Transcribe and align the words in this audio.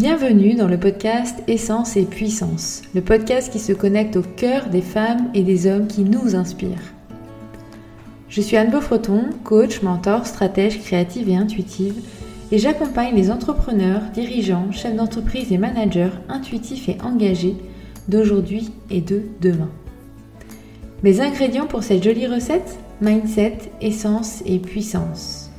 Bienvenue 0.00 0.54
dans 0.54 0.66
le 0.66 0.78
podcast 0.78 1.42
Essence 1.46 1.94
et 1.98 2.06
Puissance, 2.06 2.80
le 2.94 3.02
podcast 3.02 3.52
qui 3.52 3.58
se 3.58 3.74
connecte 3.74 4.16
au 4.16 4.22
cœur 4.22 4.70
des 4.70 4.80
femmes 4.80 5.30
et 5.34 5.42
des 5.42 5.66
hommes 5.66 5.88
qui 5.88 6.04
nous 6.04 6.34
inspirent. 6.34 6.94
Je 8.30 8.40
suis 8.40 8.56
Anne 8.56 8.70
Beaufreton, 8.70 9.24
coach, 9.44 9.82
mentor, 9.82 10.26
stratège 10.26 10.80
créative 10.80 11.28
et 11.28 11.36
intuitive, 11.36 12.02
et 12.50 12.56
j'accompagne 12.56 13.14
les 13.14 13.30
entrepreneurs, 13.30 14.00
dirigeants, 14.14 14.72
chefs 14.72 14.96
d'entreprise 14.96 15.52
et 15.52 15.58
managers 15.58 16.12
intuitifs 16.30 16.88
et 16.88 16.96
engagés 17.04 17.56
d'aujourd'hui 18.08 18.70
et 18.88 19.02
de 19.02 19.20
demain. 19.42 19.68
Mes 21.02 21.20
ingrédients 21.20 21.66
pour 21.66 21.82
cette 21.82 22.02
jolie 22.02 22.26
recette 22.26 22.78
Mindset, 23.02 23.58
essence 23.82 24.42
et 24.46 24.60
puissance. 24.60 25.49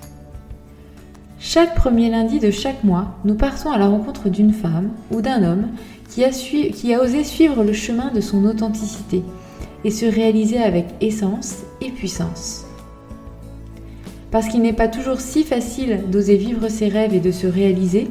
Chaque 1.44 1.73
premier 1.73 2.12
lundi 2.12 2.40
de 2.40 2.52
chaque 2.52 2.84
mois, 2.84 3.16
nous 3.26 3.34
partons 3.34 3.72
à 3.72 3.80
la 3.80 3.88
rencontre 3.88 4.30
d'une 4.30 4.54
femme 4.54 4.91
ou 5.09 5.22
d'un 5.22 5.41
homme 5.41 5.70
qui 6.08 6.23
a, 6.23 7.02
osé 7.02 7.23
suivre 7.23 7.64
le 7.64 7.73
chemin 7.73 8.12
de 8.12 8.22
son 8.22 8.45
authenticité 8.45 9.23
et 9.84 9.90
se 9.90 10.05
réaliser 10.05 10.62
avec 10.62 10.86
essence 11.02 11.64
et 11.81 11.90
puissance. 11.90 12.67
Parce 14.30 14.50
qu'il 14.50 14.62
n'est 14.62 14.72
pas 14.72 14.88
toujours 14.88 15.20
si 15.20 15.44
facile 15.44 16.04
d'oser 16.12 16.38
vivre 16.38 16.67
ses 16.67 16.90
rêves 16.90 17.16
et 17.16 17.20
de 17.20 17.31
se 17.31 17.48
réaliser, 17.48 18.08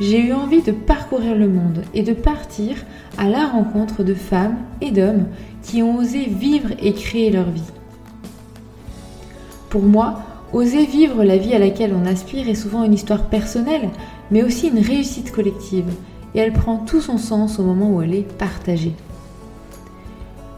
j'ai 0.00 0.18
eu 0.18 0.32
envie 0.32 0.62
de 0.62 0.72
parcourir 0.72 1.36
le 1.36 1.46
monde 1.46 1.84
et 1.94 2.02
de 2.02 2.12
partir 2.12 2.74
à 3.16 3.28
la 3.28 3.46
rencontre 3.46 4.02
de 4.02 4.14
femmes 4.14 4.56
et 4.80 4.90
d'hommes 4.90 5.28
qui 5.62 5.84
ont 5.84 5.98
osé 5.98 6.24
vivre 6.24 6.70
et 6.82 6.94
créer 6.94 7.30
leur 7.30 7.48
vie. 7.48 7.62
Pour 9.70 9.82
moi, 9.82 10.31
Oser 10.52 10.84
vivre 10.84 11.24
la 11.24 11.38
vie 11.38 11.54
à 11.54 11.58
laquelle 11.58 11.94
on 11.94 12.04
aspire 12.04 12.46
est 12.46 12.54
souvent 12.54 12.84
une 12.84 12.92
histoire 12.92 13.30
personnelle, 13.30 13.88
mais 14.30 14.42
aussi 14.42 14.68
une 14.68 14.80
réussite 14.80 15.32
collective, 15.32 15.90
et 16.34 16.40
elle 16.40 16.52
prend 16.52 16.76
tout 16.76 17.00
son 17.00 17.16
sens 17.16 17.58
au 17.58 17.62
moment 17.62 17.90
où 17.90 18.02
elle 18.02 18.14
est 18.14 18.30
partagée. 18.36 18.94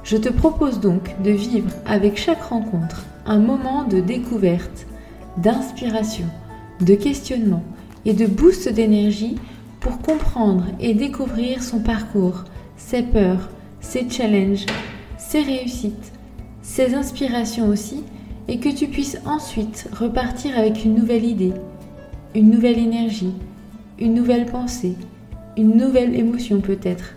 Je 0.02 0.16
te 0.16 0.28
propose 0.28 0.80
donc 0.80 1.14
de 1.22 1.30
vivre 1.30 1.70
avec 1.86 2.18
chaque 2.18 2.42
rencontre 2.42 3.04
un 3.24 3.38
moment 3.38 3.84
de 3.84 4.00
découverte, 4.00 4.86
d'inspiration, 5.36 6.26
de 6.80 6.94
questionnement 6.94 7.62
et 8.04 8.14
de 8.14 8.26
boost 8.26 8.68
d'énergie 8.68 9.36
pour 9.78 9.98
comprendre 10.00 10.64
et 10.80 10.94
découvrir 10.94 11.62
son 11.62 11.78
parcours, 11.78 12.44
ses 12.76 13.02
peurs, 13.02 13.48
ses 13.80 14.10
challenges, 14.10 14.66
ses 15.18 15.42
réussites, 15.42 16.12
ses 16.62 16.94
inspirations 16.94 17.68
aussi 17.68 18.02
et 18.48 18.58
que 18.58 18.68
tu 18.68 18.86
puisses 18.86 19.18
ensuite 19.26 19.88
repartir 19.98 20.58
avec 20.58 20.84
une 20.84 20.94
nouvelle 20.94 21.24
idée, 21.24 21.52
une 22.34 22.50
nouvelle 22.50 22.78
énergie, 22.78 23.34
une 23.98 24.14
nouvelle 24.14 24.46
pensée, 24.46 24.96
une 25.56 25.76
nouvelle 25.76 26.14
émotion 26.14 26.60
peut-être, 26.60 27.14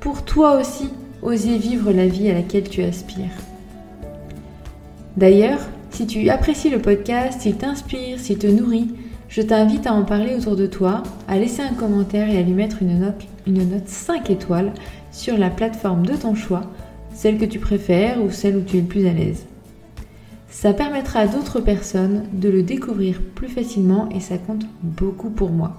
pour 0.00 0.24
toi 0.24 0.58
aussi 0.58 0.90
oser 1.22 1.56
vivre 1.58 1.92
la 1.92 2.06
vie 2.06 2.30
à 2.30 2.34
laquelle 2.34 2.68
tu 2.68 2.82
aspires. 2.82 3.30
D'ailleurs, 5.16 5.60
si 5.90 6.06
tu 6.06 6.28
apprécies 6.28 6.68
le 6.68 6.80
podcast, 6.80 7.40
s'il 7.40 7.56
t'inspire, 7.56 8.18
s'il 8.18 8.38
te 8.38 8.46
nourrit, 8.46 8.88
je 9.28 9.42
t'invite 9.42 9.86
à 9.86 9.94
en 9.94 10.04
parler 10.04 10.34
autour 10.34 10.56
de 10.56 10.66
toi, 10.66 11.02
à 11.26 11.38
laisser 11.38 11.62
un 11.62 11.74
commentaire 11.74 12.28
et 12.28 12.38
à 12.38 12.42
lui 12.42 12.52
mettre 12.52 12.82
une 12.82 13.00
note, 13.00 13.22
une 13.46 13.68
note 13.68 13.88
5 13.88 14.30
étoiles 14.30 14.72
sur 15.10 15.38
la 15.38 15.50
plateforme 15.50 16.04
de 16.04 16.14
ton 16.14 16.34
choix, 16.34 16.70
celle 17.14 17.38
que 17.38 17.44
tu 17.44 17.58
préfères 17.58 18.22
ou 18.22 18.30
celle 18.30 18.56
où 18.56 18.60
tu 18.60 18.76
es 18.76 18.80
le 18.80 18.86
plus 18.86 19.06
à 19.06 19.12
l'aise. 19.12 19.46
Ça 20.56 20.72
permettra 20.72 21.20
à 21.20 21.26
d'autres 21.26 21.60
personnes 21.60 22.22
de 22.32 22.48
le 22.48 22.62
découvrir 22.62 23.20
plus 23.20 23.48
facilement 23.48 24.08
et 24.08 24.20
ça 24.20 24.38
compte 24.38 24.64
beaucoup 24.82 25.28
pour 25.28 25.50
moi. 25.50 25.76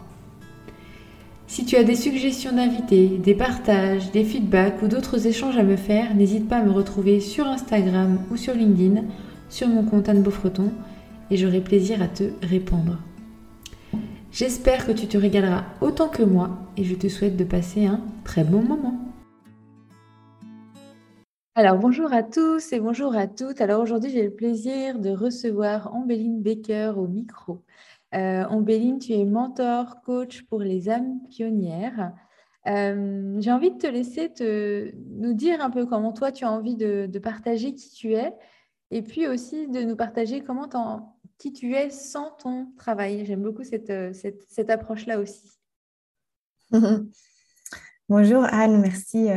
Si 1.47 1.65
tu 1.65 1.77
as 1.77 1.83
des 1.83 1.95
suggestions 1.95 2.55
d'invités, 2.55 3.07
des 3.07 3.33
partages, 3.33 4.11
des 4.11 4.23
feedbacks 4.23 4.79
ou 4.83 4.87
d'autres 4.87 5.25
échanges 5.25 5.57
à 5.57 5.63
me 5.63 5.77
faire, 5.77 6.13
n'hésite 6.13 6.47
pas 6.47 6.57
à 6.57 6.63
me 6.63 6.69
retrouver 6.69 7.21
sur 7.21 7.47
Instagram 7.47 8.19
ou 8.29 8.37
sur 8.37 8.53
LinkedIn, 8.53 9.01
sur 9.49 9.67
mon 9.67 9.81
compte 9.83 10.09
Anne 10.09 10.21
Beaufreton, 10.21 10.69
et 11.31 11.37
j'aurai 11.37 11.61
plaisir 11.61 11.99
à 12.03 12.07
te 12.07 12.25
répondre. 12.43 12.99
J'espère 14.31 14.85
que 14.85 14.91
tu 14.91 15.07
te 15.07 15.17
régaleras 15.17 15.63
autant 15.81 16.07
que 16.07 16.21
moi 16.21 16.51
et 16.77 16.83
je 16.83 16.93
te 16.93 17.07
souhaite 17.07 17.35
de 17.35 17.45
passer 17.45 17.87
un 17.87 17.99
très 18.23 18.43
bon 18.43 18.61
moment. 18.61 19.06
Alors 21.57 21.79
bonjour 21.79 22.13
à 22.13 22.21
tous 22.21 22.71
et 22.71 22.79
bonjour 22.79 23.15
à 23.15 23.25
toutes. 23.25 23.61
Alors 23.61 23.81
aujourd'hui 23.81 24.11
j'ai 24.11 24.21
le 24.21 24.31
plaisir 24.31 24.99
de 24.99 25.09
recevoir 25.09 25.91
Ambéline 25.91 26.43
Baker 26.43 26.93
au 26.97 27.07
micro. 27.07 27.65
Euh, 28.13 28.43
Ambéline, 28.45 28.99
tu 28.99 29.13
es 29.13 29.25
mentor, 29.25 30.03
coach 30.03 30.43
pour 30.43 30.59
les 30.59 30.87
âmes 30.87 31.19
pionnières. 31.31 32.13
Euh, 32.67 33.37
j'ai 33.39 33.51
envie 33.51 33.71
de 33.71 33.77
te 33.79 33.87
laisser 33.87 34.31
te, 34.31 34.91
nous 35.19 35.33
dire 35.33 35.59
un 35.59 35.71
peu 35.71 35.87
comment 35.87 36.13
toi 36.13 36.31
tu 36.31 36.45
as 36.45 36.51
envie 36.51 36.75
de, 36.75 37.09
partager 37.17 37.73
qui 37.73 37.89
tu 37.89 38.13
es 38.13 38.35
et 38.91 39.01
puis 39.01 39.27
aussi 39.27 39.67
de 39.67 39.81
nous 39.81 39.95
partager 39.95 40.41
comment 40.41 41.17
qui 41.39 41.53
tu 41.53 41.73
es 41.73 41.89
sans 41.89 42.29
ton 42.37 42.67
travail. 42.77 43.25
J'aime 43.25 43.41
beaucoup 43.41 43.63
cette, 43.63 43.91
cette, 44.13 44.69
approche-là 44.69 45.19
aussi. 45.19 45.57
Bonjour 48.09 48.43
Anne, 48.43 48.79
merci. 48.79 49.29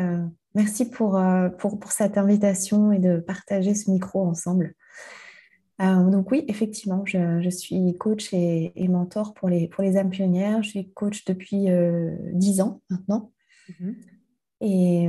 Euh, 0.57 0.61
Merci 0.61 0.89
pour, 0.89 1.17
euh, 1.17 1.49
pour, 1.49 1.79
pour, 1.79 1.93
cette 1.93 2.19
invitation 2.19 2.93
et 2.93 2.99
de 2.99 3.19
partager 3.19 3.75
ce 3.75 3.91
micro 3.91 4.27
ensemble. 4.27 4.75
Euh, 5.81 6.11
donc 6.11 6.31
oui, 6.31 6.45
effectivement, 6.49 7.05
je, 7.07 7.41
je 7.41 7.51
suis 7.51 7.97
coach 7.97 8.33
et, 8.33 8.73
mentor 8.89 9.33
pour 9.33 9.49
les, 9.49 9.67
pour 9.69 9.83
les 9.83 9.97
âmes 9.97 10.11
pionnières. 10.11 10.63
Je 10.63 10.71
suis 10.71 10.91
coach 10.93 11.25
depuis 11.25 11.71
euh, 11.71 12.15
10 12.33 12.61
ans 12.61 12.83
maintenant. 12.91 13.33
Mhm. 13.81 13.97
Et, 14.63 15.09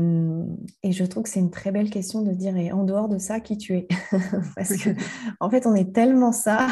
et, 0.81 0.93
je 0.93 1.03
trouve 1.03 1.23
que 1.23 1.29
c'est 1.29 1.41
une 1.41 1.51
très 1.51 1.73
belle 1.73 1.89
question 1.89 2.21
de 2.21 2.31
dire, 2.31 2.55
et 2.55 2.71
en 2.71 2.85
dehors 2.85 3.09
de 3.09 3.17
ça, 3.17 3.41
qui 3.41 3.57
tu 3.57 3.75
es? 3.75 3.87
Parce 4.55 4.81
qu'en 4.81 4.93
en 5.41 5.49
fait, 5.49 5.65
on 5.65 5.75
est 5.75 5.93
tellement 5.93 6.31
ça. 6.31 6.69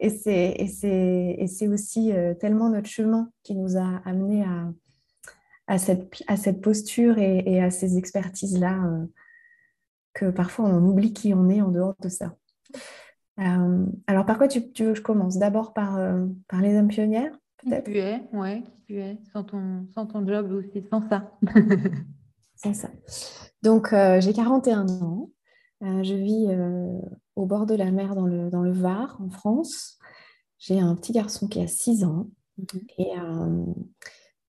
Et 0.00 0.10
c'est 0.10 1.68
aussi 1.68 2.12
euh, 2.12 2.34
tellement 2.34 2.70
notre 2.70 2.88
chemin 2.88 3.30
qui 3.44 3.54
nous 3.54 3.76
a 3.76 4.02
amené 4.04 4.42
à, 4.42 4.68
à 5.66 5.78
cette, 5.78 6.22
à 6.26 6.36
cette 6.36 6.60
posture 6.60 7.18
et, 7.18 7.60
à 7.60 7.70
ces 7.70 7.98
expertises-là 7.98 8.84
euh, 8.84 9.06
que 10.14 10.30
parfois 10.30 10.66
on 10.66 10.84
oublie 10.86 11.12
qui 11.12 11.34
on 11.34 11.48
est 11.48 11.60
en 11.60 11.70
dehors 11.70 11.94
de 12.00 12.08
ça. 12.08 12.36
Euh, 13.38 13.86
alors, 14.06 14.24
par 14.24 14.38
quoi 14.38 14.48
tu, 14.48 14.60
veux 14.60 14.92
que 14.92 14.94
je 14.94 15.02
commence? 15.02 15.36
D'abord 15.38 15.74
par, 15.74 15.98
euh, 15.98 16.26
par 16.48 16.62
les 16.62 16.76
hommes 16.76 16.88
pionnières, 16.88 17.36
peut-être? 17.58 17.84
Tu 17.84 17.98
es, 17.98 18.22
ouais, 18.32 18.62
tu 18.86 18.98
es, 18.98 19.18
sans 19.32 19.44
ton, 19.44 19.86
sans 19.94 20.06
ton 20.06 20.26
job 20.26 20.50
aussi, 20.52 20.82
sans 20.88 21.06
ça. 21.08 21.32
sans 22.56 22.72
ça. 22.72 22.88
Donc, 23.62 23.88
j'ai 23.90 24.32
41 24.32 24.88
ans. 25.02 25.30
je 25.82 26.14
vis 26.14 26.46
au 27.34 27.44
bord 27.44 27.66
de 27.66 27.74
la 27.74 27.90
mer 27.90 28.14
dans 28.14 28.26
le, 28.26 28.48
dans 28.48 28.62
le 28.62 28.72
Var, 28.72 29.18
en 29.20 29.28
France. 29.28 29.98
J'ai 30.58 30.80
un 30.80 30.94
petit 30.94 31.12
garçon 31.12 31.48
qui 31.48 31.60
a 31.60 31.66
6 31.66 32.04
ans. 32.04 32.30
Mhm. 32.56 32.80
Et 32.96 33.12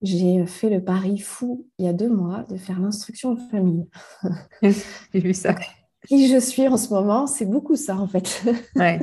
j'ai 0.02 0.46
fait 0.46 0.70
le 0.70 0.84
pari 0.84 1.18
fou 1.18 1.68
il 1.80 1.86
y 1.86 1.90
a 1.90 1.94
deux 1.94 2.10
mois 2.10 2.44
de 2.44 2.58
faire 2.58 2.80
l'instruction 2.80 3.32
en 3.32 3.36
famille. 3.36 3.88
j'ai 4.62 5.20
vu 5.20 5.34
ça. 5.34 5.56
Qui 6.08 6.28
je 6.28 6.40
suis 6.40 6.68
en 6.68 6.78
ce 6.78 6.94
moment, 6.94 7.28
c'est 7.28 7.46
beaucoup 7.46 7.76
ça 7.76 7.98
en 7.98 8.08
fait. 8.08 8.44
Ouais. 8.76 9.00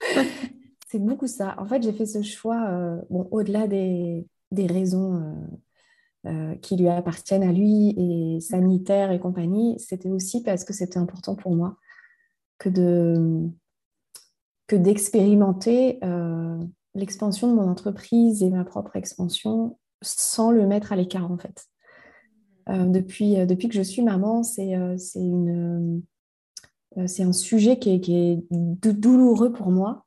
c'est 0.88 0.98
beaucoup 0.98 1.26
ça. 1.26 1.54
En 1.58 1.66
fait, 1.66 1.82
j'ai 1.82 1.92
fait 1.92 2.06
ce 2.06 2.22
choix, 2.22 2.68
euh, 2.68 3.00
bon, 3.10 3.28
au-delà 3.30 3.66
des, 3.66 4.26
des 4.52 4.66
raisons 4.66 5.16
euh, 5.16 6.30
euh, 6.30 6.54
qui 6.56 6.76
lui 6.76 6.88
appartiennent 6.88 7.42
à 7.42 7.52
lui 7.52 7.94
et 7.96 8.40
sanitaires 8.40 9.10
et 9.10 9.18
compagnie, 9.18 9.78
c'était 9.78 10.10
aussi 10.10 10.42
parce 10.42 10.64
que 10.64 10.72
c'était 10.72 10.98
important 10.98 11.34
pour 11.34 11.54
moi 11.54 11.76
que 12.58 12.68
de 12.68 13.48
que 14.68 14.74
d'expérimenter 14.74 16.00
l'expansion 16.94 17.48
de 17.48 17.54
mon 17.54 17.68
entreprise 17.68 18.42
et 18.42 18.50
ma 18.50 18.64
propre 18.64 18.96
expansion 18.96 19.78
sans 20.06 20.50
le 20.50 20.66
mettre 20.66 20.92
à 20.92 20.96
l'écart 20.96 21.30
en 21.30 21.38
fait. 21.38 21.68
Euh, 22.68 22.86
depuis, 22.86 23.38
euh, 23.38 23.46
depuis 23.46 23.68
que 23.68 23.74
je 23.74 23.82
suis 23.82 24.02
maman, 24.02 24.42
c'est 24.42 24.74
euh, 24.74 24.96
un 26.96 27.32
sujet 27.32 27.78
qui 27.78 27.94
est, 27.94 28.00
qui 28.00 28.16
est, 28.16 28.42
douloureux 28.50 29.52
pour 29.52 29.70
moi 29.70 30.04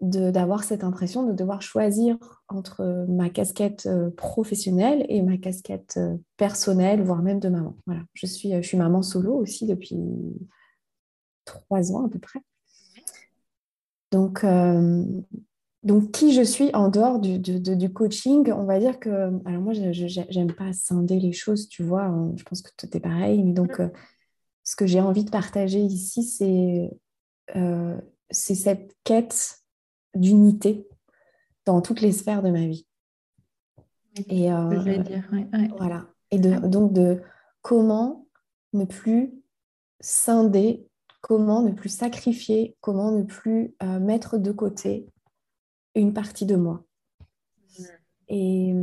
d'avoir 0.00 0.64
cette 0.64 0.82
impression 0.82 1.22
de 1.22 1.32
devoir 1.32 1.62
choisir 1.62 2.18
entre 2.48 3.06
ma 3.08 3.30
casquette 3.30 3.88
professionnelle 4.16 5.06
et 5.08 5.22
ma 5.22 5.36
casquette 5.36 5.96
personnelle, 6.36 7.04
voire 7.04 7.22
même 7.22 7.38
de 7.38 7.48
maman. 7.48 7.76
Voilà. 7.86 8.00
Je, 8.12 8.26
suis, 8.26 8.50
je 8.52 8.66
suis 8.66 8.76
maman 8.76 9.02
solo 9.02 9.32
aussi 9.34 9.64
depuis 9.64 9.96
trois 11.44 11.92
ans 11.92 12.04
à 12.04 12.08
peu 12.08 12.18
près. 12.18 12.40
Donc, 14.10 14.44
donc, 15.82 16.12
qui 16.12 16.32
je 16.32 16.42
suis 16.42 16.70
en 16.74 16.88
dehors 16.88 17.18
du, 17.18 17.40
du, 17.40 17.92
coaching, 17.92 18.52
on 18.52 18.64
va 18.64 18.78
dire 18.78 19.00
que. 19.00 19.10
Alors, 19.44 19.60
moi, 19.60 19.72
je 19.72 20.38
n'aime 20.38 20.52
pas 20.52 20.72
scinder 20.72 21.18
les 21.18 21.32
choses, 21.32 21.68
tu 21.68 21.82
vois. 21.82 22.04
Hein, 22.04 22.32
je 22.36 22.44
pense 22.44 22.62
que 22.62 22.70
tout 22.76 22.96
est 22.96 23.00
pareil. 23.00 23.42
Mais 23.42 23.52
donc, 23.52 23.80
mm. 23.80 23.82
euh, 23.82 23.88
ce 24.62 24.76
que 24.76 24.86
j'ai 24.86 25.00
envie 25.00 25.24
de 25.24 25.30
partager 25.30 25.80
ici, 25.80 26.22
c'est 26.22 26.88
euh, 27.56 28.00
cette 28.30 28.94
quête 29.02 29.58
d'unité 30.14 30.86
dans 31.66 31.80
toutes 31.80 32.00
les 32.00 32.12
sphères 32.12 32.42
de 32.42 32.50
ma 32.50 32.66
vie. 32.66 32.86
Et 34.28 34.50
dire, 34.50 35.28
voilà. 35.78 36.06
Et 36.30 36.38
donc 36.38 36.92
de 36.92 37.22
comment 37.62 38.26
ne 38.72 38.84
plus 38.84 39.32
scinder, 40.00 40.86
comment 41.22 41.62
ne 41.62 41.72
plus 41.72 41.88
sacrifier, 41.88 42.76
comment 42.80 43.10
ne 43.10 43.22
plus 43.22 43.74
mettre 44.00 44.38
de 44.38 44.52
côté 44.52 45.06
une 45.94 46.12
partie 46.12 46.46
de 46.46 46.56
moi. 46.56 46.84
Mm. 47.78 47.84
Et, 48.28 48.74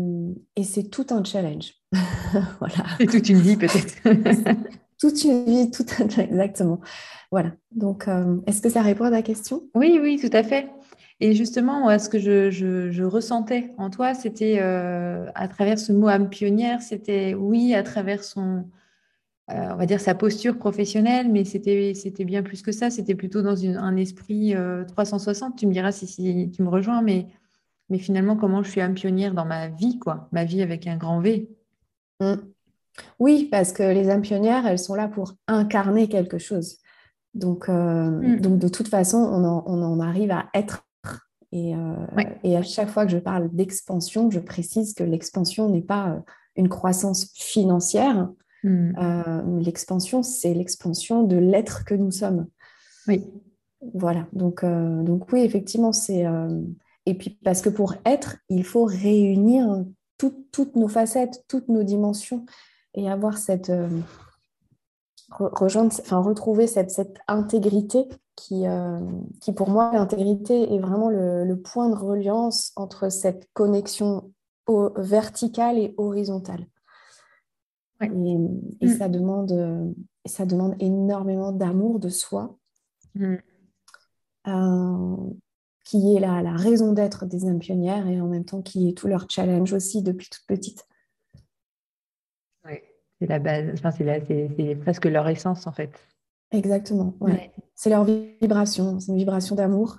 et 0.56 0.63
c'est 0.63 0.89
tout 0.89 1.07
un 1.09 1.23
challenge. 1.23 1.73
voilà. 2.59 2.85
Et 3.00 3.07
toute 3.07 3.29
une 3.29 3.39
vie 3.39 3.57
peut-être. 3.57 3.95
toute 5.00 5.23
une 5.23 5.45
vie, 5.45 5.71
tout 5.71 5.85
un... 6.00 6.07
exactement. 6.21 6.79
Voilà. 7.31 7.51
Donc, 7.71 8.07
euh, 8.07 8.38
est-ce 8.47 8.61
que 8.61 8.69
ça 8.69 8.81
répond 8.81 9.06
à 9.06 9.11
ta 9.11 9.21
question? 9.21 9.63
Oui, 9.75 10.00
oui, 10.01 10.19
tout 10.19 10.35
à 10.35 10.44
fait. 10.44 10.69
Et 11.21 11.33
justement, 11.33 11.97
ce 12.00 12.07
que 12.07 12.17
je, 12.17 12.50
je, 12.50 13.03
ressentais 13.03 13.71
en 13.77 13.89
toi, 13.89 14.13
c'était 14.13 14.59
euh, 14.61 15.25
à 15.35 15.50
travers 15.50 15.77
ce 15.77 15.91
mot 15.91 16.07
âme 16.07 16.29
pionnière, 16.29 16.81
c'était 16.81 17.33
oui, 17.33 17.75
à 17.75 17.83
travers 17.83 18.23
son, 18.23 18.59
euh, 18.59 18.61
on 19.49 19.75
va 19.75 19.85
dire 19.85 19.99
sa 19.99 20.15
posture 20.15 20.57
professionnelle, 20.57 21.31
mais 21.31 21.43
c'était 21.45 21.93
bien 22.25 22.43
plus 22.43 22.61
que 22.61 22.71
ça. 22.71 22.89
C'était 22.89 23.15
plutôt 23.15 23.41
dans 23.41 23.55
une, 23.55 23.77
un 23.77 23.95
esprit 23.95 24.53
360. 24.87 25.57
Tu 25.57 25.67
me 25.67 25.73
diras 25.73 25.91
si, 25.91 26.07
si 26.07 26.51
tu 26.51 26.61
me 26.61 26.69
rejoins, 26.69 27.01
mais 27.01 27.27
mais 27.89 27.97
finalement, 27.97 28.35
comment 28.35 28.63
je 28.63 28.69
suis 28.69 28.81
âme 28.81 28.93
pionnière 28.93 29.33
dans 29.33 29.45
ma 29.45 29.67
vie, 29.67 29.97
quoi, 29.99 30.29
ma 30.31 30.45
vie 30.45 30.61
avec 30.61 30.87
un 30.87 30.97
grand 30.97 31.19
V. 31.19 31.49
Mm. 32.19 32.35
Oui, 33.19 33.47
parce 33.49 33.71
que 33.71 33.83
les 33.83 34.09
âmes 34.09 34.21
pionnières, 34.21 34.67
elles 34.67 34.79
sont 34.79 34.95
là 34.95 35.07
pour 35.07 35.33
incarner 35.47 36.07
quelque 36.07 36.37
chose. 36.37 36.77
Donc, 37.33 37.67
euh, 37.69 38.09
mm. 38.09 38.39
donc 38.41 38.59
de 38.59 38.67
toute 38.67 38.87
façon, 38.87 39.17
on 39.17 39.81
en, 39.81 39.99
arrive 39.99 40.31
à 40.31 40.47
être. 40.53 40.85
Et, 41.51 41.75
euh, 41.75 41.95
et, 42.43 42.55
à 42.55 42.61
chaque 42.61 42.89
fois 42.89 43.05
que 43.05 43.11
je 43.11 43.17
parle 43.17 43.49
d'expansion, 43.51 44.29
je 44.29 44.39
précise 44.39 44.93
que 44.93 45.03
l'expansion 45.03 45.67
n'est 45.67 45.81
pas 45.81 46.09
euh, 46.09 46.19
une 46.55 46.69
croissance 46.69 47.31
financière. 47.33 48.29
Mm. 48.63 49.59
l'expansion, 49.59 50.21
c'est 50.21 50.53
l'expansion 50.53 51.23
de 51.23 51.38
l'être 51.38 51.85
que 51.85 51.95
nous 51.95 52.11
sommes. 52.11 52.47
Oui. 53.07 53.25
Voilà. 53.94 54.27
Donc, 54.33 54.65
donc 54.65 55.31
oui, 55.31 55.41
effectivement, 55.41 55.94
c'est 55.94 56.25
et 57.06 57.15
puis 57.15 57.31
parce 57.44 57.61
que 57.61 57.69
pour 57.69 57.95
être, 58.06 58.38
il 58.50 58.63
faut 58.63 58.85
réunir 58.85 59.83
toutes 60.17 60.75
nos 60.75 60.88
facettes, 60.88 61.44
toutes 61.47 61.67
nos 61.67 61.83
dimensions 61.83 62.45
et 62.94 63.09
avoir 63.09 63.38
cette... 63.38 63.69
Euh, 63.69 63.88
rejoindre, 65.38 65.94
enfin, 66.00 66.19
retrouver 66.19 66.67
cette, 66.67 66.91
cette 66.91 67.17
intégrité 67.27 68.07
qui, 68.35 68.67
euh, 68.67 69.00
qui, 69.41 69.53
pour 69.53 69.69
moi, 69.69 69.91
l'intégrité 69.94 70.73
est 70.73 70.79
vraiment 70.79 71.09
le, 71.09 71.56
point 71.56 71.89
de 71.89 71.95
reliance 71.95 72.71
entre 72.75 73.09
cette 73.09 73.47
connexion 73.53 74.31
verticale 74.97 75.77
et 75.77 75.94
horizontale. 75.97 76.65
Et, 78.01 78.05
et 78.81 78.87
mm. 78.87 78.97
ça, 78.97 79.09
demande, 79.09 79.93
ça 80.25 80.45
demande 80.45 80.75
énormément 80.79 81.51
d'amour 81.51 81.99
de 81.99 82.09
soi. 82.09 82.57
Mm. 83.15 83.35
Euh, 84.47 85.15
qui 85.83 86.15
est 86.15 86.19
la, 86.19 86.43
la 86.43 86.55
raison 86.55 86.93
d'être 86.93 87.25
des 87.25 87.47
âmes 87.47 87.57
pionnières 87.57 88.07
et 88.07 88.21
en 88.21 88.27
même 88.27 88.45
temps 88.45 88.61
qui 88.61 88.87
est 88.87 88.93
tout 88.95 89.07
leur 89.07 89.25
challenge 89.27 89.73
aussi 89.73 90.03
depuis 90.03 90.29
toute 90.29 90.45
petite. 90.45 90.87
Oui, 92.63 92.73
c'est 93.19 93.25
la 93.27 93.39
base, 93.39 93.71
enfin, 93.73 93.89
c'est 93.89 94.77
presque 94.81 95.05
leur 95.05 95.27
essence 95.27 95.65
en 95.65 95.71
fait. 95.71 95.91
Exactement, 96.51 97.15
ouais. 97.21 97.51
c'est 97.73 97.89
leur 97.89 98.03
vibration, 98.03 98.99
c'est 98.99 99.11
une 99.11 99.17
vibration 99.17 99.55
d'amour. 99.55 99.97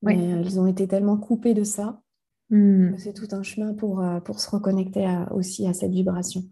Mais 0.00 0.16
euh, 0.16 0.40
ils 0.42 0.58
ont 0.60 0.66
été 0.66 0.88
tellement 0.88 1.18
coupés 1.18 1.54
de 1.54 1.64
ça 1.64 2.00
que 2.50 2.94
c'est 2.96 3.12
tout 3.12 3.28
un 3.32 3.42
chemin 3.42 3.74
pour, 3.74 4.00
euh, 4.00 4.20
pour 4.20 4.40
se 4.40 4.48
reconnecter 4.48 5.06
aussi 5.32 5.66
à 5.66 5.74
cette 5.74 5.90
vibration. 5.90 6.44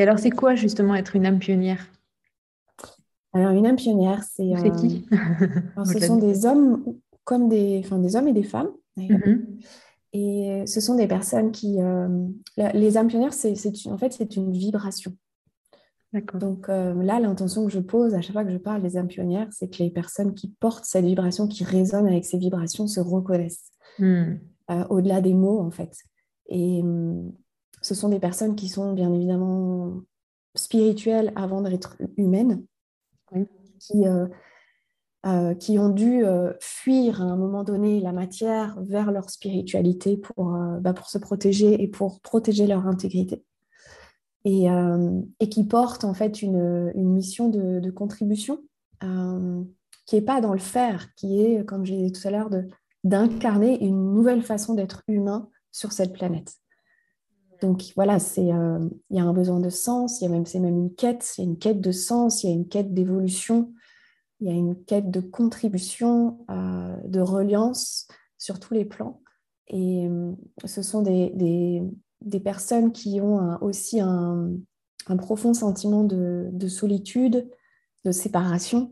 Et 0.00 0.02
alors, 0.02 0.18
c'est 0.18 0.30
quoi 0.30 0.54
justement 0.54 0.94
être 0.94 1.14
une 1.14 1.26
âme 1.26 1.38
pionnière? 1.38 1.86
Alors, 3.34 3.50
une 3.50 3.66
âme 3.66 3.76
pionnière, 3.76 4.22
c'est. 4.22 4.50
C'est 4.56 4.72
qui? 4.72 5.06
euh, 5.12 5.84
Ce 5.84 5.98
sont 6.00 6.16
des 6.16 6.46
hommes 6.46 6.82
comme 7.24 7.50
des, 7.50 7.82
enfin, 7.84 7.98
des 7.98 8.16
hommes 8.16 8.28
et 8.28 8.32
des 8.32 8.42
femmes. 8.42 8.70
Mm-hmm. 8.96 9.44
Et 10.14 10.64
ce 10.66 10.80
sont 10.80 10.94
des 10.94 11.06
personnes 11.06 11.52
qui... 11.52 11.82
Euh, 11.82 12.08
les 12.56 12.96
âmes 12.96 13.08
pionnières, 13.08 13.34
c'est, 13.34 13.54
en 13.86 13.98
fait, 13.98 14.12
c'est 14.14 14.36
une 14.36 14.50
vibration. 14.50 15.12
Donc 16.34 16.68
euh, 16.68 16.94
là, 17.02 17.20
l'intention 17.20 17.66
que 17.66 17.70
je 17.70 17.78
pose 17.78 18.14
à 18.14 18.22
chaque 18.22 18.32
fois 18.32 18.44
que 18.44 18.50
je 18.50 18.56
parle 18.56 18.82
des 18.82 18.96
âmes 18.96 19.06
pionnières, 19.06 19.46
c'est 19.52 19.68
que 19.68 19.82
les 19.82 19.90
personnes 19.90 20.34
qui 20.34 20.48
portent 20.48 20.84
cette 20.84 21.04
vibration, 21.04 21.46
qui 21.46 21.62
résonnent 21.62 22.08
avec 22.08 22.24
ces 22.24 22.38
vibrations, 22.38 22.88
se 22.88 22.98
reconnaissent 22.98 23.70
mm. 24.00 24.32
euh, 24.70 24.84
au-delà 24.88 25.20
des 25.20 25.34
mots, 25.34 25.60
en 25.60 25.70
fait. 25.70 25.94
Et 26.48 26.82
ce 27.80 27.94
sont 27.94 28.08
des 28.08 28.20
personnes 28.20 28.56
qui 28.56 28.68
sont 28.68 28.92
bien 28.92 29.12
évidemment 29.12 30.00
spirituelles 30.54 31.32
avant 31.36 31.62
d'être 31.62 31.96
humaines, 32.16 32.64
qui 33.78 34.04
euh, 35.26 35.54
qui 35.54 35.78
ont 35.78 35.90
dû 35.90 36.24
euh, 36.24 36.54
fuir 36.60 37.20
à 37.20 37.26
un 37.26 37.36
moment 37.36 37.62
donné 37.62 38.00
la 38.00 38.12
matière 38.12 38.80
vers 38.80 39.12
leur 39.12 39.28
spiritualité 39.28 40.16
pour, 40.16 40.56
euh, 40.56 40.80
bah, 40.80 40.94
pour 40.94 41.10
se 41.10 41.18
protéger 41.18 41.82
et 41.82 41.88
pour 41.88 42.22
protéger 42.22 42.66
leur 42.66 42.86
intégrité. 42.86 43.44
Et, 44.46 44.68
et 45.38 45.48
qui 45.50 45.64
portent 45.64 46.04
en 46.04 46.14
fait 46.14 46.40
une, 46.40 46.90
une 46.94 47.12
mission 47.12 47.50
de, 47.50 47.78
de 47.78 47.90
contribution 47.90 48.62
qui 50.06 50.14
n'est 50.14 50.22
pas 50.22 50.40
dans 50.40 50.54
le 50.54 50.58
faire, 50.58 51.14
qui 51.14 51.42
est, 51.42 51.62
comme 51.66 51.84
j'ai 51.84 51.98
dit 51.98 52.12
tout 52.12 52.26
à 52.26 52.30
l'heure, 52.30 52.48
d'incarner 53.04 53.84
une 53.84 54.14
nouvelle 54.14 54.40
façon 54.40 54.72
d'être 54.72 55.02
humain 55.08 55.50
sur 55.72 55.92
cette 55.92 56.14
planète. 56.14 56.54
Donc 57.60 57.92
voilà, 57.94 58.18
il 58.36 58.46
y 59.10 59.18
a 59.18 59.24
un 59.24 59.32
besoin 59.32 59.60
de 59.60 59.68
sens, 59.68 60.18
c'est 60.18 60.28
même, 60.28 60.44
même 60.54 60.78
une 60.78 60.94
quête, 60.94 61.34
il 61.36 61.44
y 61.44 61.46
a 61.46 61.50
une 61.50 61.58
quête 61.58 61.80
de 61.80 61.92
sens, 61.92 62.42
il 62.42 62.48
y 62.48 62.52
a 62.52 62.54
une 62.54 62.68
quête 62.68 62.94
d'évolution, 62.94 63.72
il 64.40 64.48
y 64.48 64.50
a 64.50 64.54
une 64.54 64.82
quête 64.84 65.10
de 65.10 65.20
contribution, 65.20 66.38
euh, 66.50 66.96
de 67.04 67.20
reliance 67.20 68.08
sur 68.38 68.58
tous 68.58 68.72
les 68.72 68.86
plans. 68.86 69.20
Et 69.68 70.06
euh, 70.08 70.32
ce 70.64 70.82
sont 70.82 71.02
des, 71.02 71.32
des, 72.22 72.40
personnes 72.40 72.92
qui 72.92 73.20
ont 73.20 73.62
aussi 73.62 74.00
un, 74.00 74.52
un, 75.06 75.16
profond 75.16 75.52
sentiment 75.52 76.02
de, 76.02 76.48
de, 76.52 76.68
solitude, 76.68 77.48
de 78.04 78.12
séparation. 78.12 78.90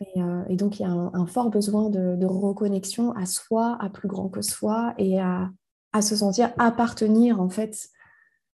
Et, 0.00 0.20
euh, 0.20 0.44
et 0.48 0.56
donc, 0.56 0.78
il 0.78 0.82
y 0.82 0.86
a 0.86 0.90
un, 0.90 1.26
fort 1.26 1.50
besoin 1.50 1.88
de, 1.88 2.16
de, 2.16 2.26
reconnexion 2.26 3.12
à 3.12 3.24
soi, 3.24 3.78
à 3.80 3.88
plus 3.88 4.08
grand 4.08 4.28
que 4.28 4.42
soi, 4.42 4.92
et 4.98 5.20
à, 5.20 5.50
à 5.96 6.02
se 6.02 6.16
sentir 6.16 6.52
appartenir, 6.58 7.40
en 7.40 7.48
fait, 7.48 7.88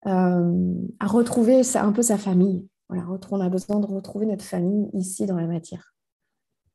à 0.06 1.08
retrouver 1.08 1.62
un 1.76 1.92
peu 1.92 2.02
sa 2.02 2.18
famille. 2.18 2.68
Voilà, 2.90 3.06
on 3.32 3.40
a 3.40 3.50
besoin 3.50 3.80
de 3.80 3.86
retrouver 3.86 4.26
notre 4.26 4.44
famille 4.44 4.90
ici 4.94 5.26
dans 5.26 5.38
la 5.38 5.48
matière. 5.48 5.94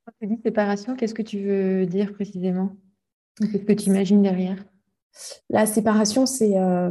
Quand 0.06 0.12
tu 0.20 0.28
dis 0.28 0.40
séparation, 0.42 0.94
qu'est-ce 0.94 1.14
que 1.14 1.22
tu 1.22 1.40
veux 1.40 1.84
dire 1.84 2.12
précisément? 2.12 2.76
Qu'est-ce 3.40 3.64
que 3.64 3.72
tu 3.72 3.90
imagines 3.90 4.22
derrière? 4.22 4.64
La 5.50 5.66
séparation, 5.66 6.26
c'est 6.26 6.56
euh, 6.58 6.90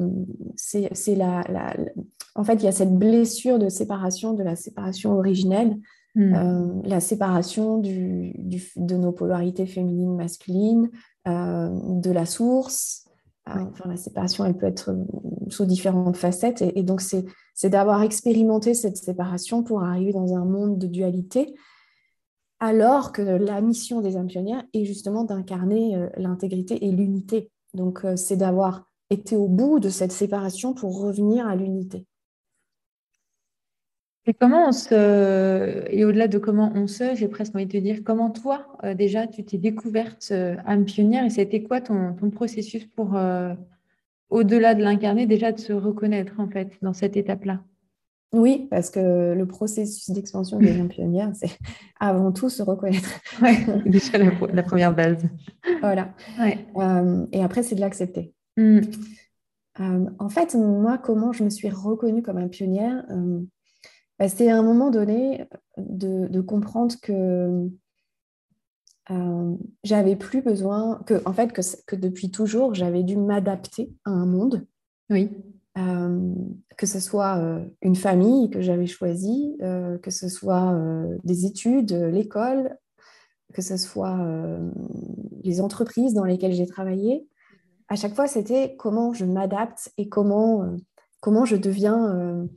la, 1.08 1.42
la, 1.50 1.76
En 2.36 2.44
fait, 2.44 2.56
il 2.56 2.64
y 2.64 2.68
a 2.68 2.72
cette 2.72 2.94
blessure 2.96 3.60
de 3.60 3.70
séparation 3.70 4.34
de 4.34 4.44
la 4.44 4.56
séparation 4.56 5.14
originelle, 5.14 5.78
hmm. 6.16 6.34
euh, 6.34 6.82
la 6.84 7.00
séparation 7.00 7.78
du, 7.78 8.34
de 8.76 8.96
nos 8.96 9.12
polarités 9.12 9.66
féminines, 9.66 10.16
masculines, 10.16 10.90
euh, 11.28 11.70
de 11.72 12.12
la 12.12 12.26
source. 12.26 13.05
Enfin, 13.48 13.88
la 13.88 13.98
séparation, 13.98 14.44
elle 14.44 14.58
peut 14.58 14.66
être 14.66 14.96
sous 15.50 15.66
différentes 15.66 16.18
facettes. 16.18 16.64
Et, 16.64 16.84
donc, 16.84 17.02
c'est 17.02 17.26
c'est 17.54 17.70
d'avoir 17.70 18.02
expérimenté 18.02 18.74
cette 18.74 18.98
séparation 18.98 19.64
pour 19.64 19.84
arriver 19.84 20.12
dans 20.12 20.36
un 20.36 20.46
monde 20.46 20.78
de 20.78 20.88
dualité, 20.88 21.54
alors 22.60 23.12
que 23.12 23.22
la 23.22 23.62
mission 23.62 24.02
des 24.02 24.18
âmes 24.18 24.28
pionnières 24.28 24.64
est 24.74 24.86
justement 24.86 25.24
d'incarner 25.24 25.96
euh, 25.96 26.10
l'intégrité 26.18 26.86
et 26.86 26.92
l'unité. 26.92 27.52
Donc, 27.74 28.04
euh, 28.04 28.16
c'est 28.16 28.38
d'avoir 28.38 28.90
été 29.10 29.36
au 29.36 29.48
bout 29.48 29.80
de 29.80 29.90
cette 29.90 30.12
séparation 30.12 30.74
pour 30.74 31.00
revenir 31.00 31.48
à 31.48 31.56
l'unité. 31.56 32.06
Et 34.28 34.34
comment 34.34 34.70
on 34.70 34.72
se, 34.72 35.86
et 35.92 36.04
au-delà 36.04 36.28
de 36.28 36.38
comment 36.38 36.72
on 36.76 36.88
se, 36.88 37.16
j'ai 37.16 37.28
presque 37.28 37.56
envie 37.56 37.68
de 37.68 37.72
te 37.72 37.78
dire, 37.78 38.00
comment 38.04 38.32
toi, 38.32 38.68
euh, 38.84 38.94
déjà, 38.96 39.28
tu 39.28 39.44
t'es 39.44 39.58
découverte 39.58 40.32
âme 40.66 40.86
pionnière 40.86 41.26
et 41.26 41.30
c'était 41.30 41.62
quoi 41.62 41.82
ton, 41.82 42.14
ton 42.14 42.32
processus 42.32 42.86
pour, 42.86 43.18
au-delà 44.30 44.76
de 44.76 44.84
l'incarner, 44.84 45.28
déjà 45.28 45.52
de 45.52 45.60
se 45.60 45.74
reconnaître 45.74 46.40
en 46.40 46.48
fait 46.48 46.72
dans 46.82 46.94
cette 46.94 47.18
étape-là? 47.18 47.62
Oui, 48.36 48.68
parce 48.70 48.90
que 48.90 49.34
le 49.34 49.46
processus 49.46 50.10
d'expansion 50.10 50.60
des 50.60 50.74
liens 50.74 50.88
pionnières, 50.88 51.32
c'est 51.34 51.58
avant 52.00 52.34
tout 52.34 52.50
se 52.50 52.62
reconnaître. 52.62 53.22
Oui, 53.42 53.52
déjà 53.86 54.18
la, 54.18 54.64
première 54.64 54.94
base. 54.94 55.24
Voilà. 55.80 56.14
Euh, 56.76 57.26
et 57.32 57.42
après, 57.42 57.64
c'est 57.64 57.76
de 57.76 57.82
l'accepter. 57.82 58.34
Mm. 58.58 58.80
Euh, 59.80 60.06
en 60.20 60.30
fait, 60.30 60.56
moi, 60.56 60.98
comment 60.98 61.32
je 61.32 61.44
me 61.44 61.50
suis 61.50 61.70
reconnue 61.70 62.22
comme 62.22 62.38
un 62.38 62.50
pionnière 62.50 63.06
euh, 63.10 63.42
bah, 64.20 64.30
C'était 64.30 64.50
à 64.50 64.58
un 64.58 64.64
moment 64.64 64.92
donné 64.92 65.48
de 65.78 66.42
comprendre 66.42 66.96
que 67.02 67.70
euh, 69.12 69.56
j'avais 69.84 70.16
plus 70.16 70.42
besoin 70.42 71.02
que, 71.06 71.22
en 71.26 71.34
fait, 71.34 71.54
que, 71.54 71.62
que 71.86 71.96
depuis 71.96 72.32
toujours, 72.32 72.74
j'avais 72.74 73.04
dû 73.04 73.18
m'adapter 73.18 73.94
à 74.04 74.10
un 74.12 74.26
monde 74.26 74.66
Oui. 75.10 75.30
que 75.76 76.86
ce 76.88 77.00
soit 77.00 77.62
une 77.82 77.96
famille 77.96 78.50
que 78.50 78.62
j'avais 78.62 78.88
choisie, 78.88 79.58
que 79.60 80.12
ce 80.12 80.28
soit 80.30 80.76
des 81.24 81.46
études, 81.46 81.92
l'école, 81.92 82.78
que 83.54 83.62
ce 83.62 83.78
soit 83.78 84.18
les 85.44 85.62
entreprises 85.62 86.14
dans 86.14 86.26
lesquelles 86.26 86.54
j'ai 86.54 86.68
travaillé. 86.68 87.28
À 87.88 87.96
chaque 87.96 88.16
fois, 88.16 88.28
c'était 88.28 88.76
comment 88.78 89.14
je 89.14 89.26
m'adapte 89.26 89.92
et 89.98 90.10
comment, 90.10 90.66
comment 91.20 91.46
je 91.46 91.56
deviens 91.56 92.48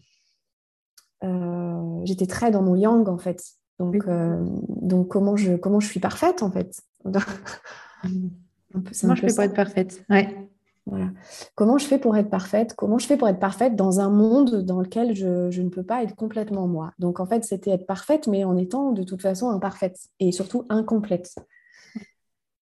euh, 1.25 2.01
j'étais 2.05 2.27
très 2.27 2.51
dans 2.51 2.63
mon 2.63 2.77
yang 2.77 3.09
en 3.09 3.19
fait. 3.19 3.43
Donc, 3.79 3.97
euh, 4.09 4.45
donc 4.69 5.09
comment, 5.09 5.37
je, 5.37 5.55
comment 5.55 5.81
je 5.81 5.89
suis 5.89 6.01
parfaite 6.01 6.43
en 6.43 6.51
fait 6.51 6.81
Comment 7.05 9.15
je 9.15 9.21
fais 9.21 9.35
pour 9.35 9.45
être 9.45 9.55
parfaite? 9.55 10.05
Ouais. 10.11 10.49
Voilà. 10.87 11.11
Comment 11.55 11.77
je 11.77 11.85
fais 11.85 11.99
pour 11.99 12.17
être 12.17 12.31
parfaite? 12.31 12.75
Comment 12.75 12.99
je 12.99 13.07
fais 13.07 13.17
pour 13.17 13.29
être 13.29 13.39
parfaite 13.39 13.77
dans 13.77 14.01
un 14.01 14.09
monde 14.09 14.63
dans 14.63 14.81
lequel 14.81 15.15
je, 15.15 15.51
je 15.51 15.63
ne 15.63 15.69
peux 15.69 15.83
pas 15.83 16.03
être 16.03 16.17
complètement 16.17 16.67
moi? 16.67 16.93
Donc 16.99 17.21
en 17.21 17.27
fait, 17.27 17.45
c'était 17.45 17.73
être 17.73 17.87
parfaite, 17.87 18.27
mais 18.27 18.45
en 18.45 18.57
étant 18.57 18.93
de 18.93 19.03
toute 19.03 19.21
façon 19.21 19.51
imparfaite 19.51 19.99
et 20.19 20.33
surtout 20.33 20.65
incomplète. 20.71 21.35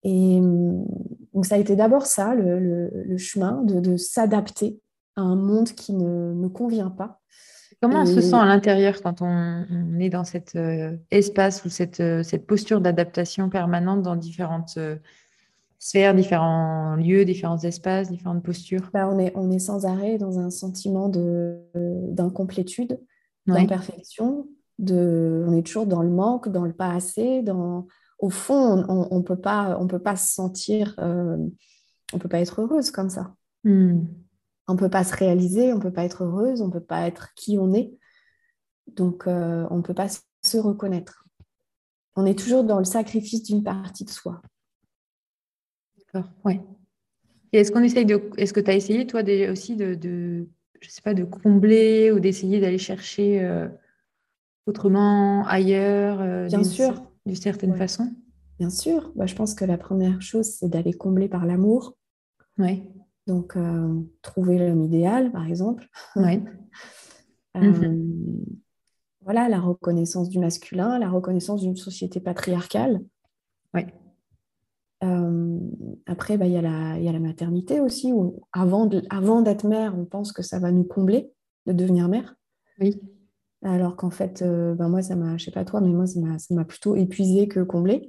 Et 0.03 0.41
donc 0.41 1.47
ça 1.47 1.55
a 1.55 1.59
été 1.59 1.77
d'abord 1.77 2.07
ça, 2.07 2.35
le, 2.35 2.59
le, 2.59 2.91
le 2.95 3.17
chemin 3.17 3.63
de, 3.63 3.81
de 3.81 3.97
s'adapter 3.97 4.81
à 5.15 5.23
un 5.23 5.37
monde 5.37 5.69
qui 5.69 5.95
ne 5.95 6.35
me 6.35 6.49
convient 6.49 6.91
pas 6.91 7.21
Comment 7.83 8.03
on 8.03 8.07
se 8.07 8.21
sent 8.21 8.37
à 8.37 8.47
l'intérieur 8.47 9.03
quand 9.03 9.21
on, 9.21 10.01
est 10.01 10.09
dans 10.09 10.25
cet 10.25 10.57
euh, 10.57 10.97
espace 11.11 11.65
ou 11.65 11.69
cette, 11.69 12.01
euh, 12.01 12.23
cette 12.23 12.47
posture 12.47 12.81
d'adaptation 12.81 13.51
permanente 13.51 14.03
dans 14.03 14.17
différentes 14.17 14.75
euh, 14.79 14.97
sphères, 15.79 16.15
différents 16.15 16.97
lieux, 16.97 17.27
différents 17.27 17.59
espaces, 17.59 18.11
différentes 18.11 18.43
postures? 18.43 18.91
Bah, 18.95 19.07
on, 19.09 19.19
est, 19.19 19.33
on 19.37 19.51
est 19.51 19.59
sans 19.59 19.85
arrêt 19.85 20.17
dans 20.17 20.39
un 20.39 20.51
sentiment 20.51 21.11
d'incomplétude, 21.11 22.99
d'imperfection, 23.47 24.49
de, 24.79 25.45
on 25.47 25.53
est 25.53 25.63
toujours 25.63 25.87
dans 25.87 26.03
le 26.03 26.11
manque, 26.11 26.49
dans 26.49 26.65
le 26.65 26.73
pas 26.73 26.93
assez. 26.95 27.43
Dans... 27.43 27.87
Au 28.19 28.31
fond, 28.31 28.85
on 28.89 29.19
ne 29.19 29.23
peut, 29.23 29.37
pas, 29.37 29.77
on 29.79 29.87
peut 29.87 29.99
pas 29.99 30.17
se 30.17 30.33
sentir, 30.33 30.95
on 30.99 32.19
peut 32.19 32.29
pas 32.29 32.41
être 32.41 32.63
heureuse 32.63 32.91
comme 32.91 33.11
ça. 33.11 33.35
Hmm 33.65 34.05
on 34.69 34.75
ne 34.75 34.79
peut 34.79 34.91
pas 34.91 35.05
se 35.05 35.15
réaliser, 35.15 35.73
on 35.73 35.77
ne 35.77 35.83
peut 35.83 35.93
pas 35.93 36.05
être 36.05 36.25
heureuse, 36.25 36.61
on 36.61 36.67
ne 36.67 36.73
peut 36.73 36.81
pas 36.81 37.07
être 37.07 37.35
qui 37.35 37.59
on 37.59 37.73
est. 37.73 37.93
Donc, 38.89 39.27
euh, 39.27 39.67
on 39.71 39.77
ne 39.77 39.83
peut 39.83 39.95
pas 39.95 40.09
se 40.09 40.59
reconnaître. 40.59 41.25
On 42.17 42.25
est 42.25 42.39
toujours 42.39 42.65
dans 42.65 42.79
le 42.79 42.85
sacrifice 42.85 43.43
d'une 43.43 43.63
partie 43.63 44.05
de 44.05 44.11
soi. 44.11 44.41
D'accord, 45.99 46.31
ouais. 46.45 46.61
Et 47.53 47.59
est-ce 47.59 47.71
qu'on 47.71 47.83
essaye 47.83 48.07
de. 48.07 48.31
Est-ce 48.37 48.53
que 48.53 48.61
tu 48.61 48.71
as 48.71 48.75
essayé, 48.75 49.07
toi, 49.07 49.23
aussi 49.51 49.77
de, 49.77 49.95
de, 49.95 50.49
je 50.81 50.91
sais 50.91 51.03
pas, 51.03 51.15
de 51.15 51.25
combler 51.25 52.11
ou 52.13 52.21
d'essayer 52.21 52.61
d'aller 52.61 52.79
chercher 52.79 53.45
euh, 53.45 53.69
autrement, 54.67 55.47
ailleurs, 55.47 56.21
euh, 56.21 56.47
Bien 56.47 56.65
sûr. 56.65 57.03
D'une 57.25 57.35
certaine 57.35 57.75
façon? 57.77 58.13
Bien 58.59 58.71
sûr. 58.71 59.13
Bah, 59.17 59.27
je 59.27 59.35
pense 59.35 59.55
que 59.55 59.65
la 59.65 59.79
première 59.79 60.23
chose, 60.23 60.47
c'est 60.47 60.69
d'aller 60.69 60.93
combler 60.93 61.29
par 61.29 61.45
l'amour. 61.45 61.97
Oui. 62.59 62.85
Donc, 63.27 63.57
euh, 63.57 64.01
trouver 64.23 64.59
l'homme 64.59 64.83
idéal, 64.83 65.33
par 65.33 65.47
exemple. 65.47 65.89
Oui. 66.17 66.43
Euh, 67.57 67.63
mhm. 67.63 68.45
Voilà, 69.23 69.49
la 69.49 69.61
reconnaissance 69.61 70.29
du 70.29 70.39
masculin, 70.39 70.99
la 70.99 71.09
reconnaissance 71.09 71.63
d'une 71.63 71.75
société 71.75 72.21
patriarcale. 72.21 73.01
Oui. 73.73 73.87
Euh, 75.03 75.59
après, 76.05 76.37
bah, 76.37 76.45
il 76.45 76.51
y, 76.51 76.57
y, 76.57 76.59
a 77.09 77.13
la 77.13 77.19
maternité 77.19 77.81
aussi, 77.81 78.13
où 78.13 78.43
avant 78.53 78.85
d'être 78.85 79.67
mère, 79.67 79.99
on 79.99 80.05
pense 80.05 80.33
que 80.33 80.43
ça 80.43 80.59
va 80.59 80.71
nous 80.71 80.85
combler 80.85 81.33
de 81.65 81.73
devenir 81.73 82.11
mère. 82.11 82.35
Oui. 82.79 83.01
Alors 83.63 83.97
qu'en 83.97 84.11
fait, 84.11 84.45
bah, 84.77 84.89
moi, 84.89 85.01
ça 85.01 85.17
m'a, 85.17 85.39
je 85.39 85.47
sais 85.47 85.51
pas 85.51 85.65
toi, 85.65 85.81
mais 85.81 85.95
moi, 85.95 86.05
ça 86.07 86.21
m'a 86.55 86.65
plutôt 86.67 86.95
épuisé 86.95 87.49
que 87.49 87.61
comblé. 87.61 88.07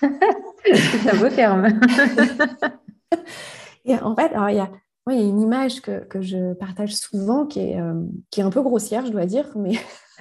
C'est 0.00 1.10
un 1.10 1.20
beau 1.20 1.28
terme. 1.28 1.80
Et 3.84 3.96
en 3.98 4.14
fait, 4.14 4.32
il 4.50 4.56
y 4.56 4.60
a, 4.60 4.70
une 5.06 5.40
image 5.40 5.80
que, 5.80 6.20
je 6.20 6.52
partage 6.54 6.94
souvent 6.94 7.46
qui 7.46 7.60
est, 7.60 7.80
euh, 7.80 8.02
qui 8.30 8.40
est 8.40 8.44
un 8.44 8.50
peu 8.50 8.62
grossière, 8.62 9.04
je 9.06 9.10
dois 9.10 9.26
dire, 9.26 9.48
mais 9.56 9.72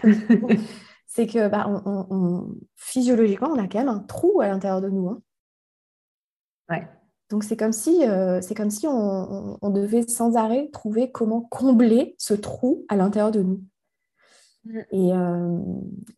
c'est 1.08 1.28
que 1.28 1.48
bah, 1.48 1.68
on, 1.86 2.56
physiologiquement, 2.76 3.50
on 3.50 3.60
a 3.60 3.68
quand 3.68 3.80
même 3.80 3.90
un 3.90 4.00
trou 4.00 4.42
à 4.42 4.48
l'intérieur 4.48 4.82
de 4.82 4.90
nous. 4.90 5.10
Hein. 5.10 5.22
Ouais. 6.70 6.88
Donc 7.30 7.44
c'est 7.44 7.58
comme 7.58 7.74
si, 7.74 8.08
euh, 8.08 8.42
c'est 8.42 8.56
comme 8.56 8.72
si 8.72 8.88
on, 8.88 9.58
devait 9.70 10.08
sans 10.08 10.36
arrêt 10.36 10.70
trouver 10.74 11.12
comment 11.12 11.42
combler 11.42 12.16
ce 12.18 12.34
trou 12.34 12.86
à 12.90 12.96
l'intérieur 12.96 13.32
de 13.32 13.44
nous. 13.44 13.64
Mm. 14.66 14.80
Et, 14.92 15.14
euh, 15.14 15.58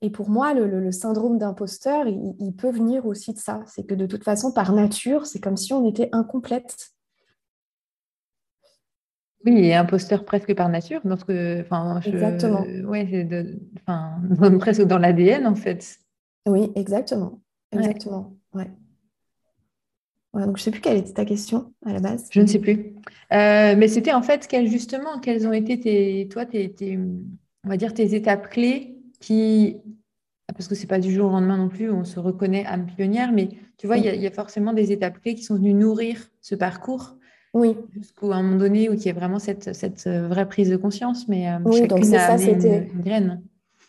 et, 0.01 0.09
pour 0.09 0.29
moi, 0.29 0.53
le, 0.53 0.91
syndrome 0.91 1.37
d'imposteur, 1.37 2.07
il, 2.07 2.35
il, 2.39 2.53
peut 2.53 2.71
venir 2.71 3.05
aussi 3.05 3.33
de 3.33 3.39
ça. 3.39 3.61
C'est 3.67 3.83
que 3.83 3.93
de 3.93 4.05
toute 4.05 4.23
façon, 4.23 4.53
par 4.53 4.71
nature, 4.71 5.25
c'est 5.25 5.41
comme 5.41 5.57
si 5.57 5.73
on 5.73 5.85
était 5.85 6.09
incomplète. 6.13 6.93
Oui, 9.45 9.57
et 9.57 9.73
imposteur 9.73 10.25
presque 10.25 10.53
par 10.55 10.69
nature. 10.69 11.01
Donc, 11.03 11.21
enfin, 11.23 11.99
exactement. 12.05 12.65
Oui, 12.85 13.07
c'est 13.09 13.45
enfin, 13.79 14.21
presque 14.59 14.83
dans 14.83 14.97
l'ADN 14.97 15.47
en 15.47 15.55
fait. 15.55 15.99
Oui, 16.47 16.71
exactement. 16.75 17.41
Exactement. 17.71 18.35
Ouais. 18.53 18.69
ouais. 20.33 20.45
donc, 20.45 20.57
je 20.57 20.61
ne 20.61 20.65
sais 20.65 20.71
plus 20.71 20.81
quelle 20.81 20.97
était 20.97 21.13
ta 21.13 21.25
question 21.25 21.73
à 21.85 21.93
la 21.93 21.99
base. 21.99 22.27
Je 22.31 22.41
ne 22.41 22.47
sais 22.47 22.59
plus. 22.59 22.95
Euh, 23.33 23.75
mais 23.77 23.87
c'était 23.87 24.13
en 24.13 24.21
fait, 24.21 24.47
quelles, 24.47 24.67
justement, 24.67 25.19
quelles 25.19 25.47
ont 25.47 25.53
été 25.53 25.79
tes, 25.79 26.27
toi, 26.29 26.45
tes, 26.45 26.99
on 27.63 27.69
va 27.69 27.77
dire, 27.77 27.93
tes 27.93 28.13
étapes 28.13 28.49
clés 28.49 28.97
qui, 29.19 29.77
parce 30.47 30.67
que 30.67 30.75
ce 30.75 30.81
n'est 30.81 30.87
pas 30.87 30.99
du 30.99 31.13
jour 31.13 31.29
au 31.29 31.31
lendemain 31.31 31.57
non 31.57 31.69
plus, 31.69 31.91
on 31.91 32.03
se 32.03 32.19
reconnaît 32.19 32.65
âme 32.65 32.87
pionnière, 32.87 33.31
mais 33.31 33.49
tu 33.77 33.87
vois, 33.87 33.97
il 33.97 34.03
y, 34.03 34.27
a 34.27 34.31
forcément 34.31 34.73
des 34.73 34.91
étapes 34.91 35.21
clés 35.21 35.35
qui 35.35 35.43
sont 35.43 35.55
venues 35.55 35.73
nourrir 35.73 36.29
ce 36.41 36.55
parcours. 36.55 37.17
Oui. 37.53 37.77
Jusqu'à 37.93 38.27
un 38.27 38.43
moment 38.43 38.57
donné 38.57 38.89
où 38.89 38.93
il 38.93 39.05
y 39.05 39.09
a 39.09 39.13
vraiment 39.13 39.39
cette, 39.39 39.73
cette 39.73 40.07
euh, 40.07 40.27
vraie 40.27 40.47
prise 40.47 40.69
de 40.69 40.77
conscience. 40.77 41.27
Mais 41.27 41.49
euh, 41.49 41.57
oui, 41.65 41.87
donc 41.87 42.05
c'est 42.05 42.17
ça, 42.17 42.37
c'était 42.37 42.89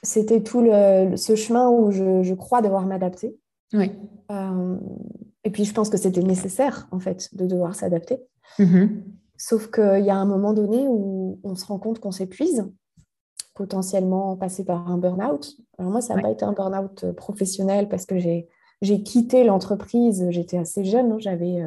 C'était 0.02 0.42
tout 0.42 0.62
le, 0.62 1.16
ce 1.16 1.36
chemin 1.36 1.70
où 1.70 1.92
je, 1.92 2.22
je 2.22 2.34
crois 2.34 2.60
devoir 2.60 2.86
m'adapter. 2.86 3.36
Oui. 3.72 3.92
Euh, 4.30 4.76
et 5.44 5.50
puis 5.50 5.64
je 5.64 5.72
pense 5.72 5.88
que 5.90 5.96
c'était 5.96 6.22
nécessaire 6.22 6.88
en 6.90 6.98
fait 6.98 7.28
de 7.34 7.46
devoir 7.46 7.74
s'adapter. 7.74 8.18
Mm-hmm. 8.58 8.88
Sauf 9.36 9.70
qu'il 9.70 10.04
y 10.04 10.10
a 10.10 10.16
un 10.16 10.26
moment 10.26 10.52
donné 10.52 10.86
où 10.88 11.38
on 11.44 11.54
se 11.54 11.64
rend 11.64 11.78
compte 11.78 12.00
qu'on 12.00 12.12
s'épuise, 12.12 12.64
potentiellement 13.54 14.36
passer 14.36 14.64
par 14.64 14.88
un 14.88 14.98
burn-out. 14.98 15.56
Alors 15.78 15.90
moi, 15.90 16.00
ça 16.00 16.14
n'a 16.14 16.22
pas 16.22 16.30
été 16.30 16.44
un 16.44 16.52
burn-out 16.52 17.12
professionnel 17.12 17.88
parce 17.88 18.06
que 18.06 18.18
j'ai 18.18 19.02
quitté 19.02 19.42
l'entreprise, 19.44 20.26
j'étais 20.30 20.58
assez 20.58 20.84
jeune, 20.84 21.12
hein, 21.12 21.16
j'avais 21.18 21.60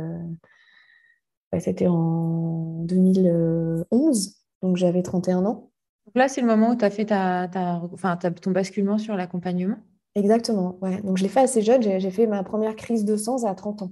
bah, 1.51 1.59
c'était 1.59 1.87
en 1.87 2.83
2011, 2.83 4.35
donc 4.61 4.77
j'avais 4.77 5.03
31 5.03 5.45
ans. 5.45 5.71
Donc 6.05 6.15
là, 6.15 6.27
c'est 6.27 6.41
le 6.41 6.47
moment 6.47 6.71
où 6.71 6.75
tu 6.75 6.85
as 6.85 6.89
fait 6.89 7.05
ta, 7.05 7.49
enfin, 7.93 8.17
ton 8.17 8.51
basculement 8.51 8.97
sur 8.97 9.15
l'accompagnement 9.15 9.77
Exactement, 10.15 10.77
ouais. 10.81 11.01
Donc 11.01 11.17
je 11.17 11.23
l'ai 11.23 11.29
fait 11.29 11.41
assez 11.41 11.61
jeune, 11.61 11.81
j'ai 11.81 12.11
fait 12.11 12.25
ma 12.25 12.41
première 12.43 12.75
crise 12.75 13.03
de 13.03 13.17
sens 13.17 13.43
à 13.45 13.53
30 13.53 13.81
ans. 13.81 13.91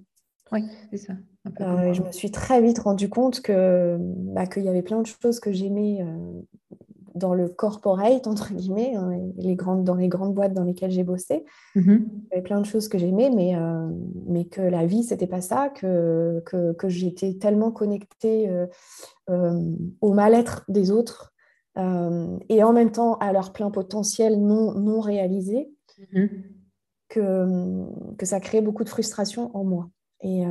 Oui, 0.51 0.63
c'est 0.91 0.97
ça. 0.97 1.13
Euh, 1.59 1.93
je 1.93 2.01
me 2.01 2.11
suis 2.11 2.31
très 2.31 2.61
vite 2.61 2.79
rendu 2.79 3.09
compte 3.09 3.41
que 3.41 3.97
bah, 3.99 4.45
qu'il 4.45 4.63
y 4.63 4.69
avait 4.69 4.81
plein 4.81 5.01
de 5.01 5.07
choses 5.07 5.41
que 5.41 5.51
j'aimais 5.51 5.97
euh, 6.01 6.41
dans 7.15 7.33
le 7.33 7.47
corporate, 7.47 8.27
entre 8.27 8.53
guillemets, 8.53 8.95
hein, 8.95 9.11
les 9.37 9.55
grandes, 9.55 9.83
dans 9.83 9.95
les 9.95 10.07
grandes 10.07 10.33
boîtes 10.33 10.53
dans 10.53 10.63
lesquelles 10.63 10.91
j'ai 10.91 11.03
bossé. 11.03 11.45
Mm-hmm. 11.75 12.01
Il 12.05 12.27
y 12.31 12.33
avait 12.33 12.41
plein 12.41 12.59
de 12.59 12.65
choses 12.65 12.87
que 12.87 12.97
j'aimais, 12.97 13.29
mais, 13.29 13.55
euh, 13.55 13.89
mais 14.27 14.45
que 14.45 14.61
la 14.61 14.85
vie, 14.85 15.03
c'était 15.03 15.27
pas 15.27 15.41
ça, 15.41 15.69
que, 15.69 16.41
que, 16.45 16.73
que 16.73 16.89
j'étais 16.89 17.35
tellement 17.35 17.71
connectée 17.71 18.49
euh, 18.49 18.67
euh, 19.29 19.75
au 20.01 20.13
mal-être 20.13 20.63
des 20.67 20.91
autres 20.91 21.31
et 21.75 22.63
en 22.63 22.71
même 22.71 22.91
temps 22.91 23.15
à 23.15 23.33
leur 23.33 23.51
plein 23.51 23.71
potentiel 23.71 24.39
non, 24.39 24.75
non 24.75 24.99
réalisé, 24.99 25.71
mm-hmm. 25.97 26.29
que, 27.09 28.15
que 28.15 28.27
ça 28.27 28.39
créait 28.39 28.61
beaucoup 28.61 28.83
de 28.83 28.89
frustration 28.89 29.49
en 29.57 29.63
moi. 29.63 29.89
Et, 30.21 30.43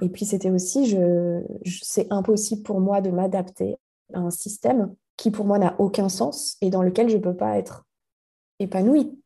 et 0.00 0.08
puis 0.08 0.24
c'était 0.24 0.50
aussi, 0.50 0.86
je, 0.86 1.40
c'est 1.64 2.08
impossible 2.10 2.64
pour 2.64 2.80
moi 2.80 3.00
de 3.00 3.10
m'adapter 3.10 3.76
à 4.12 4.18
un 4.18 4.30
système 4.30 4.92
qui 5.16 5.30
pour 5.30 5.46
moi 5.46 5.58
n'a 5.58 5.74
aucun 5.78 6.08
sens 6.08 6.56
et 6.60 6.70
dans 6.70 6.82
lequel 6.82 7.08
je 7.08 7.16
ne 7.16 7.22
peux 7.22 7.36
pas 7.36 7.58
être 7.58 7.84
épanouie. 8.58 9.18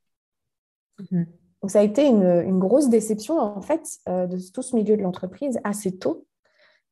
Mhm. 1.11 1.26
Donc 1.62 1.71
ça 1.71 1.80
a 1.80 1.83
été 1.83 2.07
une, 2.07 2.59
grosse 2.59 2.88
déception 2.88 3.38
en 3.38 3.61
fait 3.61 3.99
euh, 4.09 4.26
de 4.26 4.38
tout 4.52 4.62
ce 4.62 4.76
milieu 4.76 4.97
de 4.97 5.02
l'entreprise 5.02 5.59
assez 5.64 5.97
tôt. 5.97 6.26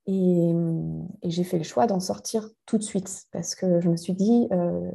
Et, 0.08 0.52
j'ai 1.24 1.44
fait 1.44 1.58
le 1.58 1.64
choix 1.64 1.86
d'en 1.86 2.00
sortir 2.00 2.48
tout 2.64 2.78
de 2.78 2.82
suite 2.82 3.26
parce 3.32 3.54
que 3.54 3.80
je 3.80 3.88
me 3.88 3.96
suis 3.96 4.12
dit, 4.12 4.48
euh, 4.52 4.90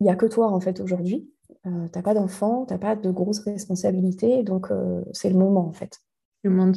il 0.00 0.04
n'y 0.04 0.10
a 0.10 0.16
que 0.16 0.26
toi 0.26 0.50
en 0.50 0.60
fait 0.60 0.80
aujourd'hui. 0.80 1.30
Euh, 1.66 1.88
tu 1.92 1.98
n'as 1.98 2.02
pas 2.02 2.14
d'enfant, 2.14 2.64
tu 2.66 2.72
n'as 2.72 2.78
pas 2.78 2.96
de 2.96 3.10
grosses 3.10 3.40
responsabilités, 3.40 4.42
donc 4.42 4.68
c'est 5.12 5.30
le 5.30 5.36
moment 5.36 5.66
en 5.66 5.72
fait. 5.72 5.98
le 6.44 6.50
moment 6.50 6.72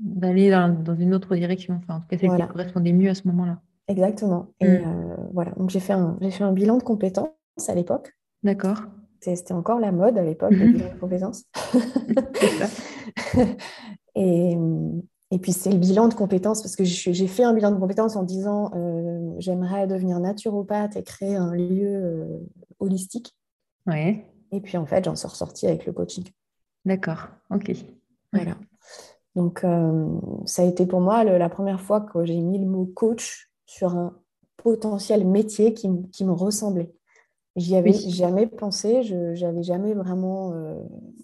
d'aller 0.00 0.50
dans, 0.50 0.96
une 0.96 1.14
autre 1.14 1.34
direction. 1.34 1.80
Enfin, 1.82 1.96
en 1.96 2.00
tout 2.00 2.06
cas, 2.08 2.18
celle 2.18 2.36
qui 2.36 2.46
correspondait 2.48 2.92
mieux 2.92 3.10
à 3.10 3.14
ce 3.14 3.26
moment-là. 3.28 3.60
Exactement. 3.88 4.48
Et 4.60 4.68
mm. 4.68 4.84
euh, 4.86 5.16
voilà, 5.32 5.52
donc 5.52 5.70
j'ai 5.70 5.80
fait, 5.80 5.92
un, 5.92 6.18
fait 6.30 6.44
un 6.44 6.52
bilan 6.52 6.78
de 6.78 6.82
compétences 6.82 7.28
à 7.68 7.74
l'époque. 7.74 8.12
D'accord. 8.42 8.82
C'était 9.20 9.54
encore 9.54 9.78
la 9.78 9.92
mode 9.92 10.18
à 10.18 10.22
l'époque, 10.22 10.52
le 10.52 10.66
mm-hmm. 10.66 10.72
bilan 10.72 10.94
de 10.94 10.98
compétences. 10.98 11.44
et, 14.14 14.56
et 15.32 15.38
puis 15.38 15.52
c'est 15.52 15.70
le 15.70 15.78
bilan 15.78 16.08
de 16.08 16.14
compétences, 16.14 16.60
parce 16.60 16.76
que 16.76 16.84
j'ai 16.84 17.26
fait 17.26 17.42
un 17.42 17.54
bilan 17.54 17.70
de 17.70 17.78
compétences 17.78 18.16
en 18.16 18.22
disant 18.22 18.70
euh, 18.74 19.34
j'aimerais 19.38 19.86
devenir 19.86 20.20
naturopathe 20.20 20.94
et 20.96 21.02
créer 21.02 21.36
un 21.36 21.54
lieu 21.54 21.88
euh, 21.88 22.38
holistique. 22.80 23.34
Ouais. 23.86 24.26
Et 24.50 24.60
puis 24.60 24.76
en 24.76 24.84
fait, 24.84 25.06
j'en 25.06 25.16
suis 25.16 25.26
ressortie 25.26 25.66
avec 25.66 25.86
le 25.86 25.94
coaching. 25.94 26.24
D'accord, 26.84 27.28
ok. 27.50 27.72
Voilà. 28.34 28.58
Donc 29.34 29.64
euh, 29.64 30.06
ça 30.44 30.62
a 30.62 30.64
été 30.66 30.84
pour 30.84 31.00
moi 31.00 31.24
la 31.24 31.48
première 31.48 31.80
fois 31.80 32.02
que 32.02 32.26
j'ai 32.26 32.38
mis 32.38 32.58
le 32.58 32.66
mot 32.66 32.84
coach 32.84 33.50
sur 33.72 33.96
un 33.96 34.14
potentiel 34.58 35.26
métier 35.26 35.72
qui, 35.72 35.88
qui 36.12 36.24
me 36.24 36.32
ressemblait. 36.32 36.92
J'y 37.56 37.76
avais 37.76 37.92
jamais 37.92 38.46
pensé, 38.46 39.02
je 39.02 39.44
n'avais 39.44 39.62
jamais 39.62 39.92
vraiment, 39.94 40.52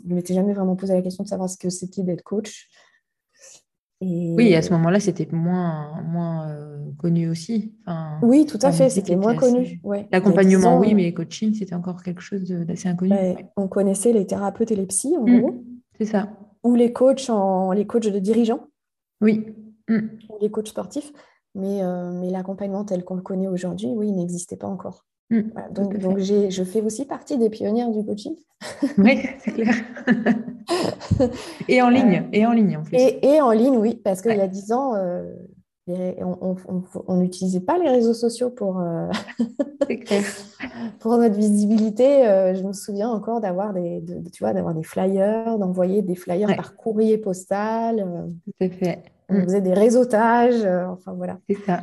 je 0.06 0.14
m'étais 0.14 0.34
jamais 0.34 0.52
vraiment 0.52 0.76
posé 0.76 0.94
la 0.94 1.02
question 1.02 1.24
de 1.24 1.28
savoir 1.28 1.48
ce 1.48 1.56
que 1.56 1.70
c'était 1.70 2.02
d'être 2.02 2.22
coach. 2.22 2.68
Oui, 4.00 4.54
à 4.54 4.62
ce 4.62 4.70
moment-là, 4.74 5.00
c'était 5.00 5.28
moins, 5.32 6.02
moins 6.02 6.48
euh, 6.50 6.84
connu 6.98 7.28
aussi. 7.28 7.74
oui, 8.22 8.46
tout 8.46 8.58
à 8.62 8.72
fait, 8.72 8.90
c'était 8.90 9.16
moins 9.16 9.34
connu. 9.34 9.80
L'accompagnement, 10.12 10.78
oui, 10.78 10.94
mais 10.94 11.12
coaching, 11.12 11.54
c'était 11.54 11.74
encore 11.74 12.02
quelque 12.02 12.20
chose 12.20 12.44
d'assez 12.44 12.88
inconnu. 12.88 13.14
On 13.56 13.68
connaissait 13.68 14.12
les 14.12 14.26
thérapeutes 14.26 14.70
et 14.70 14.76
les 14.76 14.86
psys, 14.86 15.16
en 15.16 15.26
mmh, 15.26 15.40
gros. 15.40 15.64
C'est 15.98 16.06
ça. 16.06 16.30
Ou 16.62 16.74
les 16.74 16.92
coachs, 16.92 17.28
en... 17.30 17.72
les 17.72 17.86
coachs 17.86 18.08
de 18.08 18.18
dirigeants. 18.18 18.66
Oui. 19.20 19.54
Mmh. 19.88 19.98
Ou 20.28 20.38
les 20.40 20.50
coachs 20.50 20.68
sportifs. 20.68 21.12
Mais, 21.54 21.82
euh, 21.82 22.12
mais 22.12 22.30
l'accompagnement 22.30 22.84
tel 22.84 23.04
qu'on 23.04 23.16
le 23.16 23.22
connaît 23.22 23.48
aujourd'hui, 23.48 23.88
oui, 23.88 24.08
il 24.08 24.16
n'existait 24.16 24.56
pas 24.56 24.68
encore. 24.68 25.04
Mmh, 25.30 25.42
donc, 25.72 25.98
donc 25.98 26.18
je 26.20 26.64
fais 26.64 26.80
aussi 26.80 27.04
partie 27.04 27.36
des 27.36 27.50
pionnières 27.50 27.90
du 27.90 28.04
coaching. 28.04 28.34
Oui, 28.98 29.20
c'est 29.38 29.52
clair. 29.52 29.74
et 31.68 31.82
en 31.82 31.90
ligne, 31.90 32.24
euh, 32.24 32.28
et 32.32 32.46
en 32.46 32.52
ligne 32.52 32.76
en 32.78 32.82
plus. 32.82 32.96
Et, 32.96 33.40
en 33.40 33.50
ligne, 33.50 33.76
oui, 33.76 34.00
parce 34.02 34.22
qu'il 34.22 34.36
y 34.36 34.40
a 34.40 34.48
dix 34.48 34.72
ans, 34.72 34.94
euh, 34.94 35.32
on 35.88 37.16
n'utilisait 37.16 37.60
pas 37.60 37.78
les 37.78 37.88
réseaux 37.88 38.14
sociaux 38.14 38.50
pour, 38.50 38.80
euh, 38.80 39.08
pour 40.98 41.16
notre 41.16 41.36
visibilité. 41.36 42.24
je 42.54 42.62
me 42.62 42.72
souviens 42.72 43.08
encore 43.08 43.40
d'avoir 43.40 43.72
des, 43.72 44.04
tu 44.32 44.42
vois, 44.42 44.52
d'avoir 44.52 44.74
des 44.74 44.82
flyers, 44.82 45.58
d'envoyer 45.58 46.02
des 46.02 46.14
flyers 46.14 46.54
par 46.56 46.76
courrier 46.76 47.18
postal. 47.18 48.28
Tout 48.60 48.70
fait. 48.70 49.02
On 49.28 49.34
mm. 49.34 49.44
faisait 49.44 49.60
des 49.60 49.74
réseautages, 49.74 50.64
enfin 50.90 51.12
voilà. 51.12 51.38
C'est 51.48 51.58
ça. 51.64 51.80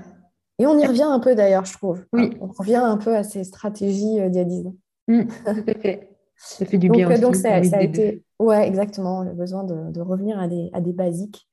Et 0.57 0.65
on 0.65 0.77
y 0.79 0.85
revient 0.85 1.03
un 1.03 1.19
peu 1.19 1.35
d'ailleurs, 1.35 1.65
je 1.65 1.73
trouve. 1.73 2.05
Oui. 2.13 2.31
On 2.39 2.47
revient 2.47 2.75
un 2.75 2.97
peu 2.97 3.15
à 3.15 3.23
ces 3.23 3.43
stratégies 3.43 4.15
d'il 4.29 4.35
y 4.35 4.39
a 4.39 4.45
10 4.45 4.67
ans. 4.67 4.75
Tout 5.07 5.27
à 5.45 5.53
fait. 5.53 6.09
Ça 6.37 6.65
fait 6.65 6.77
du 6.77 6.89
bien 6.89 7.05
donc, 7.07 7.13
aussi. 7.13 7.21
Donc, 7.21 7.35
ça, 7.35 7.55
a 7.55 7.81
été. 7.81 8.23
Ouais, 8.39 8.67
exactement. 8.67 9.23
Le 9.23 9.33
besoin 9.33 9.63
de, 9.63 10.01
revenir 10.01 10.39
à 10.39 10.47
des, 10.47 10.69
à 10.73 10.81
des 10.81 10.93
basiques. 10.93 11.47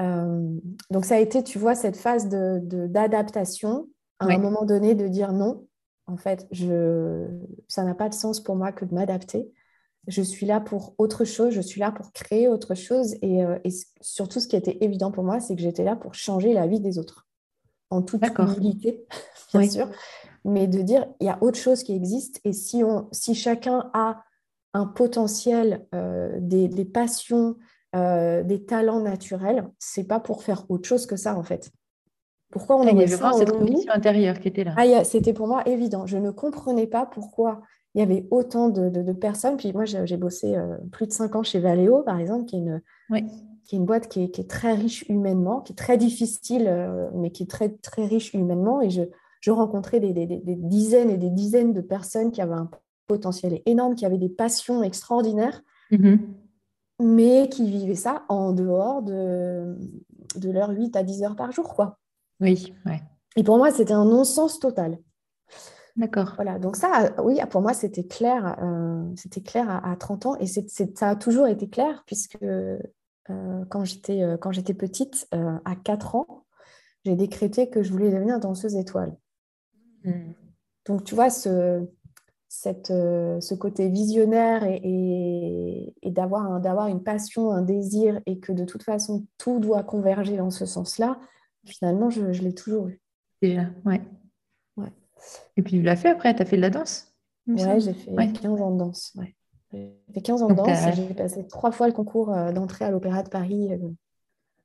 Euh, 0.00 0.58
donc, 0.90 1.04
ça 1.04 1.16
a 1.16 1.18
été, 1.18 1.42
tu 1.42 1.58
vois, 1.58 1.74
cette 1.74 1.96
phase 1.96 2.28
d'adaptation 2.28 3.88
de, 4.20 4.26
à 4.26 4.34
un 4.34 4.38
moment 4.38 4.64
donné 4.64 4.94
de 4.94 5.08
dire 5.08 5.32
non, 5.32 5.66
en 6.06 6.16
fait, 6.16 6.46
je, 6.50 7.26
ça 7.68 7.84
n'a 7.84 7.94
pas 7.94 8.08
de 8.08 8.14
sens 8.14 8.40
pour 8.40 8.56
moi 8.56 8.72
que 8.72 8.84
de 8.84 8.94
m'adapter. 8.94 9.50
Je 10.06 10.20
suis 10.20 10.44
là 10.44 10.60
pour 10.60 10.94
autre 10.98 11.24
chose, 11.24 11.54
je 11.54 11.62
suis 11.62 11.80
là 11.80 11.90
pour 11.90 12.12
créer 12.12 12.48
autre 12.48 12.74
chose. 12.74 13.14
Et, 13.22 13.44
euh, 13.44 13.58
et 13.64 13.70
surtout, 14.00 14.40
ce 14.40 14.48
qui 14.48 14.56
était 14.56 14.78
évident 14.80 15.10
pour 15.10 15.24
moi, 15.24 15.40
c'est 15.40 15.56
que 15.56 15.62
j'étais 15.62 15.84
là 15.84 15.96
pour 15.96 16.14
changer 16.14 16.52
la 16.52 16.66
vie 16.66 16.80
des 16.80 16.98
autres. 16.98 17.26
En 17.90 18.02
toute 18.02 18.22
humilité, 18.38 19.06
bien 19.54 19.68
sûr, 19.68 19.88
mais 20.44 20.66
de 20.66 20.82
dire 20.82 21.06
il 21.20 21.26
y 21.26 21.30
a 21.30 21.38
autre 21.42 21.58
chose 21.58 21.82
qui 21.82 21.94
existe. 21.94 22.40
Et 22.44 22.52
si, 22.52 22.82
on, 22.82 23.08
si 23.12 23.34
chacun 23.34 23.90
a 23.94 24.24
un 24.74 24.86
potentiel, 24.86 25.86
euh, 25.94 26.36
des, 26.40 26.84
passions, 26.84 27.56
euh, 27.94 28.42
des 28.42 28.64
talents 28.64 29.00
naturels, 29.00 29.68
c'est 29.78 30.04
pas 30.04 30.20
pour 30.20 30.42
faire 30.42 30.64
autre 30.68 30.88
chose 30.88 31.06
que 31.06 31.16
ça 31.16 31.36
en 31.36 31.42
fait. 31.42 31.70
Pourquoi 32.50 32.76
on 32.76 32.86
avait 32.86 33.06
ça 33.06 33.32
cette 33.32 33.50
conviction 33.50 33.92
intérieure 33.92 34.38
qui 34.38 34.48
était 34.48 34.64
là 34.64 34.74
ah, 34.76 35.04
C'était 35.04 35.32
pour 35.32 35.48
moi 35.48 35.66
évident. 35.66 36.06
Je 36.06 36.16
ne 36.18 36.30
comprenais 36.30 36.86
pas 36.86 37.04
pourquoi 37.04 37.62
il 37.94 38.00
y 38.00 38.02
avait 38.02 38.26
autant 38.30 38.68
de, 38.68 39.12
personnes. 39.12 39.56
Puis 39.56 39.72
moi, 39.72 39.84
j'ai 39.84 40.16
bossé 40.16 40.54
euh, 40.54 40.76
plus 40.92 41.06
de 41.06 41.12
cinq 41.12 41.34
ans 41.36 41.42
chez 41.42 41.58
Valeo, 41.58 42.02
par 42.02 42.18
exemple, 42.18 42.44
qui 42.44 42.56
est 42.56 42.58
une, 42.60 42.80
qui 43.64 43.76
est 43.76 43.78
une 43.78 43.86
boîte 43.86 44.08
qui 44.08 44.22
est, 44.22 44.48
très 44.48 44.74
riche 44.74 45.04
humainement, 45.08 45.60
qui 45.60 45.72
est 45.72 45.76
très 45.76 45.96
difficile, 45.96 46.66
euh, 46.68 47.08
mais 47.14 47.30
qui 47.30 47.44
est 47.44 47.50
très, 47.50 47.70
très 47.70 48.06
riche 48.06 48.34
humainement. 48.34 48.80
Et 48.80 48.90
je, 48.90 49.02
je 49.40 49.50
rencontrais 49.50 50.00
des, 50.00 50.12
dizaines 50.12 51.10
et 51.10 51.18
des 51.18 51.30
dizaines 51.30 51.72
de 51.72 51.80
personnes 51.80 52.30
qui 52.30 52.40
avaient 52.40 52.54
un 52.54 52.70
potentiel 53.06 53.60
énorme, 53.66 53.94
qui 53.94 54.06
avaient 54.06 54.18
des 54.18 54.28
passions 54.28 54.82
extraordinaires, 54.82 55.62
mm-hmm. 55.92 56.18
Mais 57.00 57.48
qui 57.48 57.70
vivaient 57.70 57.94
ça 57.94 58.24
en 58.28 58.52
dehors 58.52 59.02
de, 59.02 59.76
de 60.36 60.50
leurs 60.50 60.70
8 60.70 60.96
à 60.96 61.02
10 61.02 61.22
heures 61.24 61.36
par 61.36 61.52
jour. 61.52 61.74
Quoi. 61.74 61.98
Oui, 62.40 62.72
ouais. 62.86 63.02
Et 63.36 63.42
pour 63.42 63.58
moi, 63.58 63.70
c'était 63.70 63.94
un 63.94 64.04
non-sens 64.04 64.58
total. 64.58 64.98
D'accord. 65.96 66.32
Voilà, 66.36 66.58
donc 66.58 66.76
ça, 66.76 67.12
oui, 67.22 67.38
pour 67.50 67.62
moi, 67.62 67.72
c'était 67.72 68.04
clair, 68.04 68.56
euh, 68.62 69.04
c'était 69.16 69.42
clair 69.42 69.68
à, 69.84 69.94
30 69.96 70.26
ans 70.26 70.36
et 70.36 70.46
ça 70.46 71.08
a 71.08 71.16
toujours 71.16 71.46
été 71.46 71.68
clair 71.68 72.02
puisque 72.06 72.38
euh, 73.30 73.64
quand 73.70 73.84
j'étais 73.84 74.22
euh, 74.22 74.36
petite, 74.36 75.28
euh, 75.34 75.58
à 75.64 75.76
4 75.76 76.16
ans, 76.16 76.46
j'ai 77.04 77.16
décrété 77.16 77.70
que 77.70 77.82
je 77.82 77.90
voulais 77.90 78.10
devenir 78.10 78.40
danseuse 78.40 78.76
étoile. 78.76 79.16
Hmm. 80.04 80.32
Donc, 80.86 81.04
tu 81.04 81.14
vois, 81.14 81.30
ce, 81.30 81.86
cette, 82.62 82.88
ce 82.88 83.54
côté 83.54 83.88
visionnaire 83.88 84.64
et, 84.64 85.94
et, 86.02 86.10
d'avoir, 86.10 86.60
d'avoir 86.60 86.88
une 86.88 87.02
passion, 87.02 87.50
un 87.50 87.62
désir, 87.62 88.20
et 88.26 88.38
que 88.38 88.52
de 88.52 88.64
toute 88.64 88.82
façon, 88.82 89.26
tout 89.38 89.58
doit 89.60 89.82
converger 89.82 90.36
dans 90.36 90.50
ce 90.50 90.66
sens-là, 90.66 91.18
finalement, 91.64 92.10
je, 92.10 92.32
je 92.32 92.42
l'ai 92.42 92.54
toujours 92.54 92.88
eu. 92.88 93.00
Déjà, 93.42 93.66
ouais. 93.84 94.02
ouais. 94.76 94.92
Et 95.56 95.62
puis, 95.62 95.78
tu 95.78 95.82
l'as 95.82 95.96
fait 95.96 96.10
après, 96.10 96.34
tu 96.34 96.42
as 96.42 96.44
fait 96.44 96.56
de 96.56 96.62
la 96.62 96.70
danse 96.70 97.14
Ouais, 97.46 97.80
j'ai 97.80 97.92
fait 97.92 98.10
15 98.40 98.60
ans 98.62 98.70
de 98.70 98.78
danse. 98.78 99.12
Ouais. 99.16 99.34
J'ai 99.72 99.92
fait 100.14 100.20
15 100.20 100.42
ans 100.42 100.48
de 100.48 100.54
danse 100.54 100.94
j'ai 100.94 101.14
passé 101.14 101.46
trois 101.46 101.72
fois 101.72 101.88
le 101.88 101.92
concours 101.92 102.32
euh, 102.32 102.52
d'entrée 102.52 102.84
à 102.84 102.90
l'Opéra 102.90 103.22
de 103.22 103.28
Paris 103.28 103.72
euh, 103.72 103.88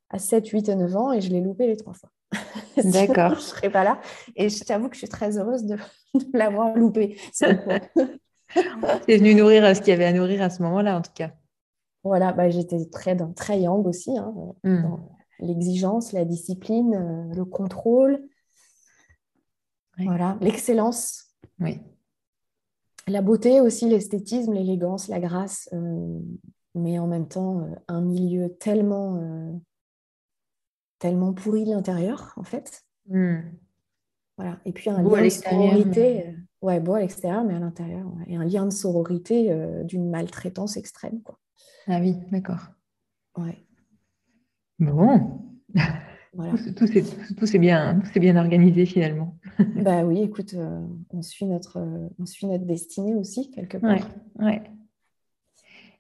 à 0.10 0.20
7, 0.20 0.48
8 0.48 0.70
et 0.70 0.76
9 0.76 0.96
ans 0.96 1.12
et 1.12 1.22
je 1.22 1.30
l'ai 1.30 1.42
loupé 1.42 1.68
les 1.68 1.78
trois 1.78 1.94
fois. 1.94 2.10
D'accord. 2.84 3.32
je 3.32 3.36
ne 3.36 3.42
serais 3.42 3.70
pas 3.70 3.84
là. 3.84 4.00
Et 4.36 4.50
je 4.50 4.64
t'avoue 4.64 4.90
que 4.90 4.96
je 4.96 5.00
suis 5.00 5.10
très 5.10 5.38
heureuse 5.38 5.64
de, 5.64 5.78
l'avoir 6.34 6.76
loupé. 6.76 7.18
C'est 7.32 7.54
venu 9.08 9.36
nourrir 9.36 9.66
euh, 9.66 9.74
ce 9.74 9.80
qu'il 9.80 9.90
y 9.90 9.94
avait 9.94 10.06
à 10.06 10.14
nourrir 10.14 10.42
à 10.42 10.50
ce 10.50 10.62
moment-là, 10.64 10.98
en 10.98 11.02
tout 11.02 11.14
cas. 11.14 11.32
Voilà, 12.04 12.32
bah, 12.32 12.50
j'étais 12.50 12.86
très, 12.86 13.16
dans, 13.16 13.34
très 13.34 13.60
yang 13.60 13.86
aussi, 13.86 14.18
hein, 14.18 14.34
hmm. 14.64 14.82
dans 14.82 15.10
l'exigence, 15.40 16.14
la 16.14 16.26
discipline, 16.26 17.30
le 17.36 17.46
contrôle. 17.46 18.24
Voilà, 19.98 20.38
l'excellence. 20.40 21.36
Oui 21.60 21.82
la 23.10 23.22
beauté 23.22 23.60
aussi, 23.60 23.90
l'esthétisme, 23.90 24.54
l'élégance, 24.54 25.08
la 25.08 25.20
grâce, 25.20 25.68
euh, 25.74 26.20
mais 26.76 27.00
en 27.00 27.08
même 27.08 27.28
temps 27.28 27.62
euh, 27.62 27.76
un 27.88 28.02
milieu 28.02 28.50
tellement, 28.60 29.18
euh, 29.18 29.52
tellement 31.00 31.34
pourri 31.34 31.66
de 31.66 31.72
l'intérieur, 31.72 32.34
en 32.38 32.44
fait. 32.44 32.84
Hmm. 33.08 33.40
Voilà. 34.38 34.60
Et 34.66 34.72
puis 34.72 34.90
un 34.90 35.02
lien 35.02 35.24
de 35.24 35.30
sororité, 35.30 36.36
ouais, 36.62 36.80
beau 36.80 36.94
à 36.94 37.02
l'extérieur, 37.02 37.44
mais 37.44 37.56
à 37.56 37.60
l'intérieur, 37.60 38.06
et 38.28 38.38
un 38.38 38.46
lien 38.46 38.66
de 38.66 38.72
sororité 38.72 39.54
d'une 39.84 40.10
maltraitance 40.10 40.78
extrême. 40.78 41.22
Quoi. 41.24 41.38
Ah 41.88 42.00
oui, 42.00 42.16
d'accord. 42.32 42.68
Ouais. 43.38 43.66
Bon. 44.80 45.42
Tout, 46.76 47.46
c'est 47.46 47.58
bien, 47.58 48.02
bien 48.16 48.38
organisé 48.38 48.86
finalement. 48.86 49.38
bah 49.84 50.04
oui, 50.04 50.22
écoute, 50.22 50.54
euh, 50.54 50.86
on, 51.10 51.22
suit 51.22 51.46
notre, 51.46 51.80
on 52.20 52.26
suit 52.26 52.48
notre 52.48 52.66
destinée 52.66 53.16
aussi, 53.16 53.50
quelque 53.52 53.78
part. 53.78 54.10
Ouais, 54.40 54.62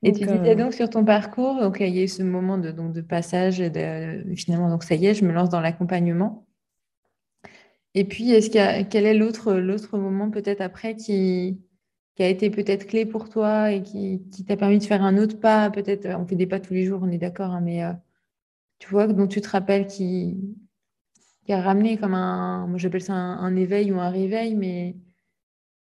Et 0.03 0.13
tu 0.13 0.25
disais 0.25 0.51
euh, 0.51 0.55
donc 0.55 0.73
sur 0.73 0.89
ton 0.89 1.03
parcours, 1.03 1.59
donc, 1.59 1.77
il 1.81 1.93
y 1.93 1.99
a 1.99 2.03
eu 2.03 2.07
ce 2.07 2.23
moment 2.23 2.57
de, 2.57 2.71
donc, 2.71 2.93
de 2.93 3.01
passage, 3.01 3.59
de, 3.59 4.33
finalement, 4.35 4.69
donc 4.69 4.83
ça 4.83 4.95
y 4.95 5.05
est, 5.05 5.13
je 5.13 5.25
me 5.25 5.33
lance 5.33 5.49
dans 5.49 5.59
l'accompagnement. 5.59 6.45
Et 7.95 8.05
puis, 8.05 8.31
est-ce 8.31 8.49
qu'il 8.49 8.88
quel 8.88 9.05
est 9.05 9.13
l'autre, 9.13 9.53
l'autre 9.55 9.97
moment 9.97 10.29
peut-être 10.29 10.62
après 10.62 10.95
qui, 10.95 11.59
qui 12.15 12.23
a 12.23 12.29
été 12.29 12.49
peut-être 12.49 12.88
clé 12.88 13.05
pour 13.05 13.29
toi 13.29 13.71
et 13.71 13.81
qui, 13.81 14.21
qui 14.31 14.45
t'a 14.45 14.55
permis 14.55 14.77
de 14.79 14.83
faire 14.83 15.03
un 15.03 15.17
autre 15.17 15.39
pas 15.39 15.69
Peut-être, 15.69 16.05
on 16.05 16.25
fait 16.25 16.35
des 16.35 16.47
pas 16.47 16.59
tous 16.59 16.73
les 16.73 16.85
jours, 16.85 17.01
on 17.03 17.09
est 17.12 17.17
d'accord, 17.17 17.51
hein, 17.51 17.62
mais 17.62 17.83
euh, 17.83 17.91
tu 18.77 18.89
vois, 18.89 19.07
dont 19.07 19.27
tu 19.27 19.41
te 19.41 19.49
rappelles 19.49 19.88
qui, 19.88 20.38
qui 21.45 21.51
a 21.51 21.62
ramené 21.62 21.97
comme 21.97 22.13
un, 22.13 22.67
moi 22.67 22.77
j'appelle 22.77 23.01
ça 23.01 23.13
un, 23.13 23.55
éveil 23.55 23.91
ou 23.91 23.99
un 23.99 24.09
réveil, 24.09 24.55
mais 24.55 24.95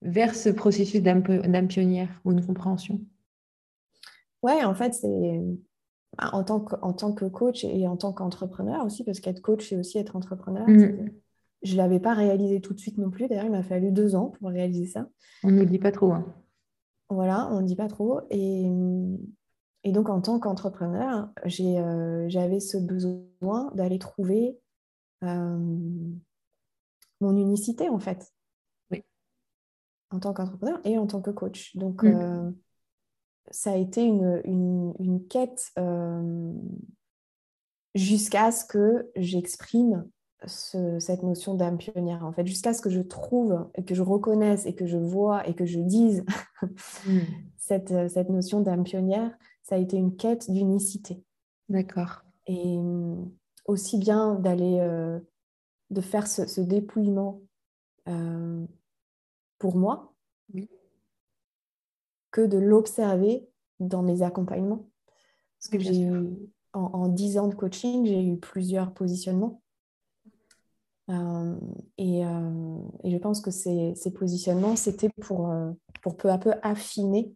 vers 0.02 0.34
ce 0.34 0.48
processus 0.48 1.02
d'âme 1.02 1.68
pionnière 1.68 2.20
ou 2.24 2.32
une 2.32 2.44
compréhension? 2.44 3.00
Ouais, 4.42 4.64
en 4.64 4.74
fait, 4.74 4.94
c'est 4.94 5.40
en 6.18 6.42
tant, 6.44 6.60
que, 6.60 6.74
en 6.80 6.92
tant 6.92 7.12
que 7.12 7.24
coach 7.26 7.64
et 7.64 7.86
en 7.86 7.96
tant 7.96 8.12
qu'entrepreneur 8.12 8.84
aussi, 8.84 9.04
parce 9.04 9.20
qu'être 9.20 9.40
coach, 9.40 9.68
c'est 9.68 9.76
aussi 9.76 9.98
être 9.98 10.16
entrepreneur. 10.16 10.66
Mhm. 10.68 11.10
Je 11.62 11.72
ne 11.72 11.76
l'avais 11.78 11.98
pas 12.00 12.14
réalisé 12.14 12.60
tout 12.60 12.72
de 12.72 12.78
suite 12.78 12.98
non 12.98 13.10
plus. 13.10 13.26
D'ailleurs, 13.28 13.44
il 13.46 13.50
m'a 13.50 13.64
fallu 13.64 13.90
deux 13.90 14.14
ans 14.14 14.28
pour 14.38 14.48
réaliser 14.50 14.86
ça. 14.86 15.08
On 15.42 15.50
ne 15.50 15.60
le 15.60 15.66
dit 15.66 15.78
pas 15.80 15.90
trop. 15.90 16.12
Hein. 16.12 16.32
Voilà, 17.10 17.48
on 17.50 17.60
ne 17.60 17.66
dit 17.66 17.74
pas 17.74 17.88
trop. 17.88 18.20
Et, 18.30 18.70
et 19.82 19.92
donc, 19.92 20.08
en 20.08 20.20
tant 20.20 20.38
qu'entrepreneur, 20.38 21.30
euh, 21.44 22.24
j'avais 22.28 22.60
ce 22.60 22.76
besoin 22.78 23.72
d'aller 23.74 23.98
trouver 23.98 24.56
euh, 25.24 25.58
mon 27.20 27.36
unicité, 27.36 27.88
en 27.88 27.98
fait. 27.98 28.32
Oui. 28.92 29.02
En 30.10 30.20
tant 30.20 30.32
qu'entrepreneur 30.32 30.80
et 30.84 30.96
en 30.96 31.06
tant 31.08 31.20
que 31.20 31.30
coach. 31.32 31.76
Donc, 31.76 32.04
Mm. 32.04 32.06
euh, 32.06 32.50
ça 33.50 33.72
a 33.72 33.76
été 33.76 34.02
une, 34.04 34.40
une- 34.44 34.94
une 34.98 35.26
quête 35.26 35.70
euh, 35.78 36.52
jusqu'à 37.94 38.50
ce 38.52 38.64
que 38.64 39.10
j'exprime 39.16 40.08
ce- 40.46 40.98
cette 41.00 41.22
notion 41.24 41.54
d'âme 41.54 41.78
pionnière, 41.78 42.24
en 42.24 42.32
fait, 42.32 42.46
jusqu'à 42.46 42.72
ce 42.72 42.80
que 42.80 42.90
je 42.90 43.00
trouve 43.00 43.68
et 43.74 43.84
que 43.84 43.94
je 43.94 44.02
reconnaisse 44.02 44.66
et 44.66 44.74
que 44.74 44.86
je 44.86 44.96
vois 44.98 45.46
et 45.48 45.54
que 45.54 45.66
je 45.66 45.80
dise 45.80 46.24
Mm. 47.06 47.18
cette, 47.56 47.90
euh, 47.92 48.08
cette 48.08 48.28
notion 48.30 48.60
d'âme 48.60 48.84
pionnière, 48.84 49.36
ça 49.62 49.74
a 49.74 49.78
été 49.78 49.96
une 49.96 50.14
quête 50.16 50.50
d'unicité. 50.50 51.22
D'accord. 51.68 52.22
Et 52.46 52.76
hum, 52.78 53.30
aussi 53.66 53.98
bien 53.98 54.34
d'aller, 54.36 54.78
euh, 54.80 55.18
de 55.90 56.00
faire 56.00 56.26
ce, 56.26 56.46
ce 56.46 56.60
dépouillement 56.60 57.40
euh, 58.08 58.64
pour 59.58 59.76
moi, 59.76 60.14
Oui. 60.54 60.68
Que 62.30 62.40
de 62.40 62.58
l'observer 62.58 63.48
dans 63.80 64.02
mes 64.02 64.22
accompagnements. 64.22 64.88
Parce 65.58 65.70
que 65.70 65.78
j'ai 65.78 66.00
eu, 66.00 66.28
en, 66.72 66.80
en 66.80 67.08
10 67.08 67.38
ans 67.38 67.48
de 67.48 67.54
coaching, 67.54 68.06
j'ai 68.06 68.24
eu 68.24 68.36
plusieurs 68.38 68.92
positionnements. 68.92 69.62
Euh, 71.10 71.56
et, 71.96 72.24
euh, 72.24 72.78
et 73.02 73.10
je 73.10 73.16
pense 73.16 73.40
que 73.40 73.50
ces, 73.50 73.94
ces 73.94 74.12
positionnements, 74.12 74.76
c'était 74.76 75.08
pour, 75.20 75.50
euh, 75.50 75.72
pour 76.02 76.16
peu 76.16 76.30
à 76.30 76.38
peu 76.38 76.52
affiner 76.62 77.32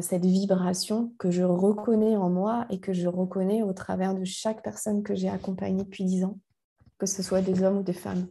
cette 0.00 0.24
vibration 0.24 1.12
que 1.18 1.32
je 1.32 1.42
reconnais 1.42 2.16
en 2.16 2.30
moi 2.30 2.66
et 2.70 2.78
que 2.78 2.92
je 2.92 3.08
reconnais 3.08 3.64
au 3.64 3.72
travers 3.72 4.14
de 4.14 4.22
chaque 4.22 4.62
personne 4.62 5.02
que 5.02 5.16
j'ai 5.16 5.28
accompagnée 5.28 5.82
depuis 5.82 6.04
10 6.04 6.22
ans, 6.22 6.38
que 6.98 7.06
ce 7.06 7.20
soit 7.20 7.40
des 7.40 7.64
hommes 7.64 7.78
ou 7.78 7.82
des 7.82 7.92
femmes, 7.92 8.28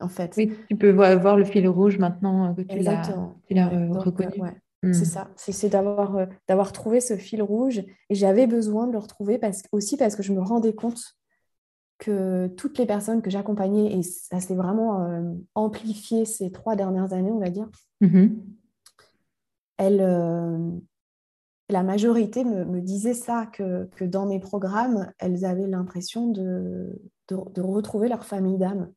en 0.00 0.08
fait. 0.08 0.34
Oui, 0.36 0.52
tu 0.68 0.76
peux 0.76 0.90
voir, 0.90 1.36
le 1.36 1.44
fil 1.44 1.68
rouge 1.68 1.98
maintenant 1.98 2.54
que 2.54 2.62
tu 2.62 2.78
l'as 2.78 3.10
euh, 3.10 3.52
euh, 3.52 3.98
reconnu. 3.98 4.40
ouais, 4.40 4.56
Mm. 4.82 4.94
C'est 4.94 5.04
ça, 5.04 5.28
c'est 5.36 5.68
d'avoir 5.68 6.16
euh, 6.16 6.26
d'avoir 6.48 6.72
trouvé 6.72 7.00
ce 7.02 7.16
fil 7.18 7.42
rouge 7.42 7.80
et 8.08 8.14
j'avais 8.14 8.46
besoin 8.46 8.86
de 8.86 8.92
le 8.92 8.98
retrouver 8.98 9.36
parce, 9.36 9.62
aussi 9.72 9.98
parce 9.98 10.16
que 10.16 10.22
je 10.22 10.32
me 10.32 10.40
rendais 10.40 10.72
compte 10.74 11.02
que 11.98 12.46
toutes 12.56 12.78
les 12.78 12.86
personnes 12.86 13.20
que 13.20 13.28
j'accompagnais, 13.28 13.92
et 13.92 14.02
ça 14.02 14.40
s'est 14.40 14.54
vraiment 14.54 15.04
euh, 15.04 15.34
amplifié 15.54 16.24
ces 16.24 16.50
trois 16.50 16.76
dernières 16.76 17.12
années, 17.12 17.30
on 17.30 17.40
va 17.40 17.50
dire, 17.50 17.68
Mhm. 18.00 18.40
elles, 19.76 20.00
euh, 20.00 20.70
la 21.68 21.82
majorité 21.82 22.42
me, 22.44 22.64
me 22.64 22.80
disait 22.80 23.12
ça, 23.12 23.44
que, 23.52 23.84
que 23.96 24.06
dans 24.06 24.24
mes 24.24 24.40
programmes, 24.40 25.12
elles 25.18 25.44
avaient 25.44 25.66
l'impression 25.66 26.28
de, 26.28 27.02
de, 27.28 27.36
de 27.52 27.60
retrouver 27.60 28.08
leur 28.08 28.24
famille 28.24 28.56
d'âme. 28.56 28.90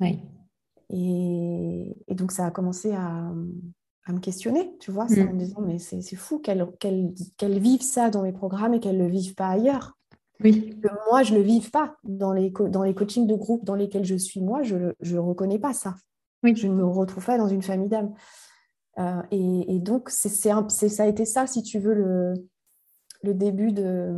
Oui. 0.00 0.20
Et, 0.90 1.96
et 2.08 2.14
donc, 2.14 2.32
ça 2.32 2.46
a 2.46 2.50
commencé 2.50 2.92
à, 2.92 3.32
à 4.06 4.12
me 4.12 4.20
questionner, 4.20 4.76
tu 4.78 4.90
vois, 4.92 5.08
ça, 5.08 5.24
Mm. 5.24 5.28
en 5.28 5.32
me 5.32 5.38
disant, 5.38 5.60
mais 5.62 5.78
c'est 5.78 6.16
fou 6.16 6.38
qu'elles 6.38 6.66
qu'elles- 6.78 7.12
qu'elles 7.36 7.58
vivent 7.58 7.82
ça 7.82 8.08
dans 8.10 8.22
mes 8.22 8.32
programmes 8.32 8.74
et 8.74 8.80
qu'elles 8.80 8.98
ne 8.98 9.04
le 9.04 9.10
vivent 9.10 9.34
pas 9.34 9.48
ailleurs. 9.48 9.96
Oui. 10.44 10.78
Que 10.82 10.88
moi, 11.10 11.22
je 11.22 11.32
ne 11.32 11.38
le 11.38 11.44
vive 11.44 11.70
pas 11.70 11.96
dans 12.04 12.32
les, 12.32 12.50
dans 12.50 12.82
les 12.82 12.94
coachings 12.94 13.26
de 13.26 13.34
groupe 13.34 13.64
dans 13.64 13.74
lesquels 13.74 14.04
je 14.04 14.16
suis, 14.16 14.40
moi, 14.40 14.62
je 14.62 14.76
ne 14.76 15.18
reconnais 15.18 15.58
pas 15.58 15.72
ça. 15.72 15.94
Oui. 16.42 16.54
Je 16.54 16.68
ne 16.68 16.74
me 16.74 16.84
retrouve 16.84 17.24
pas 17.24 17.38
dans 17.38 17.48
une 17.48 17.62
famille 17.62 17.88
d'âme. 17.88 18.12
Euh, 18.98 19.22
et, 19.30 19.74
et 19.74 19.78
donc, 19.80 20.10
c'est 20.10 20.28
ça 20.28 20.62
a 21.02 21.06
été 21.06 21.24
ça, 21.24 21.46
si 21.46 21.62
tu 21.62 21.78
veux, 21.78 21.94
le, 21.94 22.34
le 23.22 23.34
début 23.34 23.72
de, 23.72 24.14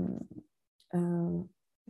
euh, 0.94 1.38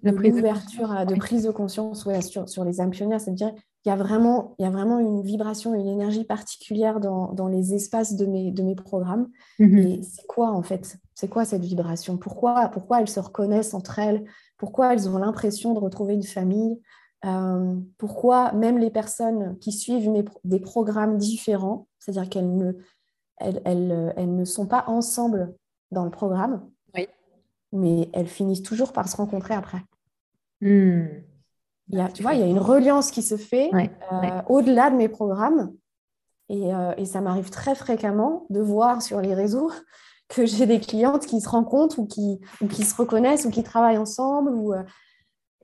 de 0.03 0.11
prise 0.11 0.33
de 0.33 0.37
l'ouverture 0.39 0.89
de 1.07 1.13
Oui. 1.15 1.19
prise 1.19 1.43
de 1.45 1.51
conscience 1.51 2.05
ouais, 2.07 2.21
sur, 2.23 2.49
sur 2.49 2.65
les 2.65 2.81
âmes 2.81 2.91
pionnières. 2.91 3.21
C'est-à-dire 3.21 3.53
qu'il 3.83 3.91
y, 3.91 3.93
a 3.93 3.97
vraiment- 3.97 4.55
il 4.59 4.65
y 4.65 4.67
a 4.67 4.71
vraiment 4.71 4.99
une 4.99 5.23
vibration, 5.23 5.73
une 5.75 5.87
énergie 5.87 6.25
particulière 6.25 6.99
dans, 7.01 7.33
dans 7.33 7.47
les 7.49 7.75
espaces 7.75 8.17
de 8.17 8.27
mes, 8.27 8.51
de 8.51 8.63
mes 8.63 8.75
programmes. 8.75 9.29
Mhm. 9.59 9.79
Et 9.79 10.03
c'est 10.03 10.27
quoi, 10.27 10.51
en 10.51 10.63
fait? 10.63 10.99
C'est 11.15 11.29
quoi 11.29 11.45
cette 11.45 11.63
vibration? 11.65 12.17
Pourquoi, 12.17 12.69
pourquoi 12.69 13.01
elles 13.01 13.09
se 13.09 13.21
reconnaissent 13.21 13.75
entre 13.75 13.99
elles? 14.01 14.25
Pourquoi 14.57 14.93
elles 14.93 15.09
ont 15.09 15.19
l'impression 15.19 15.75
de 15.75 15.79
retrouver 15.79 16.15
une 16.15 16.23
famille? 16.25 16.81
Euh, 17.25 17.75
Pourquoi 17.99 18.53
même 18.53 18.79
les 18.79 18.91
personnes 18.91 19.59
qui 19.59 19.73
suivent 19.73 20.09
mes 20.11 20.25
des 20.45 20.61
programmes 20.61 21.17
différents, 21.19 21.89
c'est-à-dire 21.99 22.29
qu'elles 22.29 22.57
ne, 22.57 22.73
elles, 23.39 23.61
elles- 23.65 24.13
elles 24.17 24.35
ne 24.35 24.45
sont 24.45 24.67
pas 24.67 24.85
ensemble 24.89 25.55
dans 25.91 26.05
le 26.05 26.11
programme, 26.11 26.69
Oui. 26.95 27.09
mais 27.73 28.09
elles 28.13 28.29
finissent 28.29 28.63
toujours 28.63 28.93
par 28.93 29.09
se 29.09 29.17
rencontrer 29.17 29.55
après. 29.55 29.83
Mm. 30.61 31.07
Il 31.91 31.99
y 31.99 32.01
a, 32.01 32.09
tu 32.09 32.23
vois, 32.23 32.35
il 32.35 32.41
y 32.41 32.43
a 32.43 32.47
une 32.47 32.59
reliance 32.59 33.11
qui 33.11 33.23
se 33.23 33.37
fait 33.37 33.71
Ouais, 33.73 33.91
euh, 34.13 34.21
ouais. 34.21 34.33
au-delà 34.49 34.91
de 34.91 34.97
mes 34.97 35.09
programmes. 35.09 35.73
Et, 36.51 36.75
euh, 36.75 36.93
et 36.97 37.05
ça 37.05 37.21
m'arrive 37.21 37.51
très 37.51 37.75
fréquemment 37.75 38.47
de 38.51 38.61
voir 38.61 39.03
sur 39.03 39.21
les 39.21 39.35
réseaux 39.35 39.71
que 40.29 40.47
j'ai 40.47 40.67
des 40.67 40.81
clientes 40.81 41.27
qui 41.27 41.41
se 41.41 41.49
rencontrent 41.49 41.99
ou 41.99 42.07
qui, 42.07 42.41
ou 42.61 42.67
qui 42.69 42.85
se 42.85 42.95
reconnaissent 42.95 43.45
ou 43.47 43.51
qui 43.51 43.63
travaillent 43.63 43.99
ensemble. 43.99 44.51
Ou, 44.55 44.75
euh, 44.75 44.83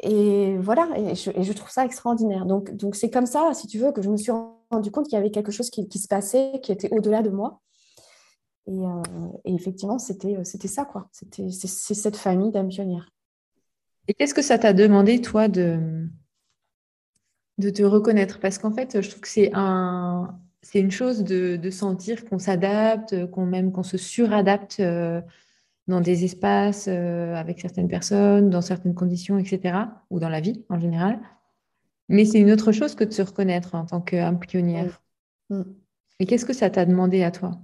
et 0.00 0.56
voilà, 0.58 0.88
et 0.96 1.14
je, 1.14 1.30
et 1.34 1.42
je 1.42 1.52
trouve 1.52 1.70
ça 1.70 1.84
extraordinaire. 1.84 2.46
Donc, 2.46 2.74
donc 2.74 2.96
c'est 2.96 3.10
comme 3.10 3.26
ça, 3.26 3.52
si 3.54 3.66
tu 3.66 3.78
veux, 3.78 3.92
que 3.92 4.02
je 4.02 4.10
me 4.10 4.16
suis 4.16 4.32
rendu 4.70 4.90
compte 4.90 5.06
qu'il 5.06 5.14
y 5.14 5.20
avait 5.20 5.30
quelque 5.30 5.52
chose 5.52 5.70
qui, 5.70 5.88
qui 5.88 5.98
se 5.98 6.08
passait, 6.08 6.60
qui 6.62 6.72
était 6.72 6.92
au-delà 6.92 7.22
de 7.22 7.30
moi. 7.30 7.60
Et, 8.66 8.80
et 9.44 9.54
effectivement, 9.54 9.98
c'était 9.98 10.44
ça, 10.68 10.86
quoi. 10.86 11.08
C'était 11.12 11.50
cette 11.50 12.16
famille 12.16 12.50
d'âmes 12.50 12.68
pionnières. 12.68 13.10
Et 14.08 14.14
qu'est-ce 14.14 14.34
que 14.34 14.42
ça 14.42 14.58
t'a 14.58 14.72
demandé, 14.72 15.20
toi, 15.20 15.48
de, 15.48 16.08
de 17.58 17.70
te 17.70 17.82
reconnaître? 17.82 18.40
Parce 18.40 18.58
qu'en 18.58 18.72
fait, 18.72 19.00
je 19.00 19.08
trouve 19.08 19.22
que 19.22 19.28
c'est 19.28 19.50
un, 19.54 20.38
c'est 20.62 20.80
une 20.80 20.90
chose 20.90 21.24
de, 21.24 21.56
de 21.56 21.70
sentir 21.70 22.24
qu'on 22.24 22.38
s'adapte, 22.38 23.26
qu'on 23.30 23.46
même 23.46 23.72
qu'on 23.72 23.82
se 23.82 23.96
suradapte 23.96 24.80
euh, 24.80 25.20
dans 25.86 26.00
des 26.00 26.24
espaces 26.24 26.86
euh, 26.88 27.34
avec 27.34 27.60
certaines 27.60 27.88
personnes, 27.88 28.50
dans 28.50 28.62
certaines 28.62 28.94
conditions, 28.94 29.38
etc., 29.38 29.76
ou 30.10 30.18
dans 30.18 30.30
la 30.30 30.40
vie 30.40 30.64
en 30.68 30.78
général. 30.78 31.20
Mais 32.08 32.24
c'est 32.24 32.40
une 32.40 32.50
autre 32.50 32.72
chose 32.72 32.94
que 32.94 33.04
de 33.04 33.12
se 33.12 33.22
reconnaître 33.22 33.74
en 33.74 33.84
tant 33.84 34.00
qu'âme 34.00 34.38
pionnière. 34.38 35.02
Mm. 35.50 35.62
Et 36.20 36.26
qu'est-ce 36.26 36.44
que 36.44 36.52
ça 36.52 36.70
t'a 36.70 36.86
demandé 36.86 37.22
à 37.22 37.30
toi? 37.30 37.60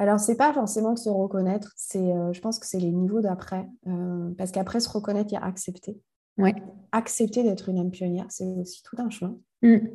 Alors, 0.00 0.18
c'est 0.18 0.36
pas 0.36 0.54
forcément 0.54 0.94
de 0.94 0.98
se 0.98 1.10
reconnaître, 1.10 1.74
c'est, 1.76 1.98
euh, 1.98 2.32
je 2.32 2.40
pense 2.40 2.58
que 2.58 2.66
c'est 2.66 2.80
les 2.80 2.90
niveaux 2.90 3.20
d'après. 3.20 3.68
Euh, 3.86 4.30
parce 4.38 4.50
qu'après 4.50 4.80
se 4.80 4.88
reconnaître, 4.88 5.28
il 5.30 5.34
y 5.34 5.36
a 5.36 5.44
accepter. 5.44 6.00
Ouais. 6.38 6.54
Accepter 6.90 7.42
d'être 7.42 7.68
une 7.68 7.78
âme 7.78 7.90
pionnière, 7.90 8.24
c'est 8.30 8.46
aussi 8.46 8.82
tout 8.82 8.96
un 8.98 9.10
chemin. 9.10 9.36
Mm. 9.60 9.88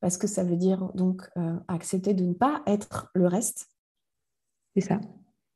Parce 0.00 0.16
que 0.18 0.26
ça 0.26 0.42
veut 0.42 0.56
dire 0.56 0.90
donc 0.94 1.30
euh, 1.36 1.60
accepter 1.68 2.12
de 2.12 2.24
ne 2.24 2.32
pas 2.32 2.64
être 2.66 3.08
le 3.14 3.28
reste, 3.28 3.68
C'est 4.74 4.80
ça. 4.80 5.00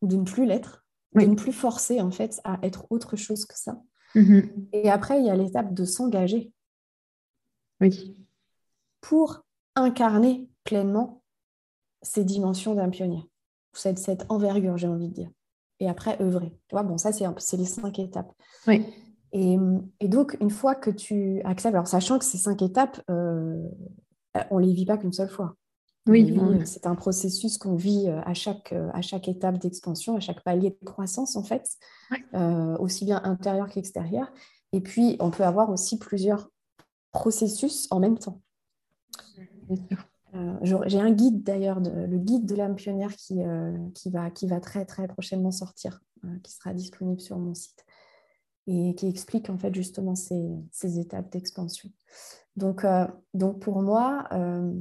de 0.03 0.15
ne 0.15 0.23
plus 0.23 0.47
l'être, 0.47 0.87
Oui. 1.17 1.25
de 1.25 1.31
ne 1.31 1.35
plus 1.35 1.53
forcer 1.53 2.01
en 2.01 2.13
fait 2.13 2.41
à 2.45 2.61
être 2.63 2.87
autre 2.91 3.17
chose 3.17 3.45
que 3.45 3.59
ça. 3.59 3.83
Mhm. 4.15 4.69
Et 4.73 4.89
après, 4.89 5.19
il 5.19 5.27
y 5.27 5.31
a 5.31 5.37
l'étape 5.37 5.75
de 5.75 5.85
s'engager 5.85 6.53
Oui. 7.81 8.25
pour 9.01 9.45
incarner 9.75 10.49
pleinement 10.63 11.25
ces 12.07 12.25
dimensions 12.25 12.75
d'âme 12.75 12.91
pionnière, 12.91 13.25
cette, 13.73 13.99
cette 13.99 14.27
envergure, 14.29 14.77
j'ai 14.77 14.89
envie 14.89 15.09
de 15.09 15.15
dire. 15.15 15.31
Et 15.81 15.89
après, 15.89 16.21
œuvrer. 16.23 16.51
Tu 16.69 16.75
vois, 16.75 16.83
bon, 16.83 16.97
ça, 16.97 17.13
c'est 17.13 17.57
les 17.57 17.65
cinq 17.65 17.99
étapes. 17.99 18.33
Oui. 18.67 18.87
Et, 19.33 19.59
et 20.01 20.09
donc, 20.09 20.37
une 20.41 20.51
fois 20.51 20.75
que 20.75 20.91
tu 20.91 21.43
acceptes, 21.43 21.75
alors 21.75 21.87
sachant 21.87 22.19
que 22.19 22.25
ces 22.25 22.39
cinq 22.39 22.63
étapes, 22.63 23.03
euh, 23.11 23.63
on 24.51 24.61
ne 24.61 24.65
les 24.65 24.73
vit 24.73 24.87
pas 24.87 24.97
qu'une 24.97 25.13
seule 25.13 25.29
fois. 25.29 25.57
Oui, 26.09 26.39
C'est 26.65 26.87
un 26.87 26.95
processus 26.95 27.59
qu'on 27.59 27.75
vit 27.75 28.09
euh, 28.09 28.21
à 28.25 28.33
chaque, 28.33 28.73
euh, 28.73 28.89
à 28.95 29.03
chaque 29.03 29.27
étape 29.29 29.59
d'expansion, 29.59 30.17
à 30.17 30.21
chaque 30.21 30.43
palier 30.45 30.71
de 30.71 30.87
croissance, 30.87 31.35
en 31.35 31.43
fait, 31.43 31.69
euh, 32.35 32.77
aussi 32.79 33.05
bien 33.05 33.21
intérieur 33.25 33.69
qu'extérieur. 33.69 34.33
Et 34.73 34.81
puis, 34.81 35.17
on 35.19 35.31
peut 35.31 35.43
avoir 35.43 35.69
aussi 35.69 35.99
plusieurs 35.99 36.49
processus 37.11 37.89
en 37.91 37.99
même 37.99 38.19
temps. 38.19 38.41
Bien 39.69 39.77
sûr. 39.89 39.99
Euh, 40.37 40.81
J'ai 40.87 41.01
un 41.01 41.11
guide 41.11 41.43
d'ailleurs, 41.43 41.81
le 41.81 42.19
guide 42.19 42.47
de 42.47 42.55
l'âme 42.55 42.77
pionnière 42.77 43.15
qui, 43.17 43.43
euh, 43.43 43.77
qui, 43.95 44.11
va, 44.11 44.31
qui 44.31 44.47
va 44.47 44.61
très 44.61 44.85
très 44.85 45.09
prochainement 45.09 45.51
sortir, 45.51 46.01
euh, 46.25 46.39
qui 46.43 46.53
sera 46.53 46.73
disponible 46.75 47.21
sur 47.21 47.39
mon 47.39 47.55
site 47.55 47.85
et 48.67 48.95
qui 48.97 49.07
explique 49.07 49.49
en 49.49 49.59
fait 49.59 49.75
justement 49.75 50.15
ces, 50.15 50.45
ces 50.73 50.99
étapes 50.99 51.31
d'expansion. 51.31 51.89
Donc, 52.57 52.85
euh, 52.85 53.07
donc 53.33 53.61
pour 53.61 53.81
moi, 53.81 54.27
euh, 54.33 54.75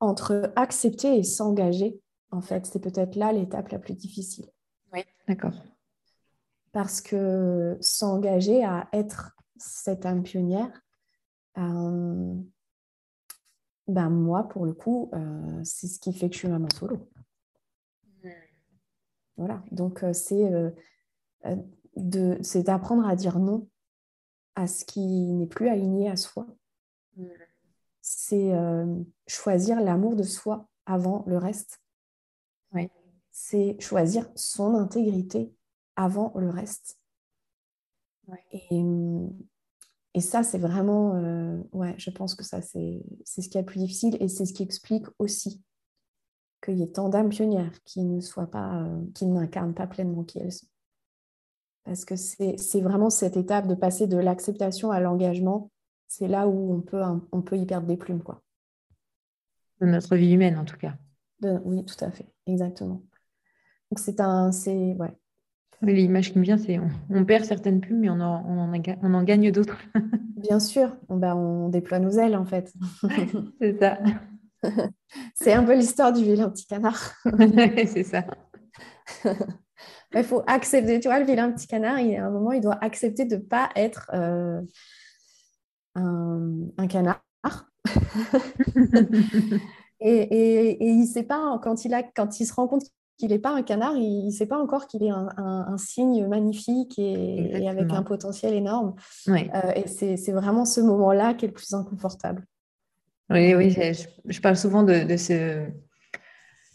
entre 0.00 0.52
accepter 0.54 1.18
et 1.18 1.22
s'engager, 1.22 2.00
en 2.30 2.40
fait, 2.40 2.66
c'est 2.66 2.80
peut-être 2.80 3.16
là 3.16 3.32
l'étape 3.32 3.70
la 3.70 3.78
plus 3.78 3.94
difficile. 3.94 4.46
Oui, 4.92 5.00
d'accord. 5.26 5.54
Parce 6.72 7.00
que 7.00 7.78
s'engager 7.80 8.62
à 8.62 8.88
être 8.92 9.34
cette 9.56 10.04
âme 10.04 10.22
pionnière, 10.22 10.82
euh, 11.56 12.34
ben 13.88 14.10
moi, 14.10 14.48
pour 14.48 14.66
le 14.66 14.72
coup, 14.72 15.10
euh, 15.14 15.60
c'est 15.64 15.86
ce 15.86 15.98
qui 15.98 16.12
fait 16.12 16.28
que 16.28 16.34
je 16.34 16.40
suis 16.40 16.48
maman 16.48 16.68
solo. 16.74 17.08
Voilà, 19.36 19.62
donc 19.70 20.02
euh, 20.02 20.12
c'est 20.12 20.50
c'est 22.42 22.62
d'apprendre 22.64 23.06
à 23.06 23.14
dire 23.16 23.38
non 23.38 23.68
à 24.56 24.66
ce 24.66 24.84
qui 24.84 25.32
n'est 25.32 25.46
plus 25.46 25.68
aligné 25.68 26.10
à 26.10 26.16
soi. 26.16 26.46
C'est 28.00 28.52
choisir 29.26 29.80
l'amour 29.80 30.16
de 30.16 30.24
soi 30.24 30.68
avant 30.86 31.24
le 31.26 31.38
reste. 31.38 31.80
Oui. 32.72 32.90
C'est 33.30 33.76
choisir 33.80 34.28
son 34.34 34.74
intégrité 34.74 35.54
avant 35.94 36.32
le 36.36 36.50
reste. 36.50 36.98
Et, 38.52 38.82
et, 40.14 40.20
ça, 40.20 40.42
c'est 40.42 40.58
vraiment, 40.58 41.14
euh, 41.16 41.60
ouais, 41.72 41.94
je 41.98 42.10
pense 42.10 42.34
que 42.34 42.44
ça, 42.44 42.60
c'est 42.62 43.02
ce 43.24 43.48
qui 43.48 43.58
est 43.58 43.60
le 43.60 43.66
plus 43.66 43.80
difficile 43.80 44.16
et 44.20 44.28
c'est 44.28 44.46
ce 44.46 44.52
qui 44.52 44.62
explique 44.62 45.06
aussi 45.18 45.62
qu'il 46.62 46.78
y 46.78 46.82
ait 46.82 46.88
tant 46.92 47.08
d'âmes 47.08 47.28
pionnières 47.28 47.82
qui 47.84 48.02
ne 48.02 48.20
soient 48.20 48.50
pas, 48.50 48.82
euh, 48.82 49.04
qui 49.14 49.26
n'incarnent 49.26 49.74
pas 49.74 49.86
pleinement 49.86 50.24
qui 50.24 50.38
elles 50.38 50.52
sont. 50.52 50.66
Parce 51.84 52.04
que 52.04 52.16
c'est 52.16 52.80
vraiment 52.80 53.10
cette 53.10 53.36
étape 53.36 53.66
de 53.66 53.74
passer 53.74 54.06
de 54.06 54.18
l'acceptation 54.18 54.90
à 54.90 55.00
l'engagement, 55.00 55.70
c'est 56.06 56.28
là 56.28 56.46
où 56.46 56.74
on 56.74 56.80
peut, 56.80 57.02
on 57.32 57.40
peut 57.40 57.56
y 57.56 57.64
perdre 57.64 57.86
des 57.86 57.96
plumes, 57.96 58.22
quoi. 58.22 58.42
De 59.80 59.86
notre 59.86 60.16
vie 60.16 60.32
humaine, 60.32 60.58
en 60.58 60.64
tout 60.64 60.76
cas. 60.76 60.96
oui, 61.42 61.84
tout 61.84 62.04
à 62.04 62.10
fait, 62.10 62.26
exactement. 62.46 63.02
Donc 63.90 63.98
c'est 63.98 64.20
un, 64.20 64.52
c'est, 64.52 64.94
ouais, 64.94 65.16
L'image 65.82 66.32
qui 66.32 66.38
me 66.38 66.44
vient, 66.44 66.58
c'est 66.58 66.80
on, 67.10 67.24
perd 67.24 67.44
certaines 67.44 67.80
plumes, 67.80 68.00
mais 68.00 68.10
on 68.10 68.20
en, 68.20 68.44
on 68.46 69.14
en, 69.14 69.22
gagne 69.22 69.52
d'autres. 69.52 69.78
Bien 70.36 70.58
sûr, 70.58 70.96
ben, 71.08 71.36
on 71.36 71.68
déploie 71.68 72.00
nos 72.00 72.10
ailes 72.10 72.36
en 72.36 72.44
fait. 72.44 72.72
c'est 73.60 73.78
ça. 73.78 73.98
c'est 75.34 75.52
un 75.52 75.62
peu 75.62 75.76
l'histoire 75.76 76.12
du 76.12 76.24
vilain 76.24 76.50
petit 76.50 76.66
canard. 76.66 77.12
c'est 77.86 78.02
ça. 78.02 78.24
Il 80.14 80.24
faut 80.24 80.42
accepter, 80.46 80.98
tu 80.98 81.08
vois, 81.08 81.20
le 81.20 81.26
vilain 81.26 81.52
petit 81.52 81.68
canard, 81.68 82.00
il, 82.00 82.16
à 82.16 82.26
un 82.26 82.30
moment, 82.30 82.52
il 82.52 82.60
doit 82.60 82.78
accepter 82.82 83.24
de 83.24 83.36
ne 83.36 83.40
pas 83.40 83.68
être 83.76 84.10
euh, 84.14 84.60
un, 85.94 86.86
canard. 86.88 87.22
et, 90.00 90.10
et, 90.10 90.70
et, 90.70 90.88
il 90.88 91.06
sait 91.06 91.22
pas, 91.22 91.60
quand 91.62 91.84
il, 91.84 91.94
a, 91.94 92.02
quand 92.02 92.40
il 92.40 92.46
se 92.46 92.54
rend 92.54 92.66
compte 92.66 92.84
qu'il 93.18 93.30
n'est 93.30 93.38
pas 93.38 93.52
un 93.52 93.62
canard, 93.62 93.96
il 93.96 94.26
ne 94.26 94.30
sait 94.30 94.46
pas 94.46 94.58
encore 94.58 94.86
qu'il 94.86 95.02
est 95.02 95.10
un, 95.10 95.76
signe 95.76 96.26
magnifique 96.26 96.98
et, 96.98 97.68
avec 97.68 97.92
un 97.92 98.02
potentiel 98.02 98.54
énorme. 98.54 98.94
Euh, 99.28 99.36
et 99.74 99.86
c'est 99.86 100.32
vraiment 100.32 100.64
ce 100.64 100.80
moment-là 100.80 101.34
qui 101.34 101.44
est 101.44 101.48
le 101.48 101.54
plus 101.54 101.74
inconfortable. 101.74 102.46
Oui, 103.30 103.54
oui, 103.54 103.76
je, 104.24 104.40
parle 104.40 104.56
souvent 104.56 104.84
de, 104.84 105.16
ce, 105.16 105.66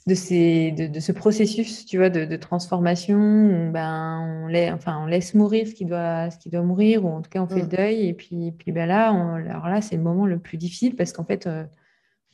de, 0.05 0.13
ces, 0.13 0.71
de, 0.71 0.99
ce 0.99 1.11
processus, 1.11 1.85
tu 1.85 1.97
vois, 1.97 2.09
de, 2.09 2.35
transformation 2.35 3.17
où 3.17 3.71
ben, 3.71 4.43
on, 4.43 4.47
laisse, 4.47 4.71
enfin, 4.73 5.01
on 5.01 5.07
laisse 5.07 5.33
mourir 5.33 5.67
ce 5.67 5.73
qui, 5.73 5.85
doit, 5.85 6.29
ce 6.29 6.37
qui 6.37 6.49
doit 6.49 6.61
mourir, 6.61 7.05
ou 7.05 7.09
en 7.09 7.21
tout 7.21 7.29
cas 7.29 7.41
on 7.41 7.47
fait 7.47 7.61
le 7.61 7.65
mm. 7.65 7.69
deuil. 7.69 8.07
Et 8.07 8.13
puis, 8.13 8.51
puis 8.51 8.71
ben 8.71 8.85
là, 8.85 9.09
alors 9.49 9.67
là, 9.67 9.81
c'est 9.81 9.95
le 9.95 10.03
moment 10.03 10.27
le 10.27 10.37
plus 10.37 10.57
difficile 10.57 10.95
parce 10.95 11.13
qu'en 11.13 11.23
fait, 11.23 11.47
euh, 11.47 11.63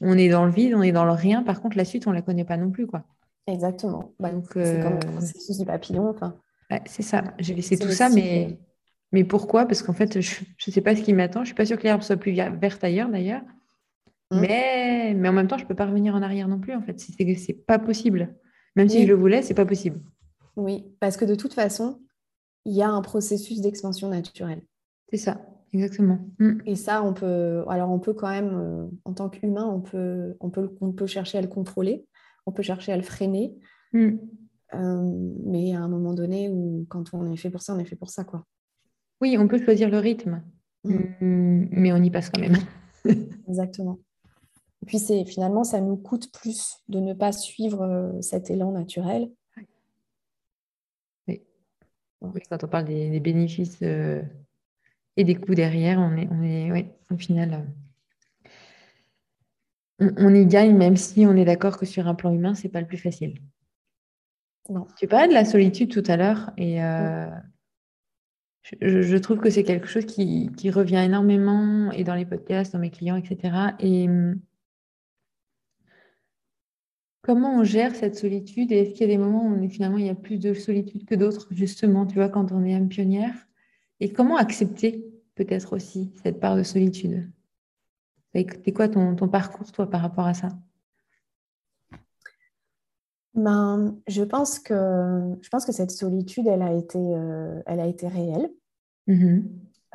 on 0.01 0.17
est 0.17 0.29
dans 0.29 0.45
le 0.45 0.51
vide, 0.51 0.73
on 0.75 0.81
est 0.81 0.91
dans 0.91 1.05
le 1.05 1.11
rien. 1.11 1.43
Par 1.43 1.61
contre, 1.61 1.77
la 1.77 1.85
suite, 1.85 2.07
on 2.07 2.09
ne 2.09 2.15
la 2.15 2.21
connaît 2.21 2.43
pas 2.43 2.57
non 2.57 2.71
plus, 2.71 2.87
quoi. 2.87 3.03
Exactement. 3.51 4.13
Bah, 4.19 4.31
c'est 4.53 4.81
comme 4.81 4.93
le 4.93 5.11
processus 5.11 5.57
du 5.57 5.65
papillon. 5.65 6.09
Enfin, 6.09 6.35
c'est 6.85 7.03
ça. 7.03 7.23
J'ai 7.39 7.55
laissé 7.55 7.77
tout 7.77 7.89
ça, 7.89 8.09
mais, 8.09 8.59
mais 9.11 9.23
pourquoi? 9.23 9.65
Parce 9.65 9.81
qu'en 9.81 9.93
fait, 9.93 10.21
je 10.21 10.41
ne 10.67 10.71
sais 10.71 10.81
pas 10.81 10.95
ce 10.95 11.01
qui 11.01 11.13
m'attend. 11.13 11.39
Je 11.39 11.41
ne 11.41 11.45
suis 11.47 11.55
pas 11.55 11.65
sûre 11.65 11.77
que 11.77 11.83
l'herbe 11.83 12.01
soit 12.01 12.17
plus 12.17 12.33
verte 12.33 12.83
ailleurs, 12.83 13.09
d'ailleurs. 13.09 13.41
Mmh. 14.31 14.39
Mais, 14.39 15.13
mais 15.15 15.29
en 15.29 15.33
même 15.33 15.47
temps, 15.47 15.57
je 15.57 15.63
ne 15.63 15.67
peux 15.67 15.75
pas 15.75 15.87
revenir 15.87 16.13
en 16.13 16.21
arrière 16.21 16.47
non 16.47 16.59
plus, 16.59 16.75
en 16.75 16.81
fait. 16.81 16.99
C'est 16.99 17.23
n'est 17.23 17.53
pas 17.53 17.79
possible. 17.79 18.35
Même 18.75 18.87
si 18.87 19.01
je 19.01 19.07
le 19.07 19.15
voulais, 19.15 19.41
c'est 19.41 19.55
pas 19.55 19.65
possible. 19.65 19.99
Oui, 20.55 20.85
parce 20.99 21.17
que 21.17 21.25
de 21.25 21.35
toute 21.35 21.53
façon, 21.53 21.99
il 22.65 22.75
y 22.75 22.83
a 22.83 22.89
un 22.89 23.01
processus 23.01 23.61
d'expansion 23.61 24.09
naturelle. 24.09 24.61
C'est 25.09 25.17
ça, 25.17 25.41
exactement. 25.73 26.19
Mmh. 26.37 26.59
Et 26.67 26.75
ça, 26.75 27.03
on 27.03 27.13
peut, 27.13 27.63
alors 27.67 27.89
on 27.89 27.99
peut 27.99 28.13
quand 28.13 28.29
même, 28.29 28.51
euh, 28.53 28.87
en 29.05 29.13
tant 29.13 29.29
qu'humain, 29.29 29.65
on 29.65 29.81
peut, 29.81 30.35
on, 30.39 30.51
peut, 30.51 30.75
on 30.81 30.91
peut 30.91 31.07
chercher 31.07 31.39
à 31.39 31.41
le 31.41 31.47
contrôler 31.47 32.05
on 32.49 32.51
peut 32.51 32.63
chercher 32.63 32.91
à 32.91 32.97
le 32.97 33.03
freiner. 33.03 33.55
Hmm. 33.93 34.17
Euh, 34.73 35.33
mais 35.45 35.75
à 35.75 35.81
un 35.81 35.87
moment 35.87 36.13
donné, 36.13 36.49
où, 36.49 36.85
quand 36.89 37.13
on 37.13 37.31
est 37.31 37.37
fait 37.37 37.49
pour 37.49 37.61
ça, 37.61 37.75
on 37.75 37.79
est 37.79 37.85
fait 37.85 37.95
pour 37.95 38.09
ça. 38.09 38.23
quoi. 38.23 38.45
Oui, 39.21 39.37
on 39.37 39.47
peut 39.47 39.63
choisir 39.63 39.89
le 39.89 39.99
rythme, 39.99 40.43
hmm. 40.83 40.95
Hmm, 41.21 41.67
mais 41.71 41.93
on 41.93 41.97
y 41.97 42.09
passe 42.09 42.29
quand 42.29 42.41
même. 42.41 42.57
Exactement. 43.47 43.99
Et 44.81 44.85
puis 44.85 44.97
c'est 44.97 45.25
finalement, 45.25 45.63
ça 45.63 45.81
nous 45.81 45.97
coûte 45.97 46.31
plus 46.31 46.77
de 46.87 46.99
ne 46.99 47.13
pas 47.13 47.31
suivre 47.31 47.81
euh, 47.81 48.21
cet 48.21 48.49
élan 48.49 48.71
naturel. 48.71 49.29
Oui. 51.27 51.41
quand 52.49 52.63
on 52.63 52.67
parle 52.67 52.85
des, 52.85 53.19
bénéfices 53.19 53.79
euh, 53.83 54.21
et 55.17 55.23
des 55.23 55.35
coûts 55.35 55.55
derrière, 55.55 55.99
on 55.99 56.15
est, 56.17 56.27
on 56.31 56.41
est 56.41 56.71
oui, 56.71 56.85
au 57.11 57.17
final 57.17 57.67
on, 59.99 60.33
y 60.33 60.45
gagne, 60.45 60.75
même 60.75 60.95
si 60.95 61.25
on 61.25 61.35
est 61.35 61.45
d'accord 61.45 61.77
que 61.77 61.85
sur 61.85 62.07
un 62.07 62.15
plan 62.15 62.33
humain, 62.33 62.55
c'est 62.55 62.69
pas 62.69 62.81
le 62.81 62.87
plus 62.87 62.97
facile. 62.97 63.35
Non. 64.69 64.87
Tu 64.97 65.07
parlais 65.07 65.27
de 65.27 65.33
la 65.33 65.45
solitude 65.45 65.91
tout 65.91 66.03
à 66.07 66.15
l'heure 66.15 66.51
et 66.57 66.83
euh, 66.83 67.27
je, 68.81 69.17
trouve 69.17 69.39
que 69.39 69.49
c'est 69.49 69.63
quelque 69.63 69.87
chose 69.87 70.05
qui, 70.05 70.69
revient 70.69 71.01
énormément 71.03 71.91
et 71.91 72.03
dans 72.03 72.15
les 72.15 72.25
podcasts, 72.25 72.73
dans 72.73 72.79
mes 72.79 72.91
clients, 72.91 73.15
etc. 73.15 73.75
Et 73.79 74.07
hum, 74.07 74.39
comment 77.21 77.59
on 77.59 77.63
gère 77.63 77.95
cette 77.95 78.15
solitude 78.15 78.71
et 78.71 78.79
est-ce 78.79 78.91
qu'il 78.91 79.01
y 79.01 79.03
a 79.05 79.07
des 79.07 79.17
moments 79.17 79.47
où 79.47 79.69
finalement 79.69 79.97
il 79.97 80.05
y 80.05 80.09
a 80.09 80.15
plus 80.15 80.37
de 80.37 80.53
solitude 80.53 81.05
que 81.05 81.15
d'autres, 81.15 81.47
justement, 81.51 82.05
tu 82.05 82.15
vois, 82.15 82.29
quand 82.29 82.51
on 82.51 82.63
est 82.63 82.75
âme 82.75 82.89
pionnière? 82.89 83.47
Et 83.99 84.13
comment 84.13 84.37
accepter 84.37 85.05
peut-être 85.35 85.73
aussi 85.73 86.13
cette 86.23 86.39
part 86.39 86.55
de 86.55 86.63
solitude? 86.63 87.29
C'est 88.33 88.73
quoi 88.73 88.87
ton, 88.87 89.15
parcours, 89.27 89.71
toi, 89.71 89.89
par 89.89 90.01
rapport 90.01 90.27
à 90.27 90.33
ça? 90.33 90.49
Ben, 93.33 93.97
je, 94.07 94.23
pense 94.23 94.59
que, 94.59 94.73
je 95.41 95.49
pense 95.49 95.65
que 95.65 95.71
cette 95.71 95.91
solitude, 95.91 96.47
elle 96.47 96.61
a 96.61 96.73
été, 96.73 96.99
euh, 96.99 97.61
elle 97.65 97.79
a 97.79 97.87
été 97.87 98.07
réelle, 98.07 98.51
mm-hmm. 99.07 99.43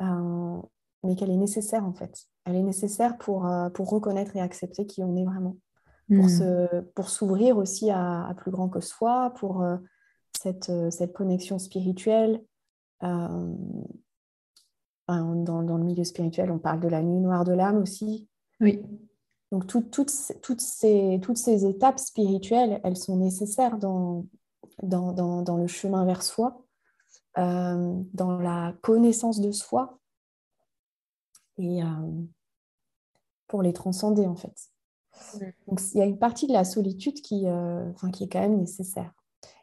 euh, 0.01 0.61
mais 1.03 1.15
qu'elle 1.15 1.29
est 1.29 1.37
nécessaire, 1.37 1.85
en 1.85 1.93
fait. 1.93 2.27
Elle 2.45 2.55
est 2.55 2.63
nécessaire 2.63 3.17
pour, 3.17 3.45
euh, 3.45 3.69
pour 3.69 3.89
reconnaître 3.89 4.35
et 4.35 4.41
accepter 4.41 4.85
qui 4.85 5.03
on 5.03 5.15
est 5.15 5.25
vraiment, 5.25 5.57
pour, 6.07 6.25
mm. 6.25 6.85
pour 6.93 7.09
s'ouvrir 7.09 7.57
aussi 7.57 7.89
à, 7.91 8.33
plus 8.37 8.51
grand 8.51 8.69
que 8.69 8.81
soi, 8.81 9.33
pour 9.37 9.65
cette, 10.37 10.71
cette 10.91 11.13
connexion 11.13 11.59
spirituelle. 11.59 12.41
Dans, 15.07 15.35
dans, 15.35 15.77
le 15.77 15.83
milieu 15.83 16.03
spirituel, 16.03 16.49
on 16.49 16.57
parle 16.57 16.79
de 16.79 16.87
la 16.87 17.03
nuit 17.03 17.19
noire 17.19 17.43
de 17.43 17.53
l'âme 17.53 17.77
aussi. 17.77 18.27
Oui. 18.59 18.81
Donc, 19.51 19.67
toutes, 19.67 19.91
toutes, 20.41 20.61
ces, 20.61 21.19
toutes 21.21 21.37
ces 21.37 21.65
étapes 21.65 21.99
spirituelles, 21.99 22.81
elles 22.83 22.97
sont 22.97 23.17
nécessaires 23.17 23.77
dans, 23.77 24.25
dans, 24.81 25.13
dans, 25.43 25.57
le 25.57 25.67
chemin 25.67 26.05
vers 26.05 26.23
soi, 26.23 26.65
euh, 27.37 28.01
dans 28.13 28.39
la 28.39 28.73
connaissance 28.81 29.39
de 29.39 29.51
soi 29.51 29.99
et 31.57 31.83
euh, 31.83 31.85
pour 33.47 33.61
les 33.61 33.73
transcender, 33.73 34.25
en 34.25 34.35
fait. 34.35 34.71
Donc, 35.67 35.79
il 35.93 35.99
y 35.99 36.01
a 36.01 36.05
une 36.05 36.19
partie 36.19 36.47
de 36.47 36.53
la 36.53 36.65
solitude 36.65 37.21
qui, 37.21 37.47
euh, 37.47 37.89
enfin, 37.91 38.11
qui 38.11 38.23
est 38.25 38.27
quand 38.27 38.41
même 38.41 38.57
nécessaire. 38.57 39.13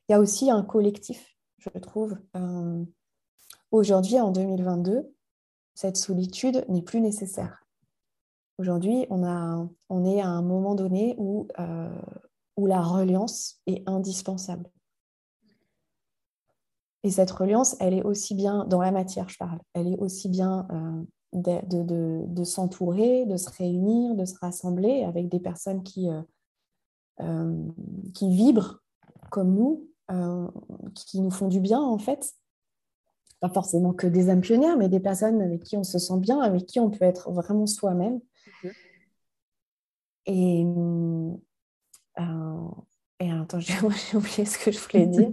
Il 0.08 0.12
y 0.12 0.14
a 0.14 0.20
aussi 0.20 0.50
un 0.50 0.62
collectif, 0.62 1.36
je 1.58 1.68
trouve. 1.78 2.16
Aujourd'hui, 3.70 4.18
en 4.20 4.30
2022, 4.30 5.12
cette 5.74 5.96
solitude 5.96 6.64
n'est 6.68 6.82
plus 6.82 7.00
nécessaire. 7.00 7.62
Aujourd'hui, 8.58 9.06
on, 9.10 10.04
est 10.04 10.20
à 10.20 10.28
un 10.28 10.42
moment 10.42 10.74
donné 10.74 11.14
où, 11.18 11.48
euh, 11.58 12.02
où 12.56 12.66
la 12.66 12.82
reliance 12.82 13.60
est 13.66 13.82
indispensable. 13.88 14.70
Et 17.02 17.10
cette 17.10 17.30
reliance, 17.30 17.74
elle 17.80 17.94
est 17.94 18.04
aussi 18.04 18.34
bien 18.34 18.64
dans 18.66 18.80
la 18.80 18.92
matière, 18.92 19.28
je 19.28 19.36
parle, 19.36 19.58
elle 19.74 19.88
est 19.88 19.98
aussi 19.98 20.28
bien 20.28 20.68
euh, 20.70 21.02
de, 21.32 22.44
s'entourer, 22.44 23.26
de 23.26 23.36
se 23.36 23.50
réunir, 23.50 24.14
de 24.14 24.24
se 24.24 24.38
rassembler 24.38 25.02
avec 25.02 25.28
des 25.28 25.40
personnes 25.40 25.82
qui, 25.82 26.08
euh, 27.20 27.68
qui 28.14 28.28
vibrent 28.28 28.80
comme 29.30 29.54
nous, 29.54 29.88
qui 30.94 31.20
nous 31.20 31.30
font 31.30 31.48
du 31.48 31.58
bien 31.58 31.80
en 31.80 31.98
fait, 31.98 32.34
pas 33.42 33.48
forcément 33.48 33.92
que 33.92 34.06
des 34.06 34.30
âmes 34.30 34.40
pionnières, 34.40 34.76
mais 34.76 34.88
des 34.88 35.00
personnes 35.00 35.42
avec 35.42 35.64
qui 35.64 35.76
on 35.76 35.82
se 35.82 35.98
sent 35.98 36.18
bien, 36.18 36.40
avec 36.40 36.64
qui 36.64 36.78
on 36.78 36.90
peut 36.90 37.04
être 37.04 37.32
vraiment 37.32 37.66
soi-même. 37.66 38.20
Et, 40.26 40.64
euh, 42.20 42.68
et 43.18 43.32
attends, 43.32 43.58
j'ai 43.58 44.16
oublié 44.16 44.44
ce 44.44 44.58
que 44.58 44.70
je 44.70 44.78
voulais 44.78 45.06
dire. 45.08 45.32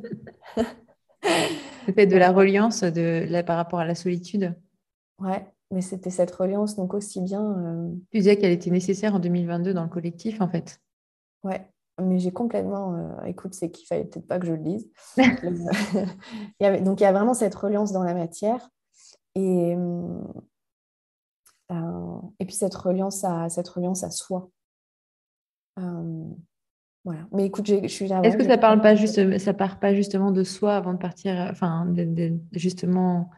Le 1.87 1.93
fait 1.93 2.07
de 2.07 2.17
la 2.17 2.31
reliance 2.31 2.81
de, 2.81 3.41
par 3.43 3.57
rapport 3.57 3.79
à 3.79 3.85
la 3.85 3.93
solitude. 3.93 4.55
Ouais, 5.19 5.45
mais 5.69 5.81
c'était 5.81 6.09
cette 6.09 6.31
reliance, 6.31 6.75
donc 6.75 6.95
aussi 6.95 7.21
bien. 7.21 7.59
Euh, 7.59 7.91
tu 8.11 8.17
disais 8.17 8.37
qu'elle 8.37 8.53
était 8.53 8.71
nécessaire 8.71 9.13
en 9.13 9.19
2022 9.19 9.75
dans 9.75 9.83
le 9.83 9.89
collectif, 9.89 10.41
en 10.41 10.49
fait. 10.49 10.81
Ouais, 11.43 11.69
mais 12.01 12.19
j'ai 12.19 12.31
complètement. 12.31 12.95
Euh, 12.95 13.25
écoute, 13.25 13.53
c'est 13.53 13.69
qu'il 13.69 13.87
fallait 13.87 14.05
peut-être 14.05 14.27
pas 14.27 14.39
que 14.39 14.45
je 14.45 14.53
le 14.53 14.63
il 15.17 15.25
y 16.59 16.65
avait, 16.65 16.81
donc 16.81 16.99
il 16.99 17.03
y 17.03 17.07
a 17.07 17.11
vraiment 17.11 17.33
cette 17.33 17.55
reliance 17.55 17.91
dans 17.91 18.03
la 18.03 18.13
matière. 18.13 18.69
Et, 19.35 19.75
euh, 19.75 20.21
et 22.39 22.45
puis 22.45 22.55
cette 22.55 22.75
reliance 22.75 23.23
à, 23.23 23.49
cette 23.49 23.69
reliance 23.69 24.03
à 24.03 24.11
soi. 24.11 24.49
Voilà. 27.05 27.21
Mais 27.31 27.45
écoute, 27.45 27.65
je 27.65 27.87
suis 27.87 28.07
là. 28.07 28.21
Est-ce 28.23 28.35
que 28.35 28.43
ça 28.43 28.57
parle 28.57 28.81
pas 28.81 28.95
juste, 28.95 29.37
ça 29.37 29.53
part 29.53 29.79
pas 29.79 29.95
justement 29.95 30.31
de 30.31 30.43
soi 30.43 30.75
avant 30.75 30.93
de 30.93 30.97
partir, 30.97 31.47
enfin, 31.49 31.87
justement 32.51 33.29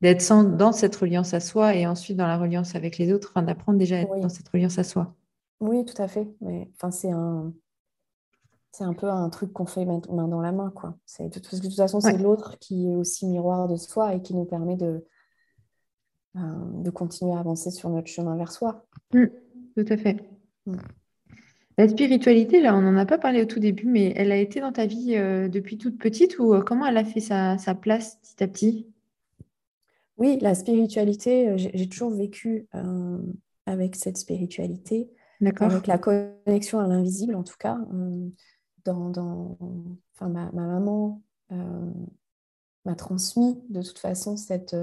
d'être 0.00 0.56
dans 0.56 0.72
cette 0.72 0.96
reliance 0.96 1.34
à 1.34 1.40
soi 1.40 1.74
et 1.74 1.86
ensuite 1.86 2.16
dans 2.16 2.26
la 2.26 2.38
reliance 2.38 2.74
avec 2.74 2.96
les 2.96 3.12
autres, 3.12 3.32
enfin, 3.34 3.42
d'apprendre 3.42 3.78
déjà 3.78 3.96
à 3.96 4.00
être 4.00 4.20
dans 4.20 4.30
cette 4.30 4.48
reliance 4.48 4.78
à 4.78 4.84
soi? 4.84 5.14
Oui, 5.60 5.84
tout 5.84 6.00
à 6.00 6.08
fait. 6.08 6.26
Mais 6.40 6.70
enfin, 6.74 6.90
c'est 6.90 7.10
un, 7.10 7.52
c'est 8.72 8.84
un 8.84 8.94
peu 8.94 9.08
un 9.08 9.28
truc 9.30 9.52
qu'on 9.52 9.66
fait 9.66 9.84
main 9.84 10.00
dans 10.08 10.40
la 10.40 10.52
main, 10.52 10.70
quoi. 10.74 10.96
C'est 11.04 11.28
de, 11.28 11.40
de 11.40 11.62
toute 11.62 11.74
façon, 11.74 12.00
c'est 12.00 12.18
l'autre 12.18 12.58
qui 12.60 12.88
est 12.88 12.94
aussi 12.94 13.26
miroir 13.26 13.68
de 13.68 13.76
soi 13.76 14.14
et 14.14 14.22
qui 14.22 14.34
nous 14.34 14.44
permet 14.44 14.76
de, 14.76 15.04
euh, 16.36 16.40
de 16.74 16.90
continuer 16.90 17.32
à 17.32 17.40
avancer 17.40 17.70
sur 17.70 17.90
notre 17.90 18.06
chemin 18.06 18.36
vers 18.36 18.52
soi. 18.52 18.86
Mmh, 19.12 19.24
tout 19.76 19.86
à 19.88 19.96
fait. 19.96 20.16
Mmh. 20.66 20.76
La 21.78 21.88
spiritualité, 21.88 22.60
là, 22.60 22.76
on 22.76 22.82
n'en 22.82 22.96
a 22.96 23.06
pas 23.06 23.18
parlé 23.18 23.42
au 23.42 23.46
tout 23.46 23.58
début, 23.58 23.86
mais 23.86 24.12
elle 24.14 24.30
a 24.30 24.36
été 24.36 24.60
dans 24.60 24.72
ta 24.72 24.86
vie 24.86 25.16
euh, 25.16 25.48
depuis 25.48 25.76
toute 25.76 25.98
petite 25.98 26.38
ou 26.38 26.54
euh, 26.54 26.60
comment 26.60 26.86
elle 26.86 26.98
a 26.98 27.04
fait 27.04 27.20
sa, 27.20 27.56
place 27.80 28.18
petit 28.22 28.44
à 28.44 28.48
petit? 28.48 28.86
Oui, 30.18 30.38
la 30.40 30.54
spiritualité, 30.54 31.56
j'ai 31.56 31.88
toujours 31.88 32.10
vécu 32.10 32.68
avec 33.64 33.96
cette 33.96 34.18
spiritualité, 34.18 35.08
avec 35.40 35.86
la 35.86 35.96
connexion 35.96 36.78
à 36.78 36.86
l'invisible 36.86 37.34
en 37.34 37.42
tout 37.42 37.56
cas. 37.58 37.78
Dans, 38.84 39.56
enfin, 40.14 40.28
ma, 40.28 40.50
maman 40.52 41.22
m'a 42.84 42.94
transmis 42.94 43.60
de 43.68 43.82
toute 43.82 43.98
façon 43.98 44.36
cette... 44.36 44.74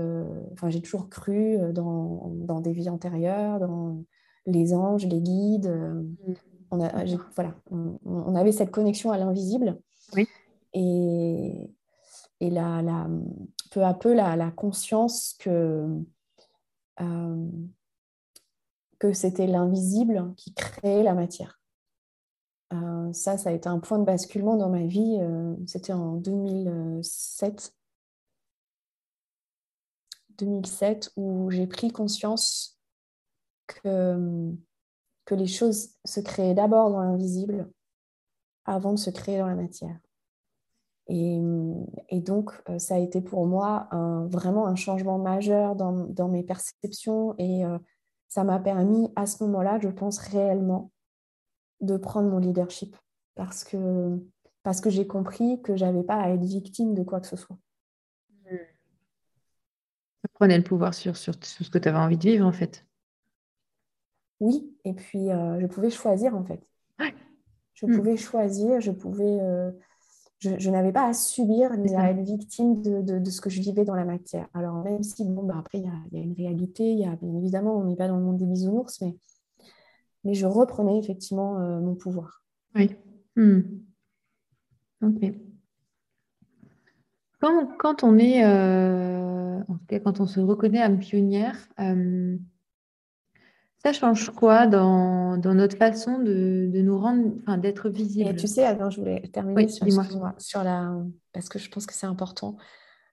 Enfin, 0.53 0.69
j'ai 0.69 0.81
toujours 0.81 1.10
cru 1.10 1.57
dans, 1.73 2.29
dans, 2.36 2.62
des 2.62 2.73
vies 2.73 2.89
antérieures, 2.89 3.60
dans 3.60 4.03
les 4.45 4.73
anges, 4.73 5.05
les 5.05 5.21
guides. 5.21 5.71
On, 6.69 6.83
a, 6.83 7.05
voilà, 7.36 7.55
on, 7.71 8.36
avait 8.36 8.51
cette 8.51 8.71
connexion 8.71 9.12
à 9.12 9.17
l'invisible. 9.17 9.79
Et, 10.73 11.71
et 12.39 12.49
la, 12.49 13.07
peu 13.71 13.83
à 13.83 13.93
peu, 13.93 14.13
la, 14.13 14.51
conscience 14.51 15.36
que, 15.39 15.88
euh, 17.01 17.47
que 18.99 19.13
c'était 19.13 19.47
l'invisible 19.47 20.33
qui 20.36 20.53
créait 20.53 21.03
la 21.03 21.13
matière. 21.13 21.60
Euh, 22.73 23.13
ça, 23.13 23.38
ça 23.38 23.49
a 23.49 23.53
été 23.53 23.69
un 23.69 23.80
point 23.80 23.99
de 23.99 24.03
basculement 24.03 24.58
dans 24.58 24.69
ma 24.69 24.86
vie. 24.86 25.17
Euh, 25.21 25.56
c'était 25.65 25.93
en 25.93 26.15
2007. 26.15 27.73
2007 30.38 31.12
où 31.15 31.49
j'ai 31.49 31.65
pris 31.65 31.91
conscience 31.91 32.80
que 33.67 34.53
que 35.25 35.36
les 35.36 35.47
choses 35.47 35.89
se 36.06 36.21
créaient 36.21 36.53
d'abord 36.53 36.89
dans 36.89 37.01
l'invisible 37.01 37.69
avant 38.63 38.93
de 38.93 38.99
se 38.99 39.10
créer 39.10 39.39
dans 39.39 39.47
la 39.47 39.56
matière. 39.56 39.97
Et, 41.10 41.41
donc, 42.21 42.51
euh, 42.69 42.80
ça 42.80 42.95
a 42.95 42.99
été 42.99 43.21
pour 43.21 43.45
moi 43.45 43.89
vraiment 44.30 44.67
un 44.67 44.75
changement 44.75 45.17
majeur 45.17 45.75
dans, 45.75 46.27
mes 46.30 46.43
perceptions 46.43 47.36
et 47.38 47.63
ça 48.30 48.43
m'a 48.43 48.60
permis 48.60 49.10
à 49.15 49.25
ce 49.25 49.43
moment-là, 49.43 49.80
je 49.82 49.89
pense 49.89 50.17
réellement, 50.19 50.91
de 51.81 51.97
prendre 51.97 52.29
mon 52.29 52.39
leadership 52.39 52.95
parce 53.35 53.63
que, 53.63 54.17
parce 54.63 54.81
que 54.81 54.89
j'ai 54.89 55.07
compris 55.07 55.61
que 55.61 55.75
je 55.75 55.85
n'avais 55.85 56.03
pas 56.03 56.15
à 56.15 56.29
être 56.29 56.43
victime 56.43 56.93
de 56.93 57.03
quoi 57.03 57.19
que 57.21 57.27
ce 57.27 57.35
soit. 57.35 57.57
Prenez 60.33 60.57
le 60.57 60.63
pouvoir 60.63 60.93
sur, 60.93 61.17
sur, 61.17 61.33
sur 61.43 61.65
ce 61.65 61.69
que 61.69 61.77
tu 61.77 61.87
avais 61.87 61.97
envie 61.97 62.17
de 62.17 62.23
vivre, 62.23 62.45
en 62.45 62.51
fait. 62.51 62.85
Oui, 64.39 64.75
et 64.85 64.93
puis 64.93 65.31
euh, 65.31 65.59
je 65.59 65.65
pouvais 65.65 65.89
choisir 65.89 66.35
en 66.35 66.43
fait. 66.43 66.61
Je 67.73 67.85
hmm. 67.85 67.95
pouvais 67.95 68.17
choisir, 68.17 68.81
je 68.81 68.91
pouvais. 68.91 69.39
Euh, 69.41 69.71
je, 70.39 70.69
n'avais 70.69 70.91
pas 70.91 71.07
à 71.07 71.13
subir 71.13 71.75
ni 71.77 71.95
à 71.95 72.11
être 72.11 72.21
victime 72.21 72.81
de, 72.81 73.29
ce 73.29 73.41
que 73.41 73.49
je 73.49 73.59
vivais 73.59 73.85
dans 73.85 73.95
la 73.95 74.05
matière. 74.05 74.47
Alors, 74.53 74.83
même 74.83 75.01
si, 75.01 75.25
bon, 75.25 75.43
bah, 75.43 75.55
après, 75.57 75.79
il 75.79 75.85
y, 75.85 76.19
a, 76.19 76.23
une 76.23 76.33
réalité, 76.33 76.93
y 76.93 77.05
a, 77.05 77.15
bien 77.15 77.35
évidemment, 77.35 77.75
on 77.75 77.85
n'est 77.85 77.95
pas 77.95 78.07
dans 78.07 78.17
le 78.17 78.23
monde 78.23 78.37
des 78.37 78.45
bisounours, 78.45 79.01
mais, 79.01 79.15
mais 80.27 80.33
je 80.33 80.45
reprenais 80.45 80.99
effectivement 80.99 81.57
euh, 81.57 81.79
mon 81.79 81.95
pouvoir. 81.95 82.43
Oui. 82.75 82.93
Hmm. 83.37 83.61
Ok. 85.01 85.33
Quand, 87.39 87.67
quand, 87.77 88.03
on 88.03 88.17
est, 88.17 88.43
en 88.45 89.77
tout 89.77 89.85
cas, 89.87 89.99
quand 89.99 90.19
on 90.19 90.27
se 90.27 90.41
reconnaît 90.41 90.81
âme 90.81 90.99
pionnière, 90.99 91.55
ça 93.77 93.93
change 93.93 94.31
quoi 94.31 94.67
dans, 94.67 95.37
notre 95.37 95.77
façon 95.77 96.19
de, 96.19 96.69
nous 96.73 96.99
rendre, 96.99 97.35
enfin, 97.43 97.57
d'être 97.57 97.89
visible? 97.89 98.35
Tu 98.35 98.47
sais, 98.47 98.63
alors 98.63 98.91
je 98.91 98.99
voulais 98.99 99.21
terminer 99.31 99.67
sur, 99.69 99.85
sur, 100.39 100.63
la, 100.63 100.93
parce 101.31 101.47
que 101.47 101.59
je 101.59 101.69
pense 101.69 101.85
que 101.85 101.93
c'est 101.93 102.07
important. 102.07 102.57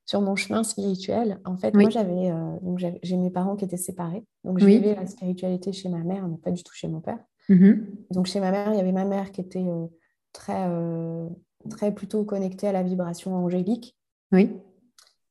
Sur 0.07 0.21
mon 0.21 0.37
chemin 0.37 0.63
spirituel, 0.65 1.41
en 1.47 1.57
fait, 1.57 1.75
moi 1.75 1.89
j'avais, 1.89 2.31
euh, 2.31 2.59
donc 2.61 2.79
j'ai 2.79 3.17
mes 3.17 3.31
parents 3.31 3.57
qui 3.57 3.65
étaient 3.65 3.79
séparés, 3.79 4.23
donc 4.45 4.59
je 4.59 4.67
vivais 4.67 4.95
la 4.95 5.07
spiritualité 5.07 5.73
chez 5.73 5.89
ma 5.89 6.05
mère, 6.05 6.29
mais 6.29 6.37
pas 6.37 6.51
du 6.51 6.63
tout 6.63 6.75
chez 6.75 6.89
mon 6.89 7.01
père. 7.01 7.19
Mm-hmm. 7.49 7.85
Donc 8.11 8.27
chez 8.27 8.41
ma 8.41 8.51
mère, 8.51 8.73
il 8.73 8.77
y 8.77 8.81
avait 8.81 8.93
ma 8.93 9.07
mère 9.07 9.33
qui 9.33 9.41
était 9.41 9.67
euh, 9.67 9.87
très, 10.33 10.69
euh, 10.69 11.27
très 11.71 11.95
plutôt 11.95 12.25
connectée 12.25 12.69
à 12.69 12.73
la 12.73 12.83
vibration 12.83 13.35
angélique. 13.35 13.97
Oui. 14.33 14.51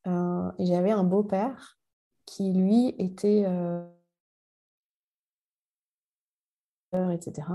et 0.06 0.66
j'avais 0.66 0.92
un 0.92 1.04
beau-père 1.04 1.78
qui 2.26 2.54
lui 2.54 2.96
était 2.98 3.46
etc., 7.12 7.48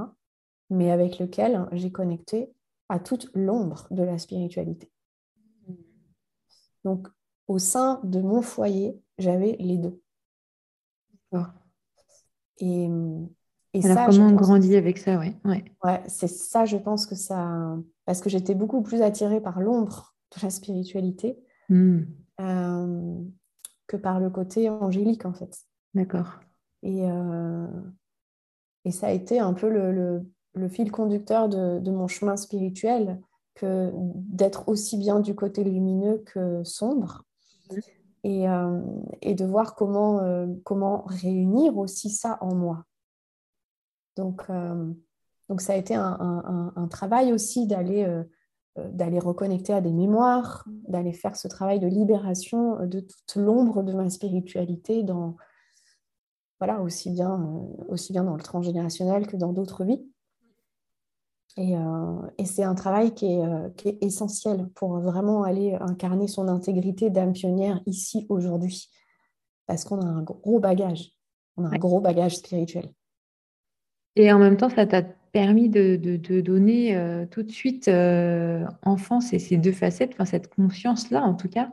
mais 0.70 0.90
avec 0.90 1.18
lequel 1.18 1.66
j'ai 1.72 1.90
connecté 1.90 2.52
à 2.88 2.98
toute 2.98 3.30
l'ombre 3.34 3.86
de 3.90 4.02
la 4.02 4.18
spiritualité. 4.18 4.90
Donc, 6.84 7.08
au 7.46 7.58
sein 7.58 8.00
de 8.04 8.20
mon 8.20 8.42
foyer, 8.42 9.00
j'avais 9.18 9.56
les 9.58 9.78
deux. 9.78 10.00
Et, 12.60 12.88
et 13.72 13.82
ça, 13.82 14.06
comment 14.06 14.26
on 14.26 14.32
grandit 14.32 14.74
avec 14.74 14.98
ça, 14.98 15.18
ouais. 15.18 15.36
Ouais, 15.44 16.02
c'est 16.08 16.28
ça, 16.28 16.64
je 16.64 16.76
pense 16.76 17.06
que 17.06 17.14
ça. 17.14 17.76
Parce 18.04 18.20
que 18.20 18.30
j'étais 18.30 18.54
beaucoup 18.54 18.82
plus 18.82 19.02
attirée 19.02 19.40
par 19.40 19.60
l'ombre 19.60 20.14
de 20.36 20.42
la 20.42 20.50
spiritualité 20.50 21.38
hmm. 21.68 22.00
euh, 22.40 23.14
que 23.86 23.96
par 23.96 24.18
le 24.18 24.30
côté 24.30 24.68
angélique, 24.68 25.24
en 25.24 25.32
fait. 25.32 25.56
D'accord. 25.94 26.40
Et, 26.82 27.02
euh, 27.04 27.66
et 28.84 28.90
ça 28.90 29.08
a 29.08 29.10
été 29.10 29.38
un 29.38 29.52
peu 29.52 29.68
le, 29.68 30.68
fil 30.68 30.90
conducteur 30.90 31.48
de, 31.48 31.90
mon 31.90 32.08
chemin 32.08 32.36
spirituel, 32.36 33.20
que 33.58 33.90
d'être 33.94 34.68
aussi 34.68 34.96
bien 34.96 35.20
du 35.20 35.34
côté 35.34 35.64
lumineux 35.64 36.22
que 36.26 36.62
sombre. 36.64 37.24
Et, 38.24 38.48
euh, 38.48 38.80
de 39.22 39.44
voir 39.44 39.74
comment, 39.74 40.20
euh, 40.20 40.46
comment 40.64 41.04
réunir 41.06 41.76
aussi 41.76 42.10
ça 42.10 42.38
en 42.40 42.54
moi. 42.54 42.84
Donc, 44.16 44.42
euh, 44.50 44.92
donc 45.48 45.60
ça 45.60 45.74
a 45.74 45.76
été 45.76 45.94
un, 45.94 46.88
travail 46.90 47.32
aussi 47.32 47.66
d'aller 47.66 48.06
d'aller 48.76 49.18
reconnecter 49.18 49.72
à 49.72 49.80
des 49.80 49.92
mémoires, 49.92 50.64
d'aller 50.86 51.12
faire 51.12 51.34
ce 51.34 51.48
travail 51.48 51.80
de 51.80 51.88
libération 51.88 52.86
de 52.86 53.00
toute 53.00 53.34
l'ombre 53.34 53.82
de 53.82 53.92
ma 53.92 54.08
spiritualité 54.08 55.02
dans, 55.02 55.36
voilà, 56.60 56.80
aussi 56.80 57.10
bien, 57.10 57.44
aussi 57.88 58.12
bien 58.12 58.22
dans 58.22 58.36
le 58.36 58.42
transgénérationnel 58.42 59.26
que 59.26 59.36
dans 59.36 59.52
d'autres 59.52 59.84
vies. 59.84 60.06
Et, 61.58 61.76
euh, 61.76 62.44
c'est 62.44 62.62
un 62.62 62.76
travail 62.76 63.12
qui 63.14 63.26
est, 63.26 63.44
euh, 63.44 63.68
qui 63.76 63.88
est, 63.88 63.98
essentiel 64.00 64.68
pour 64.76 65.00
vraiment 65.00 65.42
aller 65.42 65.76
incarner 65.80 66.28
son 66.28 66.46
intégrité 66.46 67.10
d'âme 67.10 67.32
pionnière 67.32 67.80
ici, 67.84 68.26
aujourd'hui. 68.28 68.88
Parce 69.66 69.84
qu'on 69.84 70.00
a 70.00 70.06
un 70.06 70.22
gros 70.22 70.60
bagage. 70.60 71.10
On 71.56 71.64
a 71.64 71.74
un 71.74 71.78
gros 71.78 72.00
bagage 72.00 72.36
spirituel. 72.36 72.88
Et 74.14 74.32
en 74.32 74.38
même 74.38 74.56
temps, 74.56 74.70
ça 74.70 74.86
t'a 74.86 75.02
permis 75.02 75.68
de, 75.68 75.96
de, 75.96 76.40
donner 76.40 77.26
tout 77.30 77.42
de 77.42 77.50
suite 77.50 77.90
enfance 78.82 79.32
et 79.32 79.38
ces 79.38 79.58
deux 79.58 79.72
facettes, 79.72 80.12
enfin 80.14 80.24
cette 80.24 80.52
conscience-là 80.52 81.22
en 81.22 81.34
tout 81.34 81.48
cas, 81.48 81.70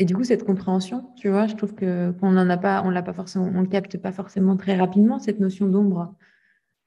et 0.00 0.04
du 0.06 0.16
coup, 0.16 0.24
cette 0.24 0.44
compréhension, 0.44 1.10
tu 1.16 1.28
vois, 1.28 1.46
je 1.46 1.54
trouve 1.56 1.74
qu'on 1.74 2.30
n'en 2.30 2.48
a 2.48 2.56
pas, 2.56 2.82
on 2.86 2.90
l'a 2.90 3.02
pas 3.02 3.12
forcément, 3.12 3.50
on 3.54 3.60
le 3.60 3.66
capte 3.66 3.98
pas 3.98 4.12
forcément 4.12 4.56
très 4.56 4.74
rapidement 4.74 5.18
cette 5.18 5.40
notion 5.40 5.68
d'ombre. 5.68 6.14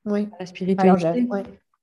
Oui. 0.06 0.30
La 0.40 0.46
spiritualité. 0.46 1.28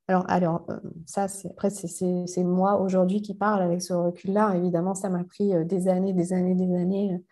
Alors, 0.09 0.25
alors 0.29 0.67
ça, 1.07 1.27
après, 1.51 1.71
c'est 1.71 2.43
moi 2.43 2.81
aujourd'hui 2.81 3.23
qui 3.23 3.35
parle 3.35 3.63
avec 3.63 3.81
ce 3.81 3.93
recul-là. 3.93 4.57
Évidemment, 4.57 4.95
ça 4.95 5.09
m'a 5.09 5.23
pris 5.23 5.53
des 5.65 5.89
années, 5.89 6.13
des 6.13 6.33
années, 6.33 6.55
des 6.55 6.75
années. 6.75 7.23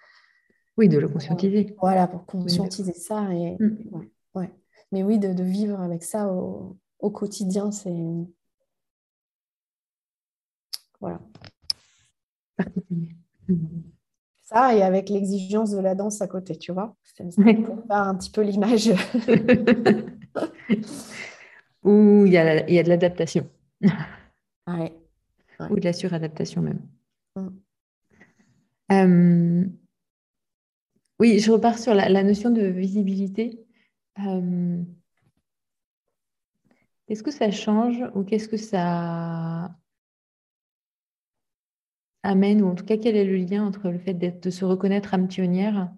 Oui, 0.76 0.88
de 0.88 0.98
le 0.98 1.08
conscientiser. 1.08 1.74
voilà, 1.80 2.06
pour 2.06 2.24
conscientiser 2.24 2.92
ça. 2.92 3.34
Et, 3.34 3.56
mm. 3.58 4.06
ouais, 4.36 4.52
Mais 4.92 5.02
oui, 5.02 5.18
de, 5.18 5.42
vivre 5.42 5.80
avec 5.80 6.04
ça 6.04 6.32
au, 6.32 6.76
au 7.00 7.10
quotidien, 7.10 7.72
c'est. 7.72 7.96
Voilà. 11.00 11.20
Ça, 14.42 14.74
et 14.74 14.82
avec 14.82 15.10
l'exigence 15.10 15.72
de 15.72 15.78
la 15.78 15.94
danse 15.94 16.22
à 16.22 16.26
côté, 16.26 16.56
tu 16.56 16.72
vois. 16.72 16.96
C'est 17.02 17.22
pour 17.26 17.84
faire 17.86 17.96
un 17.96 18.14
petit 18.14 18.30
peu 18.30 18.40
l'image. 18.40 18.90
Ou 21.84 22.24
il 22.26 22.32
y, 22.32 22.36
a, 22.36 22.68
y 22.68 22.78
a 22.78 22.82
de 22.82 22.88
l'adaptation. 22.88 23.48
Ouais. 24.66 24.92
Ou 25.70 25.76
de 25.76 25.84
la 25.84 25.92
suradaptation 25.92 26.62
même. 26.62 26.80
Mm. 27.36 27.48
Euh, 28.90 29.64
oui, 31.18 31.40
je 31.40 31.50
repars 31.50 31.78
sur 31.78 31.94
la, 31.94 32.22
notion 32.22 32.50
de 32.50 32.62
visibilité. 32.62 33.66
Euh, 34.20 34.82
qu'est-ce 37.06 37.22
que 37.22 37.30
ça 37.30 37.50
change 37.50 38.04
ou 38.14 38.22
qu'est-ce 38.24 38.48
que 38.48 38.56
ça 38.56 39.74
amène, 42.22 42.62
ou 42.62 42.68
en 42.68 42.74
tout 42.74 42.84
cas 42.84 42.96
quel 42.96 43.16
est 43.16 43.24
le 43.24 43.36
lien 43.36 43.64
entre 43.64 43.90
le 43.90 43.98
fait 43.98 44.14
de 44.14 44.50
se 44.50 44.64
reconnaître 44.64 45.14
âme 45.14 45.28
pionnière 45.28 45.90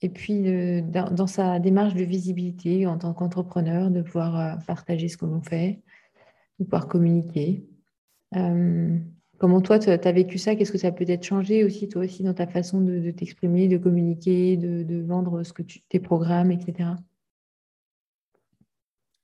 et 0.00 0.08
puis 0.08 0.44
dans, 0.82 1.26
sa 1.26 1.58
démarche 1.58 1.94
de 1.94 2.04
visibilité 2.04 2.86
en 2.86 2.98
tant 2.98 3.14
qu'entrepreneur, 3.14 3.90
de 3.90 4.02
pouvoir 4.02 4.38
euh, 4.38 4.56
partager 4.66 5.08
ce 5.08 5.16
que 5.16 5.26
l'on 5.26 5.42
fait, 5.42 5.80
de 6.60 6.64
pouvoir 6.64 6.86
communiquer. 6.86 7.66
Euh, 8.36 8.96
comment 9.38 9.60
toi, 9.60 9.78
tu 9.78 9.90
as 9.90 10.12
vécu 10.12 10.38
ça? 10.38 10.54
Qu'est-ce 10.54 10.70
que 10.70 10.78
ça 10.78 10.92
peut 10.92 11.04
être 11.08 11.24
changé 11.24 11.64
aussi, 11.64 11.88
toi 11.88 12.04
aussi, 12.04 12.22
dans 12.22 12.34
ta 12.34 12.46
façon 12.46 12.80
de, 12.80 13.10
t'exprimer, 13.10 13.66
de 13.66 13.76
communiquer, 13.76 14.56
de, 14.56 15.02
vendre 15.02 15.42
ce 15.42 15.52
que 15.52 15.62
tu, 15.62 15.80
tes 15.88 15.98
programmes, 15.98 16.52
etc. 16.52 16.90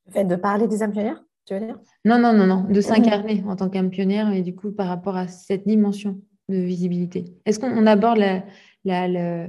Le 0.07 0.12
fait 0.12 0.25
de 0.25 0.37
parler 0.37 0.66
des 0.66 0.83
âmes 0.83 0.93
pionnières, 0.93 1.25
tu 1.45 1.55
veux 1.55 1.61
dire? 1.61 1.79
Non, 2.05 2.18
non, 2.18 2.33
non, 2.33 2.47
non, 2.47 2.64
de 2.64 2.81
s'incarner 2.81 3.45
en 3.47 3.55
tant 3.55 3.68
qu'âme 3.68 3.91
pionnière 3.91 4.33
et 4.33 4.43
du 4.43 4.55
coup 4.55 4.72
par 4.72 4.89
rapport 4.89 5.16
à 5.16 5.29
cette 5.29 5.66
dimension 5.66 6.20
de 6.49 6.57
visibilité. 6.57 7.25
Est-ce 7.47 7.59
qu'on 7.59 7.87
aborde 7.87 8.18
la, 8.18 8.45
la, 8.85 9.49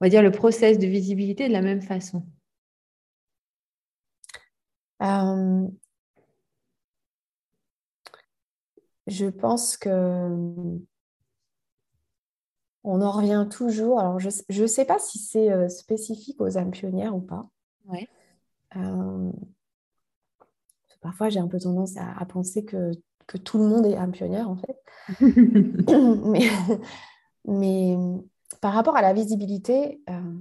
on 0.00 0.04
va 0.04 0.08
dire, 0.10 0.22
le 0.22 0.30
process 0.30 0.78
de 0.78 0.86
visibilité 0.86 1.48
de 1.48 1.52
la 1.52 1.62
même 1.62 1.82
façon 1.82 2.24
euh, 5.02 5.66
Je 9.06 9.26
pense 9.26 9.76
que 9.76 10.78
on 12.86 13.02
en 13.02 13.10
revient 13.10 13.46
toujours. 13.50 13.98
Alors, 13.98 14.20
je 14.20 14.62
ne 14.62 14.66
sais 14.66 14.84
pas 14.84 14.98
si 14.98 15.18
c'est 15.18 15.50
euh, 15.50 15.68
spécifique 15.68 16.40
aux 16.40 16.56
âmes 16.56 16.70
pionnières 16.70 17.14
ou 17.16 17.20
pas. 17.20 17.48
Ouais. 17.86 18.08
Euh, 18.76 19.32
parfois, 21.00 21.28
j'ai 21.28 21.40
un 21.40 21.48
peu 21.48 21.58
tendance 21.58 21.96
à, 21.96 22.24
penser 22.26 22.64
que, 22.64 22.92
que, 23.26 23.38
tout 23.38 23.58
le 23.58 23.64
monde 23.66 23.86
est 23.86 23.96
âme 23.96 24.12
pionnière, 24.12 24.48
en 24.48 24.56
fait. 24.56 24.80
mais, 26.24 26.48
mais 27.44 27.96
par 28.60 28.72
rapport 28.72 28.96
à 28.96 29.02
la 29.02 29.12
visibilité, 29.12 30.00
euh, 30.08 30.34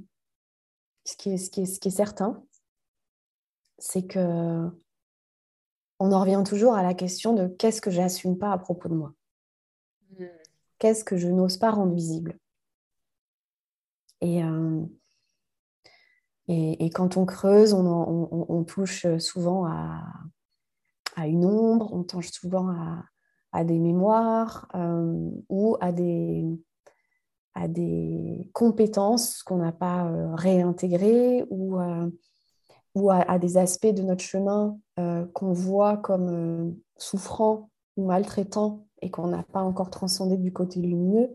ce, 1.05 1.15
qui 1.15 1.31
est, 1.33 1.37
ce, 1.37 1.49
qui 1.49 1.61
est, 1.61 1.65
ce, 1.65 1.79
qui 1.79 1.87
est, 1.89 1.91
certain, 1.91 2.43
c'est 3.77 4.05
que 4.05 4.69
on 5.99 6.11
en 6.11 6.19
revient 6.19 6.43
toujours 6.45 6.75
à 6.75 6.83
la 6.83 6.93
question 6.93 7.33
de 7.33 7.47
qu'est-ce 7.47 7.81
que 7.81 7.91
j'assume 7.91 8.37
pas 8.37 8.51
à 8.51 8.57
propos 8.57 8.89
de 8.89 8.95
moi? 8.95 9.13
Hmm. 10.17 10.25
Qu'est-ce 10.77 11.03
que 11.03 11.17
je 11.17 11.27
n'ose 11.27 11.57
pas 11.57 11.71
rendre 11.71 11.93
visible? 11.93 12.37
Et, 14.21 14.43
euh, 14.43 14.85
et, 16.47 16.85
et, 16.85 16.89
quand 16.89 17.17
on 17.17 17.25
creuse, 17.25 17.73
on, 17.73 17.85
on, 17.85 18.45
on 18.49 18.63
touche 18.63 19.05
souvent 19.19 19.65
à, 19.65 20.03
à, 21.15 21.27
une 21.27 21.45
ombre, 21.45 21.93
on 21.93 22.03
touche 22.03 22.31
souvent 22.31 22.69
à, 22.69 23.05
à 23.51 23.63
des 23.63 23.79
mémoires 23.79 24.67
euh, 24.75 25.31
ou 25.49 25.77
à 25.79 25.91
des, 25.91 26.45
à 27.55 27.69
des 27.69 28.49
compétences 28.53 29.41
qu'on 29.41 29.57
n'a 29.57 29.71
pas 29.71 30.05
euh, 30.05 30.35
réintégrées 30.35 31.45
ou, 31.49 31.79
euh, 31.79 32.09
ou 32.93 33.09
à, 33.09 33.39
des 33.39 33.57
aspects 33.57 33.87
de 33.87 34.01
notre 34.01 34.23
chemin 34.23 34.77
euh, 34.99 35.25
qu'on 35.33 35.53
voit 35.53 35.97
comme 35.97 36.75
souffrants 36.97 37.69
ou 37.95 38.05
maltraitants 38.05 38.85
et 39.01 39.09
qu'on 39.09 39.27
n'a 39.27 39.43
pas 39.43 39.61
encore 39.61 39.89
transcendé 39.89 40.37
du 40.37 40.51
côté 40.51 40.81
lumineux. 40.81 41.29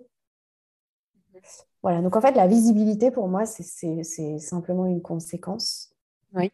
Voilà, 1.82 2.02
donc 2.02 2.14
en 2.16 2.20
fait, 2.20 2.32
la 2.32 2.46
visibilité 2.46 3.10
pour 3.10 3.28
moi, 3.28 3.46
c'est 3.46 4.38
simplement 4.38 4.84
une 4.84 5.00
conséquence. 5.00 5.94
Oui. 6.34 6.52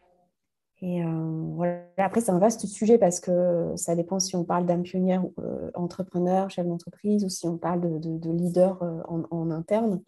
Et 0.87 1.03
euh, 1.03 1.43
voilà. 1.57 1.85
Après, 1.97 2.21
c'est 2.21 2.31
un 2.31 2.39
vaste 2.39 2.65
sujet 2.67 2.97
parce 2.97 3.19
que 3.19 3.73
ça 3.75 3.97
dépend 3.97 4.21
si 4.21 4.37
on 4.37 4.45
parle 4.45 4.67
d'âme 4.67 4.85
pionnière, 4.85 5.25
euh, 5.41 5.69
entrepreneur, 5.75 6.49
chef 6.49 6.65
d'entreprise, 6.65 7.25
ou 7.25 7.29
si 7.29 7.45
on 7.49 7.59
parle 7.59 7.81
de, 8.01 8.31
leader 8.31 8.81
euh, 8.85 9.03
en, 9.09 9.51
interne, 9.51 10.01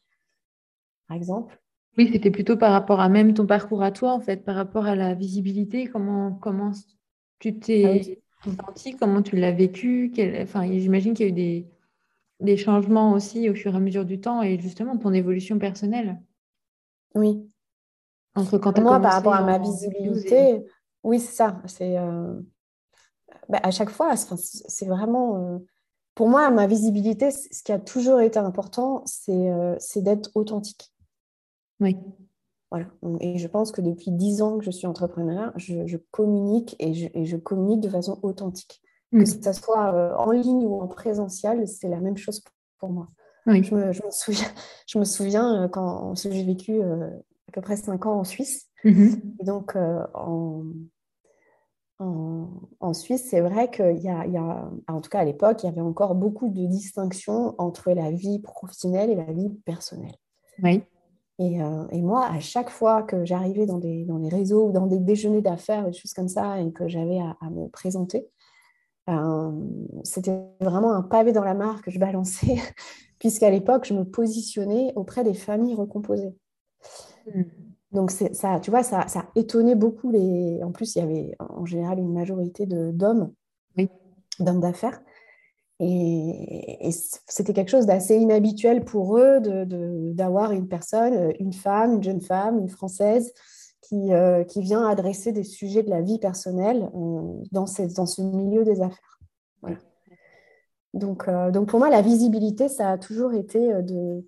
par 1.09 1.17
exemple. 1.17 1.61
Oui, 1.97 2.11
c'était 2.13 2.31
plutôt 2.31 2.57
par 2.57 2.71
rapport 2.71 3.01
à 3.01 3.09
même 3.09 3.35
ton 3.35 3.45
parcours 3.45 3.83
à 3.83 3.91
toi, 3.91 4.13
en 4.13 4.21
fait, 4.21 4.45
par 4.45 4.55
rapport 4.55 4.87
à 4.87 4.95
la 4.95 5.15
visibilité. 5.15 5.89
Comment, 5.89 6.31
comment 6.35 6.71
tu 7.41 7.59
t'es 7.59 8.21
ah 8.45 8.51
senti, 8.65 8.95
comment 8.95 9.21
tu 9.21 9.35
l'as 9.35 9.51
vécu? 9.51 10.13
Enfin, 10.41 10.65
J'imagine 10.71 11.13
qu'il 11.13 11.27
y 11.27 11.29
a 11.29 11.33
eu 11.33 11.35
des, 11.35 11.67
des 12.39 12.57
changements 12.57 13.15
aussi 13.15 13.51
au 13.51 13.55
fur 13.57 13.75
et 13.75 13.77
à 13.77 13.81
mesure 13.81 14.05
du 14.05 14.21
temps 14.21 14.45
et 14.45 14.61
justement 14.61 14.97
ton 14.97 15.13
évolution 15.13 15.59
personnelle. 15.59 16.21
Oui, 17.17 17.49
moi, 18.81 19.01
par 19.01 19.13
rapport 19.13 19.35
à 19.35 19.43
ma 19.43 19.59
visibilité, 19.59 20.65
oui, 21.05 21.21
c'est 21.21 21.35
ça. 21.35 21.61
C'est 21.67 21.99
euh, 21.99 22.41
bah, 23.49 23.61
à 23.63 23.71
chaque 23.71 23.91
fois, 23.91 24.15
c'est 24.17 24.87
vraiment. 24.87 25.37
Euh, 25.37 25.59
pour 26.15 26.29
moi, 26.29 26.51
ma 26.51 26.67
visibilité, 26.67 27.31
ce 27.31 27.63
qui 27.63 27.71
a 27.71 27.79
toujours 27.79 28.21
été 28.21 28.39
important, 28.39 29.03
c'est 29.07 29.51
euh, 29.51 29.77
d'être 29.97 30.31
authentique. 30.35 30.93
Oui. 31.81 31.97
Voilà. 32.71 32.87
Et 33.21 33.39
je 33.39 33.47
pense 33.47 33.71
que 33.73 33.81
depuis 33.81 34.11
dix 34.11 34.43
ans 34.43 34.59
que 34.59 34.65
je 34.65 34.71
suis 34.71 34.87
entrepreneur, 34.87 35.53
je, 35.57 35.97
communique 36.11 36.77
et 36.81 36.93
je, 36.93 37.37
communique 37.37 37.81
de 37.81 37.89
façon 37.89 38.19
authentique. 38.23 38.83
Que 39.13 39.19
mm. 39.19 39.27
ce 39.27 39.53
soit 39.53 40.19
en 40.19 40.31
ligne 40.33 40.67
ou 40.67 40.83
en 40.83 40.89
présentiel, 40.89 41.67
c'est 41.67 41.89
la 41.89 42.01
même 42.01 42.19
chose 42.19 42.43
pour 42.79 42.91
moi. 42.91 43.09
Oui. 43.47 43.63
Je, 43.63 43.75
me, 43.75 43.93
je, 43.93 44.03
me, 44.05 44.11
souviens, 44.11 44.49
je 44.87 44.99
me 44.99 45.05
souviens 45.05 45.69
quand 45.69 46.15
j'ai 46.17 46.45
vécu 46.45 46.83
à 47.49 47.53
peu 47.53 47.61
près 47.61 47.77
cinq 47.77 48.07
ans 48.07 48.21
en 48.21 48.25
Suisse. 48.25 48.69
Mhm. 48.85 49.35
Et 49.41 49.45
donc, 49.45 49.75
euh, 49.75 50.05
en, 50.15 50.65
en, 51.99 52.93
Suisse, 52.95 53.27
c'est 53.29 53.41
vrai 53.41 53.71
qu'il 53.71 53.99
y, 53.99 54.09
a, 54.09 54.71
en 54.87 55.01
tout 55.01 55.11
cas 55.11 55.21
à 55.21 55.25
l'époque, 55.25 55.63
il 55.63 55.67
y 55.67 55.69
avait 55.69 55.81
encore 55.81 56.15
beaucoup 56.15 56.49
de 56.49 56.67
distinctions 56.67 57.55
entre 57.59 57.91
la 57.93 58.11
vie 58.11 58.39
professionnelle 58.39 59.11
et 59.11 59.17
la 59.17 59.33
vie 59.33 59.51
personnelle. 59.65 60.15
Oui. 60.63 60.83
Et, 61.41 61.63
euh, 61.63 61.87
et 61.91 62.03
moi, 62.03 62.27
à 62.27 62.41
chaque 62.41 62.71
fois 62.71 63.03
que 63.03 63.25
j'arrivais 63.25 63.67
dans 63.67 63.79
des, 63.79 64.05
dans 64.05 64.19
des 64.19 64.29
réseaux 64.29 64.69
ou 64.69 64.73
dans 64.73 64.87
des 64.87 64.99
déjeuners 64.99 65.43
d'affaires, 65.43 65.87
des 65.87 65.93
choses 65.93 66.13
comme 66.13 66.29
ça, 66.29 66.61
et 66.61 66.73
que 66.73 66.89
j'avais 66.89 67.19
à, 67.19 67.51
me 67.51 67.69
présenter, 67.69 68.29
euh, 69.09 69.53
c'était 70.03 70.41
vraiment 70.61 70.93
un 70.93 71.03
pavé 71.03 71.33
dans 71.33 71.45
la 71.45 71.55
mare 71.55 71.83
que 71.83 71.91
je 71.91 71.99
balançais, 71.99 72.57
puisqu'à 73.19 73.51
l'époque, 73.51 73.87
je 73.87 73.95
me 73.95 74.05
positionnais 74.05 74.93
auprès 74.97 75.23
des 75.25 75.35
familles 75.35 75.75
recomposées. 75.75 76.35
Mm. 77.35 77.45
Donc, 77.93 78.11
ça, 78.11 78.61
tu 78.61 78.71
vois, 78.71 78.83
ça, 78.83 79.09
ça 79.09 79.27
étonnait 79.35 79.75
beaucoup 79.75 80.11
les. 80.11 80.61
En 80.63 80.73
plus, 80.73 80.95
il 80.95 80.99
y 80.99 81.03
avait 81.03 81.37
en 81.39 81.65
général 81.65 81.99
une 81.99 82.13
majorité 82.13 82.67
d'hommes, 82.67 83.33
d'hommes 84.39 84.61
d'affaires. 84.61 85.01
Et, 85.81 86.91
c'était 87.29 87.55
quelque 87.55 87.71
chose 87.71 87.87
d'assez 87.87 88.17
inhabituel 88.17 88.85
pour 88.85 89.17
eux 89.17 89.41
d'avoir 89.41 90.53
une 90.53 90.69
personne, 90.69 91.33
une 91.39 91.53
femme, 91.53 91.95
une 91.95 92.03
jeune 92.03 92.21
femme, 92.21 92.59
une 92.59 92.69
française, 92.69 93.33
qui, 93.81 94.13
euh, 94.13 94.45
qui 94.45 94.61
vient 94.61 94.87
adresser 94.87 95.33
des 95.33 95.45
sujets 95.45 95.83
de 95.83 95.91
la 95.91 96.03
vie 96.03 96.19
personnelle 96.19 96.91
euh, 96.95 97.43
dans, 97.53 97.65
dans 97.97 98.07
ce 98.07 98.23
milieu 98.23 98.65
des 98.65 98.83
affaires. 98.83 99.19
Donc, 100.95 101.29
euh, 101.29 101.51
donc, 101.51 101.69
pour 101.69 101.79
moi, 101.79 101.91
la 101.91 102.03
visibilité, 102.03 102.69
ça 102.69 102.91
a 102.91 102.99
toujours 102.99 103.33
été 103.35 103.83
de, 103.83 104.25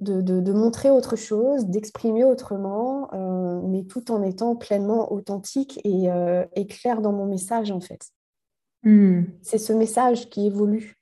de, 0.00 0.52
montrer 0.52 0.90
autre 0.90 1.16
chose, 1.16 1.66
d'exprimer 1.66 2.24
autrement, 2.24 3.12
euh, 3.12 3.60
mais 3.64 3.84
tout 3.84 4.10
en 4.10 4.22
étant 4.22 4.56
pleinement 4.56 5.12
authentique 5.12 5.80
euh, 5.86 6.46
et, 6.54 6.66
clair 6.66 7.00
dans 7.00 7.12
mon 7.12 7.26
message, 7.26 7.70
en 7.70 7.80
fait. 7.80 8.08
Hmm. 8.84 9.22
C'est 9.42 9.58
ce 9.58 9.72
message 9.72 10.30
qui 10.30 10.46
évolue. 10.46 10.96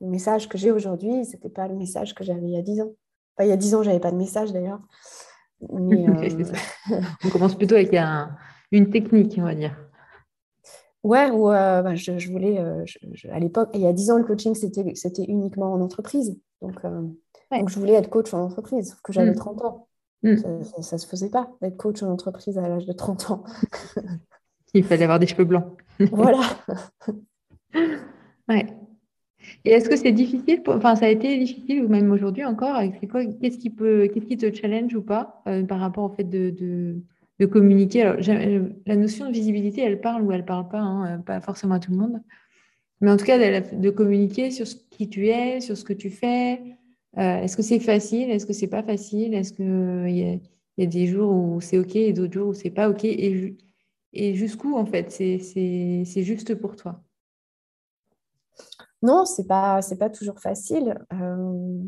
Le 0.00 0.08
message 0.08 0.48
que 0.48 0.56
j'ai 0.56 0.70
aujourd'hui, 0.70 1.24
ce 1.24 1.32
n'était 1.32 1.48
pas 1.48 1.68
le 1.68 1.74
message 1.74 2.14
que 2.14 2.24
j'avais 2.24 2.46
il 2.46 2.54
y 2.54 2.56
a 2.56 2.62
10 2.62 2.82
ans. 2.82 2.92
il 3.40 3.46
y 3.46 3.52
a 3.52 3.56
10 3.56 3.74
ans, 3.74 3.82
je 3.82 3.88
n'avais 3.88 4.00
pas 4.00 4.12
de 4.12 4.16
message 4.16 4.52
d'ailleurs. 4.52 4.80
Euh, 5.62 7.02
on 7.22 7.28
commence 7.28 7.54
plutôt 7.54 7.74
avec 7.74 7.94
une 8.72 8.88
technique, 8.88 9.34
on 9.36 9.42
va 9.42 9.54
dire. 9.54 9.76
Ouais, 11.02 11.30
ou 11.30 11.50
euh, 11.50 11.82
bah, 11.82 11.94
je, 11.94 12.30
voulais, 12.30 12.58
euh, 12.58 12.84
à 13.30 13.38
l'époque, 13.38 13.70
il 13.74 13.80
y 13.80 13.86
a 13.86 13.92
10 13.92 14.10
ans, 14.10 14.18
le 14.18 14.24
coaching, 14.24 14.54
c'était 14.54 15.24
uniquement 15.24 15.72
en 15.72 15.80
entreprise. 15.80 16.38
Donc, 16.60 16.84
euh, 16.84 17.02
donc, 17.50 17.68
je 17.70 17.78
voulais 17.78 17.94
être 17.94 18.10
coach 18.10 18.34
en 18.34 18.44
entreprise, 18.44 18.90
sauf 18.90 19.00
que 19.00 19.12
j'avais 19.12 19.34
30 19.34 19.56
mm. 19.56 19.66
ans. 19.66 19.88
Mm. 20.22 20.36
Ça 20.82 20.96
ne 20.96 21.00
se 21.00 21.06
faisait 21.06 21.30
pas 21.30 21.50
d'être 21.62 21.78
coach 21.78 22.02
en 22.02 22.10
entreprise 22.10 22.58
à 22.58 22.68
l'âge 22.68 22.84
de 22.84 22.92
30 22.92 23.30
ans. 23.30 23.44
il 24.74 24.84
fallait 24.84 25.04
avoir 25.04 25.18
des 25.18 25.26
cheveux 25.26 25.44
blancs. 25.44 25.64
voilà. 26.12 26.40
ouais. 28.48 28.66
Et 29.64 29.70
est-ce 29.70 29.88
que 29.88 29.96
c'est 29.96 30.12
difficile, 30.12 30.62
enfin 30.68 30.96
ça 30.96 31.06
a 31.06 31.08
été 31.08 31.38
difficile 31.38 31.84
ou 31.84 31.88
même 31.88 32.12
aujourd'hui 32.12 32.44
encore, 32.44 32.78
qu'est-ce 33.00 33.56
qui 33.56 33.70
peut, 33.70 34.06
qu'est-ce 34.12 34.26
qui 34.26 34.36
te 34.36 34.54
challenge 34.54 34.94
ou 34.94 35.00
pas 35.00 35.42
par 35.66 35.80
rapport 35.80 36.04
au 36.04 36.14
fait 36.14 36.24
de 36.24 36.50
de 36.50 37.02
communiquer. 37.46 38.02
Alors, 38.02 38.20
la 38.86 38.96
notion 38.96 39.26
de 39.26 39.32
visibilité, 39.32 39.82
elle 39.82 40.00
parle 40.00 40.22
ou 40.22 40.32
elle 40.32 40.44
parle 40.44 40.68
pas, 40.68 40.80
hein, 40.80 41.14
euh, 41.14 41.18
pas 41.18 41.40
forcément 41.40 41.74
à 41.74 41.80
tout 41.80 41.90
le 41.90 41.96
monde. 41.96 42.22
Mais 43.00 43.10
en 43.10 43.16
tout 43.16 43.24
cas, 43.24 43.38
de 43.38 43.90
communiquer 43.90 44.50
sur 44.50 44.66
ce 44.66 44.76
qui 44.90 45.08
tu 45.08 45.28
es, 45.28 45.60
sur 45.60 45.76
ce 45.76 45.84
que 45.84 45.94
tu 45.94 46.10
fais. 46.10 46.60
Euh, 47.18 47.42
est-ce 47.42 47.56
que 47.56 47.62
c'est 47.62 47.80
facile? 47.80 48.30
Est-ce 48.30 48.44
que 48.44 48.52
c'est 48.52 48.68
pas 48.68 48.82
facile? 48.82 49.32
Est-ce 49.32 49.52
qu'il 49.54 50.16
y, 50.16 50.24
a, 50.24 50.38
y 50.76 50.82
a 50.82 50.86
des 50.86 51.06
jours 51.06 51.32
où 51.32 51.60
c'est 51.60 51.78
OK 51.78 51.96
et 51.96 52.12
d'autres 52.12 52.34
jours 52.34 52.48
où 52.48 52.54
c'est 52.54 52.70
pas 52.70 52.90
OK? 52.90 53.04
Et, 53.04 54.34
jusqu'où, 54.34 54.76
en 54.76 54.84
fait, 54.84 55.10
c'est 55.10 56.22
juste 56.22 56.54
pour 56.56 56.76
toi? 56.76 57.02
Non, 59.02 59.24
c'est 59.24 59.46
pas, 59.46 59.80
pas 59.98 60.10
toujours 60.10 60.40
facile. 60.40 60.98
Euh, 61.14 61.78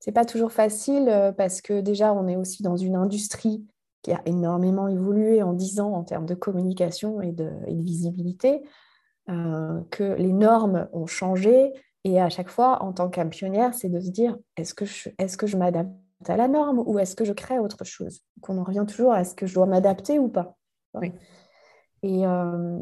c'est 0.00 0.12
pas 0.12 0.24
toujours 0.24 0.52
facile 0.52 1.32
parce 1.36 1.60
que 1.60 1.80
déjà, 1.80 2.12
on 2.12 2.26
est 2.26 2.36
aussi 2.36 2.62
dans 2.62 2.76
une 2.76 2.96
industrie 2.96 3.64
qui 4.02 4.12
a 4.12 4.22
énormément 4.26 4.88
évolué 4.88 5.42
en 5.42 5.52
10 5.52 5.80
ans 5.80 5.92
en 5.92 6.04
termes 6.04 6.26
de 6.26 6.34
communication 6.34 7.20
et 7.20 7.32
de, 7.32 7.50
visibilité, 7.68 8.62
euh, 9.28 9.80
que 9.90 10.14
les 10.14 10.32
normes 10.32 10.88
ont 10.92 11.06
changé. 11.06 11.72
Et 12.04 12.20
à 12.20 12.28
chaque 12.28 12.48
fois, 12.48 12.82
en 12.82 12.92
tant 12.92 13.08
qu'âme 13.08 13.30
pionnière, 13.30 13.74
c'est 13.74 13.88
de 13.88 13.98
se 13.98 14.10
dire, 14.10 14.36
est-ce 14.56 14.74
que 14.74 14.84
je, 14.84 15.08
est 15.18 15.36
que 15.36 15.46
je 15.46 15.56
m'adapte 15.56 15.90
à 16.26 16.36
la 16.36 16.46
norme 16.46 16.82
ou 16.86 16.98
est-ce 16.98 17.16
que 17.16 17.24
je 17.24 17.32
crée 17.32 17.58
autre 17.58 17.84
chose? 17.84 18.20
Qu'on 18.40 18.58
en 18.58 18.64
revient 18.64 18.84
toujours 18.86 19.12
à 19.12 19.22
est-ce 19.22 19.34
que 19.34 19.46
je 19.46 19.54
dois 19.54 19.66
m'adapter 19.66 20.18
ou 20.18 20.28
pas 20.28 20.56
et, 22.02 22.24
euh, 22.24 22.78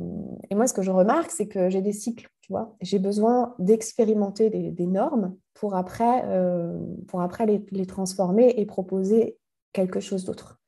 et, 0.51 0.55
moi, 0.55 0.67
ce 0.67 0.75
que 0.75 0.83
je 0.83 0.91
remarque, 0.91 1.31
c'est 1.31 1.49
que 1.49 1.71
j'ai 1.71 1.81
des 1.81 1.93
cycles, 1.93 2.29
tu 2.43 2.53
vois. 2.53 2.77
J'ai 2.81 2.99
besoin 2.99 3.55
d'expérimenter 3.59 4.51
des, 4.51 4.87
normes 4.87 5.35
pour 5.55 5.75
après, 5.75 6.25
euh, 6.27 6.79
pour 7.09 7.23
après 7.23 7.47
les, 7.47 7.65
les, 7.71 7.87
transformer 7.87 8.55
et 8.57 8.67
proposer 8.67 9.39
quelque 9.73 10.01
chose 10.01 10.25
d'autre 10.25 10.61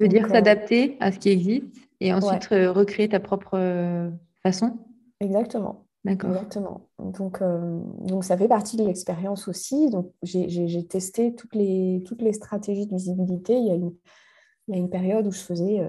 veux 0.00 0.08
dire 0.08 0.28
s'adapter 0.28 0.96
à 1.00 1.12
ce 1.12 1.18
qui 1.18 1.30
existe 1.30 1.66
et 2.00 2.12
ensuite 2.12 2.48
euh, 2.52 2.72
recréer 2.72 3.08
ta 3.08 3.20
propre 3.20 3.54
euh, 3.54 4.10
façon 4.42 4.78
Exactement. 5.20 5.86
D'accord. 6.04 6.30
Exactement. 6.30 6.88
Donc, 6.98 7.40
euh, 7.40 7.80
donc, 8.00 8.24
ça 8.24 8.36
fait 8.36 8.48
partie 8.48 8.76
de 8.76 8.84
l'expérience 8.84 9.48
aussi. 9.48 9.88
Donc, 9.88 10.12
j'ai 10.22 10.86
testé 10.86 11.34
toutes 11.34 11.54
les, 11.54 12.02
toutes 12.06 12.20
les 12.20 12.34
stratégies 12.34 12.86
de 12.86 12.94
visibilité. 12.94 13.54
Il 13.54 13.66
y 13.66 13.70
a 13.70 13.74
une, 13.74 13.94
il 14.68 14.74
y 14.74 14.76
a 14.76 14.80
une 14.80 14.90
période 14.90 15.26
où 15.26 15.32
je 15.32 15.40
faisais, 15.40 15.80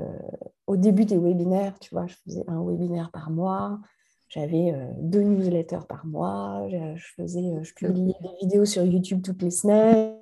au 0.67 0.77
début 0.77 1.03
des 1.03 1.17
webinaires, 1.17 1.77
tu 1.79 1.93
vois, 1.93 2.07
je 2.07 2.15
faisais 2.23 2.45
un 2.47 2.63
webinaire 2.63 3.11
par 3.11 3.29
mois. 3.29 3.79
J'avais 4.29 4.73
deux 4.99 5.21
newsletters 5.21 5.85
par 5.87 6.05
mois. 6.05 6.65
Je, 6.69 7.05
faisais, 7.17 7.51
je 7.61 7.73
publiais 7.73 8.15
des 8.21 8.37
vidéos 8.39 8.65
sur 8.65 8.85
YouTube 8.85 9.21
toutes 9.21 9.41
les 9.41 9.51
semaines. 9.51 10.15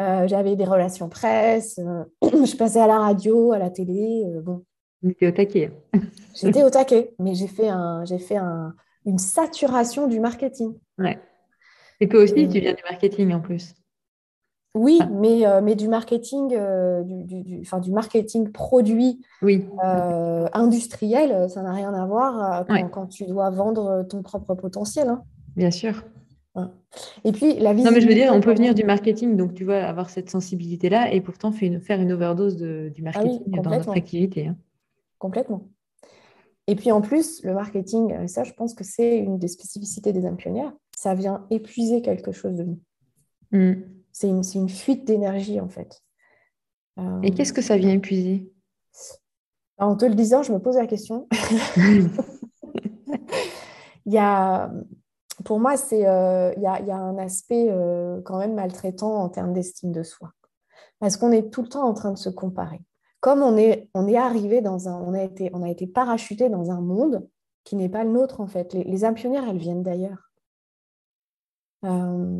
Euh, 0.00 0.28
j'avais 0.28 0.56
des 0.56 0.64
relations 0.64 1.08
presse, 1.08 1.78
euh, 1.78 2.04
je 2.22 2.56
passais 2.56 2.80
à 2.80 2.86
la 2.86 2.98
radio, 2.98 3.52
à 3.52 3.58
la 3.58 3.70
télé. 3.70 4.24
Euh, 4.26 4.42
bon. 4.42 4.64
J'étais 5.02 5.28
au 5.28 5.30
taquet. 5.30 5.72
J'étais 6.34 6.62
au 6.62 6.70
taquet, 6.70 7.14
mais 7.18 7.34
j'ai 7.34 7.46
fait, 7.46 7.68
un, 7.68 8.04
j'ai 8.04 8.18
fait 8.18 8.36
un, 8.36 8.74
une 9.06 9.18
saturation 9.18 10.06
du 10.06 10.20
marketing. 10.20 10.74
Ouais. 10.98 11.18
Et 12.00 12.08
toi 12.08 12.20
aussi, 12.22 12.46
tu 12.48 12.60
viens 12.60 12.74
du 12.74 12.82
marketing 12.82 13.32
en 13.32 13.40
plus. 13.40 13.74
Oui, 14.74 15.00
mais, 15.10 15.44
mais 15.62 15.74
du 15.74 15.88
marketing, 15.88 16.48
du, 16.48 17.42
du, 17.42 17.62
du 17.62 17.90
marketing 17.90 18.52
produit 18.52 19.22
oui. 19.40 19.64
industriel, 20.52 21.48
ça 21.48 21.62
n'a 21.62 21.72
rien 21.72 21.94
à 21.94 22.04
voir 22.04 22.66
quand, 22.66 22.88
quand, 22.90 23.06
tu 23.06 23.24
dois 23.24 23.48
vendre 23.48 24.02
ton 24.02 24.22
propre 24.22 24.54
potentiel. 24.54 25.08
Hein. 25.08 25.22
Bien 25.56 25.70
sûr. 25.70 26.04
Et 27.24 27.32
puis, 27.32 27.54
la 27.54 27.74
Non, 27.74 27.90
mais 27.90 28.00
je 28.00 28.08
veux 28.08 28.14
dire, 28.14 28.32
on 28.32 28.40
peut 28.40 28.54
venir 28.54 28.74
du 28.74 28.84
marketing, 28.84 29.36
donc 29.36 29.54
tu 29.54 29.64
vois, 29.64 29.78
avoir 29.78 30.10
cette 30.10 30.30
sensibilité-là 30.30 31.12
et 31.12 31.20
pourtant 31.20 31.52
faire 31.52 32.00
une, 32.00 32.12
overdose 32.12 32.56
du 32.56 32.92
ah 32.98 33.02
marketing 33.02 33.60
dans 33.62 33.70
notre 33.70 33.90
activité. 33.90 34.48
Hein. 34.48 34.56
Complètement. 35.18 35.68
Et 36.66 36.74
puis 36.74 36.90
en 36.90 37.00
plus, 37.00 37.42
le 37.44 37.54
marketing, 37.54 38.26
ça, 38.26 38.42
je 38.42 38.52
pense 38.52 38.74
que 38.74 38.84
c'est 38.84 39.18
une 39.18 39.38
des 39.38 39.48
spécificités 39.48 40.12
des 40.12 40.26
âmes 40.26 40.36
pionnières. 40.36 40.72
Ça 40.96 41.14
vient 41.14 41.46
épuiser 41.50 42.02
quelque 42.02 42.32
chose 42.32 42.54
de 42.54 42.64
nous. 42.64 42.80
Hmm. 43.52 43.82
C'est 44.12 44.28
une, 44.28 44.68
fuite 44.68 45.04
d'énergie, 45.04 45.60
en 45.60 45.68
fait. 45.68 46.02
Et 47.22 47.30
qu'est-ce 47.32 47.52
que 47.52 47.60
ça 47.60 47.76
vient 47.76 47.92
épuiser? 47.92 48.50
En 49.76 49.94
te 49.94 50.06
le 50.06 50.14
disant, 50.14 50.42
je 50.42 50.54
me 50.54 50.58
pose 50.58 50.76
la 50.76 50.86
question. 50.86 51.28
Il 54.06 54.12
y 54.12 54.18
a 54.18 54.72
pour 55.44 55.60
moi, 55.60 55.74
euh, 55.92 56.52
il 56.56 56.62
y, 56.62 56.66
a, 56.66 56.96
un 56.96 57.18
aspect 57.18 57.68
euh, 57.70 58.20
quand 58.22 58.38
même 58.38 58.54
maltraitant 58.54 59.14
en 59.16 59.28
termes 59.28 59.52
d'estime 59.52 59.92
de 59.92 60.02
soi. 60.02 60.32
Parce 60.98 61.16
qu'on 61.16 61.30
est 61.30 61.50
tout 61.50 61.62
le 61.62 61.68
temps 61.68 61.86
en 61.86 61.94
train 61.94 62.12
de 62.12 62.18
se 62.18 62.30
comparer. 62.30 62.82
Comme 63.20 63.42
on 63.42 63.56
est, 63.56 63.88
on 63.94 64.06
est 64.08 64.16
arrivé 64.16 64.60
dans 64.60 64.88
un, 64.88 64.94
on 64.94 65.12
a 65.12 65.22
été, 65.22 65.50
on 65.52 65.62
a 65.62 65.68
été 65.68 65.86
parachuté 65.86 66.48
dans 66.48 66.70
un 66.70 66.80
monde 66.80 67.26
qui 67.64 67.76
n'est 67.76 67.88
pas 67.88 68.04
le 68.04 68.10
nôtre 68.10 68.40
en 68.40 68.46
fait. 68.46 68.72
Les, 68.72 68.84
les 68.84 69.04
elles 69.04 69.58
viennent 69.58 69.82
d'ailleurs. 69.82 70.30
Euh, 71.84 72.36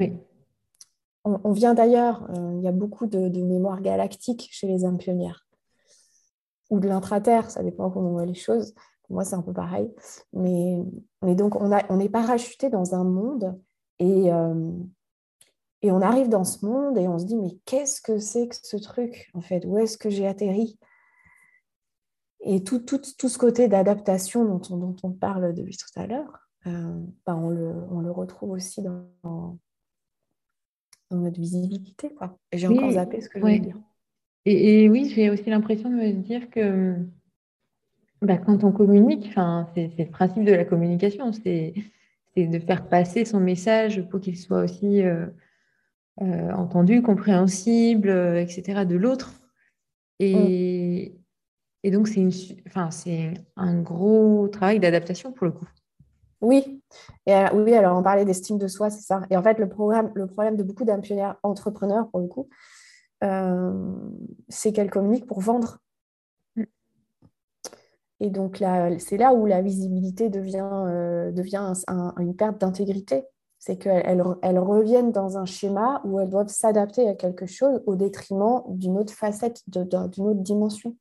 on, 1.25 1.53
vient 1.53 1.75
d'ailleurs. 1.75 2.27
il 2.55 2.63
y 2.63 2.69
a 2.69 2.73
beaucoup 2.73 3.07
de, 3.07 3.29
de 3.29 3.43
mémoire 3.43 3.81
galactique 3.81 4.49
chez 4.53 4.69
les 4.69 4.85
impionnières 4.85 5.47
ou 6.71 6.81
de 6.81 6.89
l'intraterre, 6.89 7.51
ça 7.51 7.63
dépend 7.63 7.91
comment 7.91 8.11
on 8.11 8.13
voit 8.13 8.27
les 8.27 8.35
choses 8.35 8.75
moi, 9.11 9.25
c'est 9.25 9.37
un 9.37 9.43
peu 9.43 9.53
pareil. 9.53 9.93
Mais, 10.33 10.79
mais 11.23 11.35
donc, 11.35 11.57
on, 11.57 11.73
a, 11.73 11.85
on 11.91 12.01
est 12.01 12.09
parachuté 12.09 12.71
dans 12.71 12.95
un 12.95 13.05
monde 13.05 13.59
et, 13.99 14.33
euh, 14.33 14.73
et 15.83 15.93
on 15.93 16.01
arrive 16.01 16.29
dans 16.29 16.45
ce 16.45 16.65
monde 16.65 16.99
et 16.99 17.09
on 17.09 17.19
se 17.19 17.25
dit, 17.25 17.37
mais 17.37 17.59
qu'est-ce 17.65 18.01
que 18.01 18.19
c'est 18.19 18.49
que 18.49 18.57
ce 18.61 18.77
truc, 18.77 19.31
en 19.35 19.41
fait? 19.41 19.65
Où 19.67 19.79
est-ce 19.79 19.99
que 19.99 20.11
j'ai 20.11 20.27
atterri? 20.27 20.79
Et 22.41 22.63
tout, 22.63 22.79
tout, 22.79 23.01
tout, 23.19 23.29
ce 23.29 23.39
côté 23.39 23.69
d'adaptation 23.69 24.45
dont 24.45 24.63
on, 24.71 24.77
dont 24.77 24.97
on 25.03 25.11
parle 25.11 25.55
depuis 25.55 25.77
tout 25.77 26.01
à 26.01 26.07
l'heure, 26.07 26.49
euh, 26.67 27.01
ben, 27.27 27.35
on, 27.35 27.51
le, 27.51 27.73
on, 27.91 28.01
le, 28.01 28.11
retrouve 28.11 28.51
aussi 28.51 28.83
dans, 28.83 29.09
dans, 29.23 29.59
notre 31.11 31.41
visibilité. 31.41 32.13
Quoi. 32.15 32.39
Et 32.53 32.59
j'ai 32.59 32.69
encore 32.69 32.91
zappé 32.93 33.21
ce 33.21 33.29
que 33.29 33.39
je 33.39 33.45
voulais 33.45 33.61
dire. 33.61 33.79
Et, 34.45 34.85
et 34.85 34.89
oui, 34.89 35.09
j'ai 35.09 35.31
aussi 35.31 35.51
l'impression 35.51 35.91
de 35.91 35.95
me 35.95 36.13
dire 36.13 36.51
que 36.51 36.97
bah, 38.23 38.39
quand 38.39 38.65
on 38.65 38.73
communique, 38.73 39.31
c'est 39.75 39.91
le 39.99 40.11
principe 40.11 40.45
de 40.45 40.53
la 40.53 40.65
communication, 40.65 41.33
c'est 41.33 41.75
de 42.37 42.59
faire 42.59 42.89
passer 42.89 43.25
son 43.25 43.41
message 43.41 44.07
pour 44.09 44.21
qu'il 44.21 44.37
soit 44.37 44.63
aussi 44.63 45.03
euh, 45.03 45.27
euh, 46.21 46.53
entendu, 46.53 47.03
compréhensible, 47.03 48.11
euh, 48.11 48.41
etc. 48.41 48.85
de 48.87 48.97
l'autre. 48.97 49.33
Et, 50.19 51.15
mm. 51.15 51.87
et, 51.87 51.91
donc, 51.91 52.09
c'est 52.09 53.35
un 53.57 53.81
gros 53.81 54.49
travail 54.49 54.81
d'adaptation 54.81 55.33
pour 55.33 55.47
le 55.47 55.53
coup. 55.53 55.69
Oui. 56.43 56.83
Et 57.27 57.35
oui, 57.55 57.75
alors 57.75 57.99
on 57.99 58.03
parlait 58.03 58.27
d'estime 58.27 58.59
de 58.59 58.69
soi, 58.69 58.91
c'est 58.91 59.03
ça. 59.03 59.23
Et 59.31 59.37
en 59.37 59.43
fait, 59.43 59.59
le, 59.59 59.69
programme, 59.69 60.13
le 60.15 60.27
problème 60.27 60.57
de 60.57 60.63
beaucoup 60.63 60.85
d'impionnières 60.85 61.37
entrepreneurs, 61.43 62.09
pour 62.11 62.21
le 62.21 62.29
coup, 62.29 62.49
c'est 64.49 64.73
qu'elles 64.73 64.91
communiquent 64.91 65.27
pour 65.27 65.41
vendre 65.41 65.79
et 68.21 68.31
donc, 68.31 68.63
c'est 68.99 69.19
là 69.19 69.35
où 69.35 69.47
la 69.47 69.61
visibilité 69.61 70.31
devient, 70.31 70.69
euh, 70.73 71.33
devient 71.33 71.73
une 72.19 72.35
perte 72.35 72.61
d'intégrité. 72.61 73.25
C'est 73.59 73.77
qu'elles 73.77 74.23
elles 74.43 74.59
reviennent 74.59 75.13
dans 75.13 75.39
un 75.39 75.45
schéma 75.45 76.01
où 76.05 76.21
elles 76.21 76.31
doivent 76.31 76.49
s'adapter 76.49 77.09
à 77.09 77.15
quelque 77.15 77.47
chose 77.47 77.83
au 77.87 77.97
détriment 77.97 78.63
d'une 78.69 78.97
autre 78.97 79.13
facette, 79.13 79.63
d'une 79.67 79.89
autre 79.95 80.43
dimension. 80.43 80.97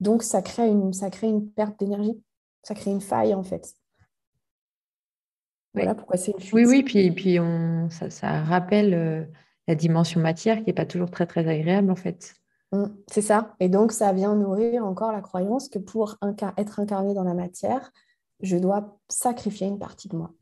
Donc, 0.00 0.22
ça 0.22 0.42
crée 0.42 0.68
une, 0.68 0.92
ça 0.92 1.10
crée 1.10 1.28
une 1.28 1.50
perte 1.50 1.78
d'énergie. 1.78 2.20
Ça 2.62 2.74
crée 2.74 2.90
une 2.90 3.00
faille, 3.00 3.34
en 3.34 3.44
fait. 3.44 3.74
Voilà 5.74 5.94
pourquoi 5.94 6.16
c'est 6.16 6.32
une. 6.32 6.38
Oui, 6.52 6.64
oui, 6.66 6.82
puis, 6.82 7.12
puis 7.12 7.38
on, 7.38 7.90
ça, 7.90 8.10
ça 8.10 8.42
rappelle 8.42 8.94
euh, 8.94 9.24
la 9.68 9.74
dimension 9.76 10.20
matière 10.20 10.58
qui 10.58 10.66
n'est 10.66 10.72
pas 10.72 10.86
toujours 10.86 11.10
très, 11.10 11.26
très 11.26 11.46
agréable, 11.46 11.90
en 11.90 11.96
fait. 11.96 12.34
Mm, 12.72 12.84
c'est 13.06 13.22
ça. 13.22 13.54
Et 13.60 13.68
donc, 13.68 13.92
ça 13.92 14.12
vient 14.12 14.34
nourrir 14.34 14.84
encore 14.84 15.12
la 15.12 15.20
croyance 15.20 15.68
que 15.68 15.78
pour 15.78 16.16
être 16.56 16.80
incarné 16.80 17.14
dans 17.14 17.24
la 17.24 17.34
matière, 17.34 17.92
je 18.40 18.56
dois 18.56 18.98
sacrifier 19.08 19.66
une 19.66 19.78
partie 19.78 20.08
de 20.08 20.16
moi. 20.16 20.32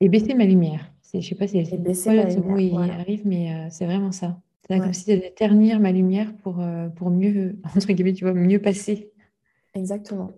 Et 0.00 0.08
baisser 0.08 0.34
ma 0.34 0.44
lumière. 0.44 0.92
Je 1.12 1.18
ne 1.18 1.22
sais 1.22 1.34
pas 1.34 1.48
si 1.48 1.64
c'est 1.64 1.78
baisser 1.78 2.10
ma 2.10 2.24
lumière, 2.24 2.84
il 2.86 2.90
arrive, 2.90 3.26
mais 3.26 3.54
euh, 3.54 3.68
c'est 3.70 3.86
vraiment 3.86 4.12
ça. 4.12 4.40
C'est 4.68 4.78
comme 4.78 4.92
si 4.92 5.04
c'était 5.04 5.30
ternir 5.30 5.80
ma 5.80 5.92
lumière 5.92 6.36
pour, 6.42 6.60
euh, 6.60 6.88
pour 6.88 7.10
mieux, 7.10 7.56
entre 7.76 7.92
guillemets, 7.92 8.12
tu 8.12 8.24
vois, 8.24 8.34
mieux 8.34 8.60
passer. 8.60 9.12
exactement. 9.74 10.30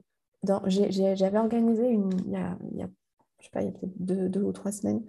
J'avais 0.67 1.39
organisé 1.39 1.91
une, 1.91 2.11
il 2.27 2.33
y 2.33 2.37
a, 2.37 2.57
il 2.73 2.79
y 2.79 2.83
a 2.83 2.89
je 3.41 3.47
sais 3.47 3.51
pas, 3.51 3.63
il 3.63 3.67
y 3.67 3.69
a 3.69 3.73
peut-être 3.73 4.31
deux, 4.31 4.43
ou 4.43 4.53
trois 4.53 4.73
semaines, 4.73 5.03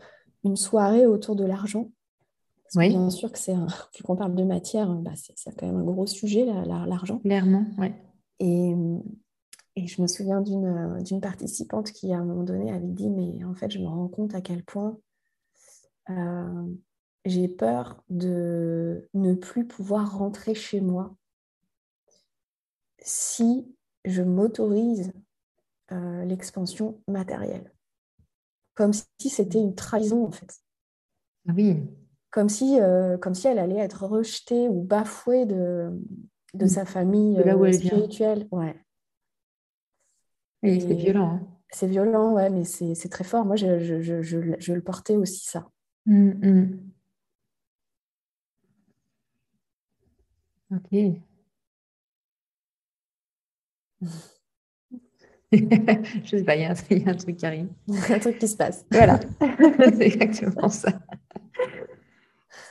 une 0.44 0.56
soirée 0.56 1.06
autour 1.06 1.36
de 1.36 1.46
l'argent. 1.46 1.92
Oui. 2.76 2.90
Bien 2.90 3.10
sûr 3.10 3.32
que 3.32 3.40
c'est, 3.40 3.54
vu 3.96 4.04
qu'on 4.04 4.16
parle 4.16 4.36
de 4.36 4.44
matière, 4.44 4.94
bah 4.96 5.12
c'est 5.16 5.56
quand 5.58 5.66
même 5.68 5.78
un 5.78 5.84
gros 5.84 6.08
sujet, 6.08 6.46
l'argent. 6.46 7.20
Clairement, 7.20 7.66
oui. 7.78 7.88
Et, 8.40 8.74
et, 9.76 9.88
je 9.88 10.02
me 10.02 10.08
souviens 10.08 10.42
d'une 10.42 11.22
participante 11.22 11.92
qui, 11.92 12.14
à 12.14 12.18
un 12.18 12.24
moment 12.24 12.44
donné, 12.44 12.72
avait 12.72 12.88
dit, 12.88 13.10
mais 13.10 13.44
en 13.44 13.54
fait, 13.54 13.70
je 13.70 13.80
me 13.80 13.88
rends 13.88 14.08
compte 14.08 14.34
à 14.34 14.42
quel 14.42 14.64
point 14.64 14.98
euh, 16.10 16.68
j'ai 17.26 17.48
peur 17.48 18.04
de 18.10 19.08
ne 19.14 19.34
plus 19.34 19.68
pouvoir 19.68 20.18
rentrer 20.18 20.56
chez 20.56 20.82
moi 20.82 21.16
si 23.00 23.66
je 24.06 24.24
m'autorise 24.24 25.14
euh, 25.92 26.26
l'expansion 26.26 27.02
matérielle. 27.08 27.72
Comme 28.74 28.94
si 28.94 29.30
c'était 29.30 29.60
une 29.60 29.76
trahison, 29.76 30.26
en 30.26 30.32
fait. 30.32 30.62
Ah 31.48 31.54
oui. 31.56 31.78
Comme 32.32 32.50
si, 32.50 32.80
euh, 32.80 33.18
comme 33.18 33.36
si 33.36 33.48
elle 33.48 33.60
allait 33.60 33.80
être 33.80 34.06
rejetée 34.06 34.70
ou 34.70 34.82
bafouée 34.82 35.46
de, 35.46 35.92
de 36.54 36.66
sa 36.66 36.86
famille 36.86 37.38
euh, 37.40 37.72
spirituelle. 37.74 38.48
Ouais. 38.52 38.76
Et, 40.64 40.80
c'est 40.80 40.94
violent. 40.94 41.42
Hein. 41.42 41.48
C'est 41.72 41.88
violent, 41.88 42.34
ouais, 42.34 42.50
mais 42.50 42.64
c'est 42.64 43.10
très 43.10 43.24
fort. 43.24 43.46
Moi, 43.46 43.56
je, 43.56 43.80
je, 43.80 44.02
je, 44.02 44.22
je, 44.22 44.74
le 44.74 44.82
portais 44.82 45.16
aussi, 45.16 45.46
ça. 45.46 45.68
Mmh, 46.06 46.32
mmh. 46.50 46.80
Ok. 50.74 51.22
Je 55.52 56.38
sais 56.38 56.44
pas, 56.46 56.56
il 56.56 56.62
y, 56.62 56.66
a 56.66 56.72
un 57.10 57.16
truc 57.16 57.36
qui 57.36 57.46
arrive. 57.46 57.68
un 58.10 58.20
truc 58.20 58.40
qui 58.40 58.48
se 58.48 58.56
passe. 58.56 58.86
Voilà, 58.90 59.20
c'est 59.42 60.06
exactement 60.06 60.70
ça. 60.70 60.94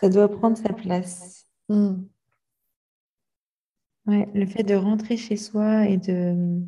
Ça 0.01 0.09
doit 0.09 0.29
prendre 0.29 0.57
sa 0.57 0.73
place. 0.73 1.47
Mm. 1.69 2.03
Ouais, 4.07 4.29
le 4.35 4.47
fait 4.47 4.63
de 4.63 4.75
rentrer 4.75 5.17
chez 5.17 5.37
soi 5.37 5.87
et 5.87 5.97
de. 5.97 6.61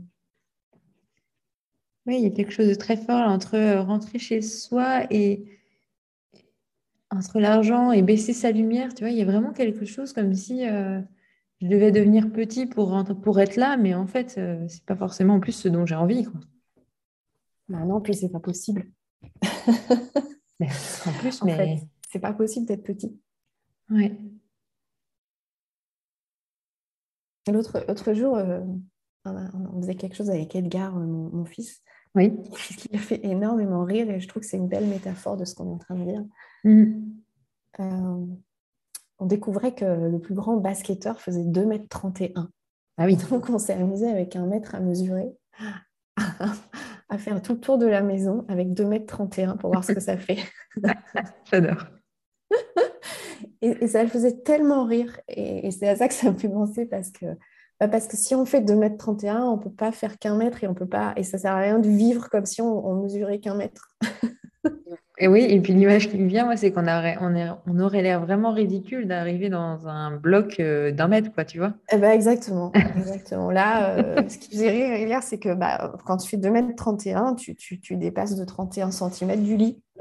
Oui, 2.07 2.17
il 2.19 2.23
y 2.23 2.27
a 2.27 2.31
quelque 2.31 2.53
chose 2.53 2.69
de 2.69 2.75
très 2.75 2.97
fort 2.97 3.29
entre 3.29 3.79
rentrer 3.79 4.19
chez 4.19 4.43
soi 4.43 5.07
et 5.11 5.45
entre 7.11 7.39
l'argent 7.41 7.93
et 7.93 8.03
baisser 8.03 8.33
sa 8.33 8.51
lumière. 8.51 8.95
Tu 8.95 9.05
vois, 9.05 9.11
il 9.11 9.19
y 9.19 9.23
a 9.23 9.27
vraiment 9.27 9.53
quelque 9.53 9.85
chose 9.85 10.13
comme 10.13 10.35
si. 10.35 10.67
Euh, 10.67 11.01
je 11.61 11.69
devais 11.69 11.93
devenir 11.93 12.33
petit 12.33 12.67
pour, 12.67 13.05
pour 13.23 13.39
être 13.39 13.55
là, 13.55 13.77
mais 13.77 13.95
en 13.95 14.09
fait, 14.09 14.35
euh, 14.37 14.67
c'est 14.67 14.85
pas 14.85 14.97
forcément 14.97 15.35
en 15.35 15.41
plus 15.41 15.53
ce 15.53 15.69
dont 15.69 15.87
j'ai 15.87 15.95
envie. 15.95 16.25
Quoi. 16.25 16.41
Bah 17.69 17.85
non, 17.85 18.01
puis 18.01 18.15
c'est 18.15 18.31
pas 18.31 18.41
possible. 18.41 18.91
en 20.61 21.13
plus, 21.21 21.43
mais. 21.45 21.57
Fait, 21.57 21.89
c'est 22.13 22.21
pas 22.21 22.35
possible 22.35 22.67
d'être 22.67 22.83
petit. 22.83 23.19
Ouais. 23.89 24.17
L'autre 27.49 28.13
jour, 28.13 28.37
euh, 28.37 28.61
on 29.25 29.81
faisait 29.81 29.95
quelque 29.95 30.15
chose 30.15 30.31
avec 30.31 30.55
Edgar, 30.55 30.97
euh, 30.97 31.05
mon, 31.05 31.45
fils. 31.45 31.83
Oui. 32.15 32.33
Il 32.91 32.97
a 32.97 33.01
fait 33.01 33.25
énormément 33.25 33.85
rire 33.85 34.11
et 34.11 34.21
je 34.21 34.29
trouve 34.29 34.43
que 34.43 34.49
c'est 34.49 34.59
une 34.59 34.69
belle 34.69 34.87
métaphore 34.87 35.37
de 35.37 35.45
ce 35.45 35.55
qu'on 35.55 35.67
est 35.67 35.75
en 35.75 35.79
train 35.79 35.95
de 35.97 36.05
dire. 36.05 36.25
Mmh 36.65 37.13
on 39.19 39.27
découvrait 39.27 39.75
que 39.75 39.85
le 39.85 40.19
plus 40.19 40.35
grand 40.35 40.57
basketteur 40.57 41.21
faisait 41.21 41.45
2,31 41.45 42.33
m. 42.37 42.49
Ah 42.99 43.07
oui. 43.07 43.17
Donc 43.31 43.49
on 43.49 43.59
s'est 43.59 43.73
amusé 43.73 44.11
avec 44.11 44.37
un 44.37 44.47
mètre 44.47 44.75
à 44.75 44.81
mesurer, 44.81 45.33
à 47.09 47.19
faire 47.19 47.41
tout 47.41 47.55
le 47.55 47.61
tour 47.61 47.79
de 47.79 47.87
la 47.87 48.03
maison 48.03 48.45
avec 48.49 48.69
2,31 48.69 49.41
m 49.41 49.59
pour 49.59 49.71
voir 49.71 49.85
ce 49.85 49.93
que 49.93 50.01
ça 50.01 50.19
fait. 50.19 50.39
J'adore. 51.51 51.87
Et, 53.63 53.87
ça 53.87 54.03
le 54.03 54.09
faisait 54.09 54.39
tellement 54.39 54.85
rire. 54.85 55.21
Et, 55.29 55.71
c'est 55.71 55.89
à 55.89 55.97
ça 55.97 56.09
que 56.09 56.15
ça 56.15 56.31
me 56.31 56.37
fait 56.37 56.49
penser 56.49 56.87
parce 56.87 57.11
que, 57.11 57.27
bah, 57.81 57.89
parce 57.89 58.07
que 58.07 58.17
si 58.17 58.35
on 58.35 58.45
fait 58.45 58.61
2,31 58.61 59.27
m, 59.27 59.43
on 59.43 59.57
ne 59.57 59.63
peut 59.63 59.71
pas 59.71 59.93
faire 59.93 60.19
qu'un 60.19 60.37
mètre 60.37 60.63
et 60.65 60.69
on 60.69 60.75
peut 60.75 60.89
pas. 60.89 61.13
Et 61.17 61.23
ça 61.23 61.37
ne 61.37 61.43
sert 61.43 61.53
à 61.53 61.61
rien 61.61 61.79
de 61.79 61.89
vivre 61.89 62.29
comme 62.31 62.47
si 62.47 62.61
on, 62.63 62.87
on 62.87 63.03
mesurait 63.03 63.39
qu'un 63.39 63.55
mètre. 63.55 63.97
Et 65.19 65.29
oui, 65.29 65.47
et 65.49 65.61
puis 65.61 65.73
l'image 65.73 66.09
qui 66.09 66.19
me 66.19 66.27
vient, 66.27 66.47
moi, 66.47 66.57
c'est 66.57 66.73
qu'on 66.73 66.89
aurait, 66.89 67.17
on, 67.21 67.33
on 67.67 67.79
aurait 67.79 68.03
l'air 68.03 68.25
vraiment 68.25 68.53
ridicule 68.53 69.07
d'arriver 69.07 69.51
dans 69.51 69.87
un 69.87 70.17
bloc 70.17 70.59
euh, 70.59 70.91
d'un 70.91 71.07
mètre, 71.07 71.33
quoi, 71.33 71.45
tu 71.45 71.59
vois. 71.59 71.75
Eh 71.93 71.97
ben, 71.99 72.11
exactement, 72.11 72.73
exactement. 72.97 73.51
Là, 73.53 73.99
euh, 73.99 74.29
ce 74.29 74.39
qui 74.39 74.51
faisait 74.51 75.05
rire, 75.05 75.23
c'est 75.23 75.39
que 75.39 75.55
bah, 75.55 75.95
quand 76.07 76.17
tu 76.17 76.29
fais 76.29 76.39
2 76.39 76.51
mètres 76.51 76.75
31, 76.75 77.35
tu, 77.35 77.55
tu, 77.55 77.79
tu 77.79 77.97
dépasses 77.97 78.35
de 78.35 78.45
31 78.45 78.91
cm 78.91 79.43
du 79.43 79.57
lit. 79.57 79.83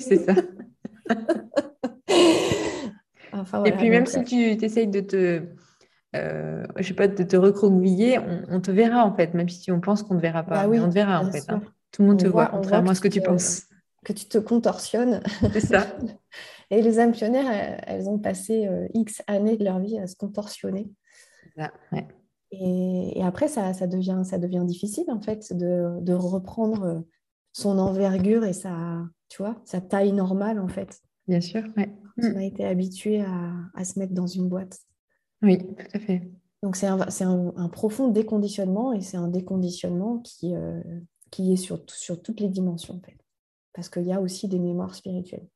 c'est 0.00 0.24
ça. 0.24 0.34
et 3.64 3.72
puis 3.72 3.90
même 3.90 4.06
si 4.06 4.22
tu 4.24 4.36
essayes 4.36 4.88
de 4.88 5.00
te, 5.00 5.42
euh, 6.14 6.64
je 6.76 6.82
sais 6.82 6.94
pas, 6.94 7.08
de 7.08 7.22
te 7.22 7.36
recroqueviller, 7.36 8.18
on, 8.48 8.60
te 8.60 8.70
verra 8.70 9.04
en 9.04 9.14
fait, 9.14 9.34
même 9.34 9.48
si 9.48 9.72
on 9.72 9.80
pense 9.80 10.02
qu'on 10.02 10.14
ne 10.14 10.20
verra 10.20 10.42
pas. 10.42 10.62
Bah 10.62 10.68
oui, 10.68 10.78
on 10.78 10.88
te 10.88 10.94
verra 10.94 11.20
en 11.20 11.30
fait. 11.30 11.44
Hein. 11.48 11.62
Tout 11.90 12.02
le 12.02 12.08
monde 12.08 12.18
te 12.18 12.26
voit, 12.26 12.46
contrairement 12.46 12.90
à 12.90 12.94
ce 12.94 13.00
que 13.00 13.08
tu 13.08 13.20
penses 13.20 13.66
que 14.04 14.12
tu 14.12 14.26
te 14.26 14.38
contorsionnes. 14.38 15.22
C'est 15.52 15.60
ça. 15.60 15.86
Et 16.70 16.82
les 16.82 16.98
âmes 16.98 17.12
pionnières, 17.12 17.80
elles, 17.86 18.08
ont 18.08 18.18
passé 18.18 18.66
euh, 18.66 18.88
X 18.94 19.22
années 19.26 19.56
de 19.56 19.64
leur 19.64 19.78
vie 19.78 19.98
à 19.98 20.06
se 20.06 20.16
contorsionner. 20.16 20.90
et, 22.50 23.22
après, 23.22 23.48
ça, 23.48 23.74
ça, 23.74 23.86
devient, 23.86 24.22
ça 24.24 24.38
devient 24.38 24.64
difficile, 24.64 25.04
en 25.08 25.20
fait, 25.20 25.52
de, 25.52 26.00
de, 26.00 26.14
reprendre 26.14 27.04
son 27.52 27.78
envergure 27.78 28.44
et 28.44 28.54
sa, 28.54 29.02
tu 29.32 29.42
vois, 29.42 29.56
sa 29.64 29.80
taille 29.80 30.12
normale, 30.12 30.58
en 30.58 30.68
fait. 30.68 31.00
Bien 31.26 31.40
sûr, 31.40 31.62
oui. 31.76 31.84
On 32.18 32.36
a 32.36 32.44
été 32.44 32.66
habitué 32.66 33.22
à, 33.22 33.54
à, 33.74 33.84
se 33.84 33.98
mettre 33.98 34.12
dans 34.12 34.26
une 34.26 34.48
boîte. 34.48 34.78
Oui, 35.40 35.58
tout 35.58 35.86
à 35.94 35.98
fait. 35.98 36.30
Donc, 36.62 36.76
c'est 36.76 36.86
un, 36.86 37.00
un, 37.00 37.52
un, 37.56 37.68
profond 37.68 38.08
déconditionnement 38.08 38.92
et 38.92 39.00
c'est 39.00 39.16
un 39.16 39.28
déconditionnement 39.28 40.18
qui, 40.18 40.54
euh, 40.54 40.82
qui 41.30 41.52
est 41.52 41.56
sur, 41.56 41.82
sur 41.88 42.20
toutes 42.20 42.40
les 42.40 42.48
dimensions, 42.48 42.96
en 42.96 43.00
fait 43.00 43.16
parce 43.72 43.88
qu'il 43.88 44.04
y 44.04 44.12
a 44.12 44.20
aussi 44.20 44.48
des 44.48 44.58
mémoires 44.58 44.94
spirituelles. 44.94 45.46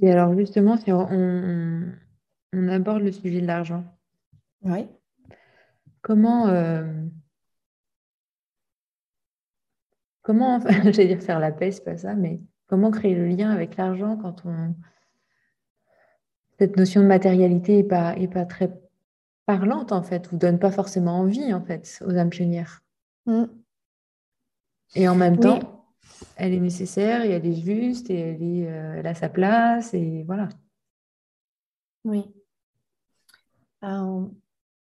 Et 0.00 0.10
alors 0.10 0.36
justement, 0.36 0.76
si 0.76 0.92
on, 0.92 1.92
aborde 2.68 3.02
le 3.02 3.12
sujet 3.12 3.40
de 3.40 3.46
l'argent, 3.46 3.84
oui. 4.62 4.86
comment, 6.02 6.48
euh, 6.48 6.84
comment, 10.24 10.58
j'allais 10.90 11.06
dire 11.06 11.22
faire 11.22 11.38
la 11.38 11.52
paix, 11.52 11.70
c'est 11.70 11.84
pas 11.84 11.96
ça, 11.96 12.16
mais 12.16 12.40
comment 12.66 12.90
créer 12.90 13.14
le 13.14 13.28
lien 13.28 13.50
avec 13.50 13.76
l'argent 13.76 14.16
quand 14.16 14.44
on 14.44 14.74
cette 16.58 16.76
notion 16.76 17.00
de 17.02 17.06
matérialité 17.06 17.76
n'est 17.76 17.84
pas, 17.84 18.16
est 18.16 18.28
pas 18.28 18.44
très 18.44 18.72
parlante, 19.46 19.92
en 19.92 20.02
fait, 20.02 20.30
ou 20.32 20.36
donne 20.36 20.58
pas 20.58 20.70
forcément 20.70 21.18
envie, 21.18 21.52
en 21.52 21.60
fait, 21.60 22.02
aux 22.06 22.16
âmes 22.16 22.30
pionnières. 22.30 22.82
Mm. 23.26 23.44
Et 24.94 25.08
en 25.08 25.16
même 25.16 25.38
temps, 25.38 25.84
elle 26.36 26.52
est 26.52 26.60
nécessaire 26.60 27.24
et 27.24 27.30
elle 27.30 27.46
est 27.46 27.60
juste 27.60 28.10
et 28.10 28.18
elle, 28.18 28.42
est, 28.42 28.68
euh, 28.68 29.02
a 29.02 29.14
sa 29.14 29.28
place 29.28 29.94
et 29.94 30.22
voilà. 30.24 30.48
Oui. 32.04 32.24
Euh, 33.82 34.26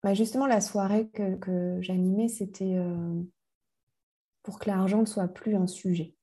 bah, 0.04 0.14
justement, 0.14 0.48
la 0.48 0.62
soirée 0.62 1.08
que, 1.08 1.78
j'animais, 1.80 2.28
c'était 2.28 2.76
euh, 2.76 3.22
pour 4.44 4.60
que 4.60 4.70
l'argent 4.70 5.02
ne 5.02 5.06
soit 5.06 5.28
plus 5.28 5.56
un 5.56 5.68
sujet. 5.68 6.16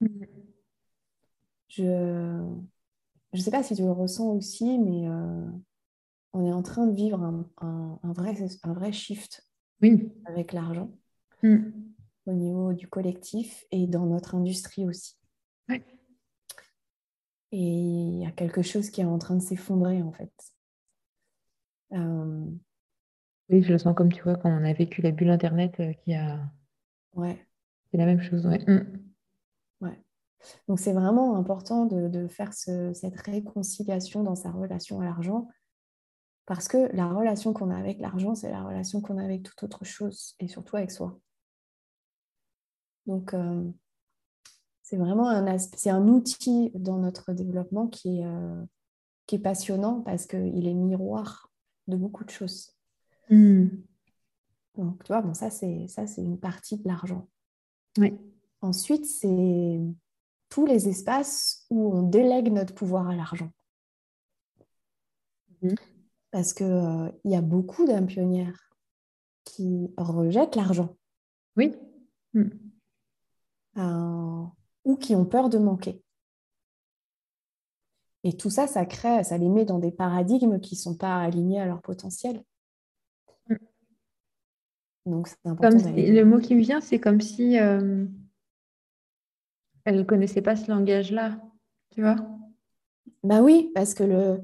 Mm. 0.00 0.24
Je 1.68 1.82
ne 3.32 3.40
sais 3.40 3.50
pas 3.50 3.62
si 3.62 3.76
tu 3.76 3.82
le 3.82 3.92
ressens 3.92 4.30
aussi, 4.32 4.78
mais 4.78 5.08
on 6.32 6.46
est 6.46 6.52
en 6.52 6.62
train 6.62 6.86
de 6.86 6.94
vivre 6.94 7.22
un, 7.22 7.98
vrai, 8.02 8.36
un 8.62 8.72
vrai 8.72 8.92
shift 8.92 9.48
oui. 9.82 10.12
avec 10.26 10.52
l'argent 10.52 10.90
hmm. 11.42 11.70
au 12.26 12.32
niveau 12.32 12.72
du 12.72 12.88
collectif 12.88 13.64
et 13.70 13.86
dans 13.86 14.06
notre 14.06 14.34
industrie 14.34 14.86
aussi. 14.86 15.16
Et 17.52 17.58
il 17.58 18.20
y 18.20 18.26
a 18.26 18.30
quelque 18.30 18.62
chose 18.62 18.90
qui 18.90 19.00
est 19.00 19.04
en 19.04 19.18
train 19.18 19.34
de 19.34 19.42
s'effondrer 19.42 20.02
en 20.02 20.12
fait. 20.12 20.32
Euh, 21.92 22.46
oui, 23.48 23.62
je 23.62 23.72
le 23.72 23.78
sens 23.78 23.96
comme 23.96 24.12
tu 24.12 24.22
vois 24.22 24.36
quand 24.36 24.50
on 24.50 24.64
a 24.64 24.72
vécu 24.72 25.02
la 25.02 25.10
bulle 25.10 25.30
Internet 25.30 25.80
euh, 25.80 25.92
qui 25.92 26.14
a... 26.14 26.48
Ouais. 27.14 27.44
C'est 27.90 27.98
la 27.98 28.06
même 28.06 28.20
chose, 28.20 28.46
ouais. 28.46 28.64
Hmm. 28.66 29.00
Ouais. 29.80 30.02
Donc 30.68 30.78
c'est 30.78 30.92
vraiment 30.92 31.36
important 31.36 31.86
de, 31.86 32.08
de 32.08 32.28
faire 32.28 32.54
ce, 32.54 32.92
cette 32.94 33.16
réconciliation 33.20 34.22
dans 34.22 34.36
sa 34.36 34.50
relation 34.50 35.00
à 35.00 35.04
l'argent 35.04 35.48
parce 36.50 36.66
que 36.66 36.90
la 36.96 37.06
relation 37.06 37.52
qu'on 37.52 37.70
a 37.70 37.76
avec 37.76 38.00
l'argent, 38.00 38.34
c'est 38.34 38.50
la 38.50 38.64
relation 38.64 39.00
qu'on 39.00 39.18
a 39.18 39.22
avec 39.22 39.44
toute 39.44 39.62
autre 39.62 39.84
chose 39.84 40.34
et 40.40 40.48
surtout 40.48 40.76
avec 40.76 40.90
soi. 40.90 41.16
Donc, 43.06 43.34
euh, 43.34 43.70
c'est 44.82 44.96
vraiment 44.96 45.28
un, 45.28 45.58
c'est 45.58 45.90
un 45.90 46.08
outil 46.08 46.72
dans 46.74 46.98
notre 46.98 47.32
développement 47.32 47.86
qui 47.86 48.18
est, 48.18 48.24
euh, 48.24 48.64
qui 49.26 49.36
est 49.36 49.40
passionnant 49.40 50.00
parce 50.00 50.26
qu'il 50.26 50.66
est 50.66 50.74
miroir 50.74 51.52
de 51.86 51.96
beaucoup 51.96 52.24
de 52.24 52.30
choses. 52.30 52.72
Hmm. 53.28 53.68
Donc, 54.76 55.04
tu 55.04 55.12
vois, 55.12 55.22
bon, 55.22 55.34
ça, 55.34 55.50
c'est 55.50 55.86
ça, 55.86 56.08
c'est 56.08 56.22
une 56.22 56.40
partie 56.40 56.78
de 56.78 56.88
l'argent. 56.88 57.28
Oui. 57.98 58.16
Ensuite, 58.60 59.06
c'est 59.06 59.80
tous 60.48 60.66
les 60.66 60.88
espaces 60.88 61.66
où 61.70 61.92
on 61.92 62.02
délègue 62.02 62.52
notre 62.52 62.74
pouvoir 62.74 63.08
à 63.08 63.14
l'argent. 63.14 63.50
Mhm. 65.62 65.74
Parce 66.30 66.52
qu'il 66.52 67.12
il 67.24 67.30
y 67.30 67.36
a 67.36 67.40
beaucoup 67.40 67.86
d'âmes 67.86 68.06
pionnières 68.06 68.70
qui 69.44 69.90
rejettent 69.96 70.56
l'argent 70.56 70.96
Oui. 71.56 71.74
Hmm. 72.32 72.50
euh, 73.78 74.44
ou 74.84 74.96
qui 74.96 75.16
ont 75.16 75.24
peur 75.24 75.48
de 75.48 75.58
manquer. 75.58 76.00
Et 78.22 78.36
tout 78.36 78.50
ça, 78.50 78.66
ça 78.66 78.84
crée, 78.84 79.24
ça 79.24 79.38
les 79.38 79.48
met 79.48 79.64
dans 79.64 79.78
des 79.78 79.90
paradigmes 79.90 80.60
qui 80.60 80.74
ne 80.74 80.80
sont 80.80 80.96
pas 80.96 81.16
alignés 81.16 81.60
à 81.60 81.66
leur 81.66 81.80
potentiel. 81.80 82.44
Donc, 85.10 85.28
c'est 85.28 85.36
important 85.44 85.68
Comme 85.70 85.78
si- 85.78 85.84
d'aller- 85.84 86.12
le 86.12 86.24
mot 86.24 86.38
qui 86.38 86.54
me 86.54 86.60
vient, 86.60 86.80
c'est 86.80 86.98
comme 87.00 87.20
si 87.20 87.58
euh, 87.58 88.06
elle 89.84 89.96
ne 89.96 90.02
connaissait 90.02 90.42
pas 90.42 90.56
ce 90.56 90.70
langage-là, 90.70 91.40
tu 91.90 92.02
vois? 92.02 92.16
Bah 93.22 93.42
oui, 93.42 93.70
parce 93.74 93.94
que 93.94 94.04
le, 94.04 94.40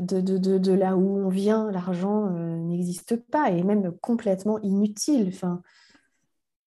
de, 0.00 0.20
de, 0.20 0.36
de, 0.38 0.58
de 0.58 0.72
là 0.72 0.96
où 0.96 1.18
on 1.18 1.28
vient, 1.28 1.70
l'argent 1.70 2.26
euh, 2.34 2.56
n'existe 2.56 3.16
pas 3.16 3.50
et 3.50 3.62
même 3.62 3.92
complètement 4.02 4.58
inutile. 4.60 5.28
Enfin, 5.28 5.62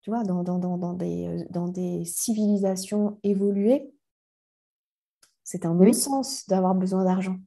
tu 0.02 0.10
vois, 0.10 0.24
dans, 0.24 0.44
dans, 0.44 0.58
dans, 0.58 0.78
dans 0.78 0.94
des, 0.94 1.28
euh, 1.28 1.46
dans 1.52 1.68
des 1.68 2.06
civilisations 2.06 3.20
évoluées, 3.24 3.92
c'est 5.44 5.66
un 5.66 5.76
Oui. 5.76 5.88
non-sens 5.88 6.48
d'avoir 6.48 6.74
besoin 6.76 7.04
d'argent. 7.04 7.38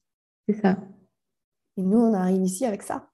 C'est 0.49 0.61
ça. 0.61 0.79
Et 1.77 1.83
nous, 1.83 1.99
on 1.99 2.15
arrive 2.15 2.43
ici 2.43 2.65
avec 2.67 2.83
ça. 2.83 3.11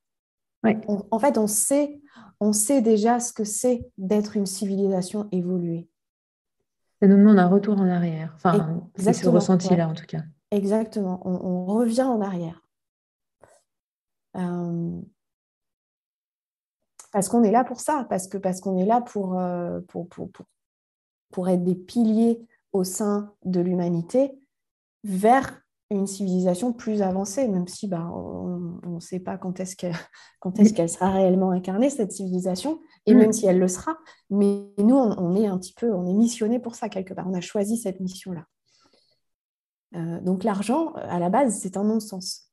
Ouais. 0.65 0.79
On- 0.89 1.05
en 1.11 1.19
fait, 1.19 1.39
on 1.39 1.47
sait, 1.47 2.01
on 2.41 2.53
sait 2.53 2.83
déjà 2.83 3.19
ce 3.21 3.33
que 3.33 3.45
c'est 3.45 3.87
d'être 3.99 4.37
une 4.37 4.47
civilisation 4.47 5.29
évoluée. 5.33 5.89
Ça 7.01 7.09
nous 7.09 7.17
demande 7.17 7.39
un 7.39 7.49
retour 7.49 7.79
en 7.79 7.89
arrière. 7.89 8.33
Enfin, 8.37 8.83
c'est 8.97 9.13
ce 9.15 9.29
ressenti-là, 9.29 9.89
en 9.89 9.95
tout 9.95 10.05
cas. 10.07 10.21
Exactement, 10.51 11.21
on, 11.27 11.33
on 11.33 11.65
revient 11.65 12.03
en 12.03 12.21
arrière. 12.21 12.63
Euh, 14.37 15.01
parce 17.13 17.29
qu'on 17.29 17.43
est 17.43 17.51
là 17.51 17.65
pour 17.65 17.81
ça, 17.81 18.07
parce 18.09 18.29
que 18.29 18.37
parce 18.39 18.61
qu'on 18.61 18.77
est 18.79 18.85
là 18.85 19.01
pour, 19.01 19.39
euh, 19.39 19.81
pour, 19.89 20.09
pour, 20.09 20.31
pour, 20.31 20.47
pour 21.31 21.49
être 21.49 21.65
des 21.65 21.75
piliers 21.75 22.47
au 22.73 22.85
sein 22.85 23.33
de 23.45 23.61
l'humanité 23.61 24.39
vers 25.05 25.63
une 25.91 26.07
civilisation 26.07 26.73
plus 26.73 27.03
avancée, 27.03 27.49
même 27.49 27.67
si 27.67 27.89
bah, 27.89 28.09
on 28.13 28.81
ne 28.85 29.01
sait 29.01 29.19
pas 29.19 29.37
quand 29.37 29.59
est-ce 29.61 29.75
qu'elle 30.75 30.89
sera 30.89 31.11
réellement 31.11 31.51
incarnée, 31.51 31.91
cette 31.91 32.13
civilisation, 32.13 32.81
et 33.07 33.15
Mm. 33.15 33.19
même 33.19 33.33
si 33.33 33.47
elle 33.47 33.59
le 33.59 33.69
sera. 33.69 33.97
Mais 34.31 34.69
nous, 34.79 34.97
on, 34.97 35.19
on 35.19 35.35
est 35.37 35.47
un 35.47 35.59
petit 35.59 35.75
peu, 35.75 35.93
on 35.93 36.07
est 36.07 36.15
missionné 36.15 36.61
pour 36.61 36.75
ça 36.75 36.89
quelque 36.89 37.15
part. 37.15 37.27
On 37.29 37.35
a 37.35 37.41
choisi 37.41 37.77
cette 37.77 38.01
mission-là. 38.01 38.47
Euh, 39.97 40.21
donc 40.21 40.45
l'argent, 40.45 40.93
à 40.95 41.19
la 41.19 41.31
base, 41.31 41.59
c'est 41.59 41.77
un 41.77 41.85
non-sens. 41.85 42.53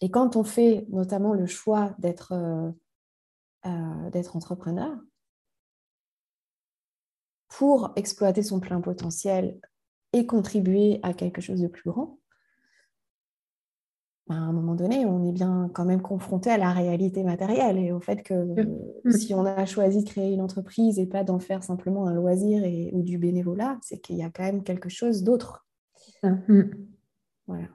Et 0.00 0.10
quand 0.10 0.36
on 0.36 0.44
fait 0.44 0.86
notamment 0.90 1.32
le 1.32 1.46
choix 1.46 1.94
d'être 1.98 2.32
euh, 2.32 2.70
euh, 3.66 4.10
d'être 4.10 4.36
entrepreneur, 4.36 4.96
pour 7.48 7.92
exploiter 7.96 8.42
son 8.42 8.60
plein 8.60 8.80
potentiel 8.80 9.60
et 10.12 10.26
contribuer 10.26 11.00
à 11.02 11.12
quelque 11.14 11.40
chose 11.40 11.60
de 11.60 11.68
plus 11.68 11.90
grand, 11.90 12.18
ben, 14.28 14.36
à 14.36 14.40
un 14.40 14.52
moment 14.52 14.74
donné, 14.74 15.04
on 15.04 15.24
est 15.28 15.32
bien 15.32 15.68
quand 15.74 15.84
même 15.84 16.00
confronté 16.02 16.48
à 16.50 16.56
la 16.58 16.72
réalité 16.72 17.24
matérielle 17.24 17.76
et 17.78 17.92
au 17.92 18.00
fait 18.00 18.22
que 18.22 18.34
Mm. 19.04 19.10
si 19.10 19.34
on 19.34 19.44
a 19.44 19.66
choisi 19.66 20.04
de 20.04 20.08
créer 20.08 20.32
une 20.32 20.40
entreprise 20.40 20.98
et 21.00 21.06
pas 21.06 21.24
d'en 21.24 21.40
faire 21.40 21.64
simplement 21.64 22.06
un 22.06 22.14
loisir 22.14 22.62
et, 22.64 22.90
ou 22.92 23.02
du 23.02 23.18
bénévolat, 23.18 23.78
c'est 23.82 23.98
qu'il 23.98 24.16
y 24.16 24.22
a 24.22 24.30
quand 24.30 24.44
même 24.44 24.62
quelque 24.62 24.88
chose 24.88 25.24
d'autre. 25.24 25.66
Ça. 26.20 26.30
Mm. 26.48 26.70
Voilà. 27.48 27.66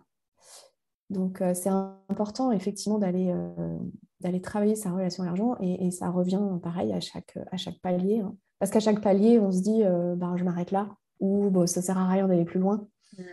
Donc, 1.10 1.42
euh, 1.42 1.54
c'est 1.54 1.70
important, 2.10 2.52
effectivement, 2.52 2.98
d'aller 2.98 3.32
euh, 3.32 3.78
d'aller 4.22 4.42
travailler 4.42 4.76
sa 4.76 4.92
relation 4.92 5.24
à 5.24 5.26
l'argent 5.28 5.56
et, 5.60 5.86
et 5.88 5.92
ça 5.92 6.10
revient, 6.10 6.42
pareil, 6.64 6.92
à 6.94 7.00
chaque, 7.00 7.38
à 7.52 7.58
chaque 7.58 7.80
palier. 7.82 8.20
hein. 8.22 8.36
Parce 8.60 8.72
qu'à 8.72 8.80
chaque 8.80 9.02
palier, 9.02 9.38
on 9.40 9.52
se 9.52 9.62
dit, 9.62 9.84
euh, 9.84 10.16
ben, 10.16 10.36
je 10.38 10.44
m'arrête 10.44 10.72
là 10.72 10.96
ou 11.20 11.50
bon, 11.50 11.68
ça 11.68 11.82
sert 11.82 11.98
à 11.98 12.08
rien 12.08 12.28
d'aller 12.28 12.46
plus 12.46 12.60
loin. 12.60 12.88
Mm. 13.18 13.24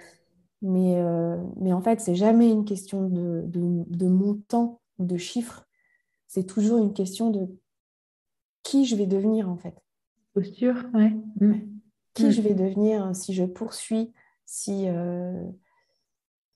Mais, 0.62 1.00
euh, 1.00 1.36
mais 1.56 1.72
en 1.72 1.80
fait, 1.82 2.00
c'est 2.00 2.14
jamais 2.14 2.50
une 2.50 2.64
question 2.64 3.08
de, 3.08 3.44
de, 3.46 3.84
de 3.86 4.06
montant 4.06 4.80
ou 4.98 5.04
de 5.04 5.16
chiffres. 5.16 5.66
C'est 6.26 6.46
toujours 6.46 6.78
une 6.78 6.94
question 6.94 7.30
de 7.30 7.48
qui 8.62 8.86
je 8.86 8.96
vais 8.96 9.06
devenir, 9.06 9.50
en 9.50 9.56
fait. 9.56 9.74
Posture, 10.32 10.84
ouais. 10.94 11.12
Mm. 11.40 11.54
Qui 12.14 12.26
Mm. 12.26 12.30
je 12.30 12.42
vais 12.42 12.54
devenir 12.54 13.14
si 13.14 13.34
je 13.34 13.44
poursuis, 13.44 14.12
si... 14.46 14.88
euh, 14.88 15.44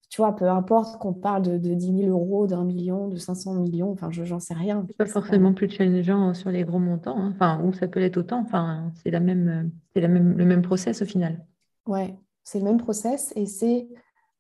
tu 0.08 0.22
vois, 0.22 0.34
peu 0.34 0.48
importe 0.48 0.98
qu'on 0.98 1.12
parle 1.12 1.42
de, 1.42 1.58
de 1.58 1.74
10 1.74 2.04
000 2.04 2.10
euros, 2.10 2.46
d'un 2.46 2.64
million, 2.64 3.08
de 3.08 3.16
500 3.16 3.54
millions, 3.54 3.90
enfin, 3.92 4.10
je 4.10 4.24
j'en 4.24 4.40
sais 4.40 4.54
rien. 4.54 4.84
C'est 4.86 4.96
pas 4.96 5.06
forcément 5.06 5.52
plus 5.52 5.68
challengeant 5.68 6.32
sur 6.32 6.50
les 6.50 6.64
gros 6.64 6.78
montants, 6.78 7.18
hein. 7.18 7.32
Enfin, 7.34 7.62
ou 7.62 7.72
ça 7.74 7.88
peut 7.88 8.00
l'être 8.00 8.16
autant. 8.16 8.40
Enfin, 8.40 8.90
c'est 9.02 9.10
la 9.10 9.20
même, 9.20 9.70
c'est 9.92 10.00
la 10.00 10.08
même, 10.08 10.36
le 10.36 10.44
même 10.46 10.62
process 10.62 11.02
au 11.02 11.04
final. 11.04 11.44
Ouais, 11.86 12.16
c'est 12.42 12.58
le 12.58 12.64
même 12.64 12.78
process 12.78 13.32
et 13.36 13.46
c'est 13.46 13.88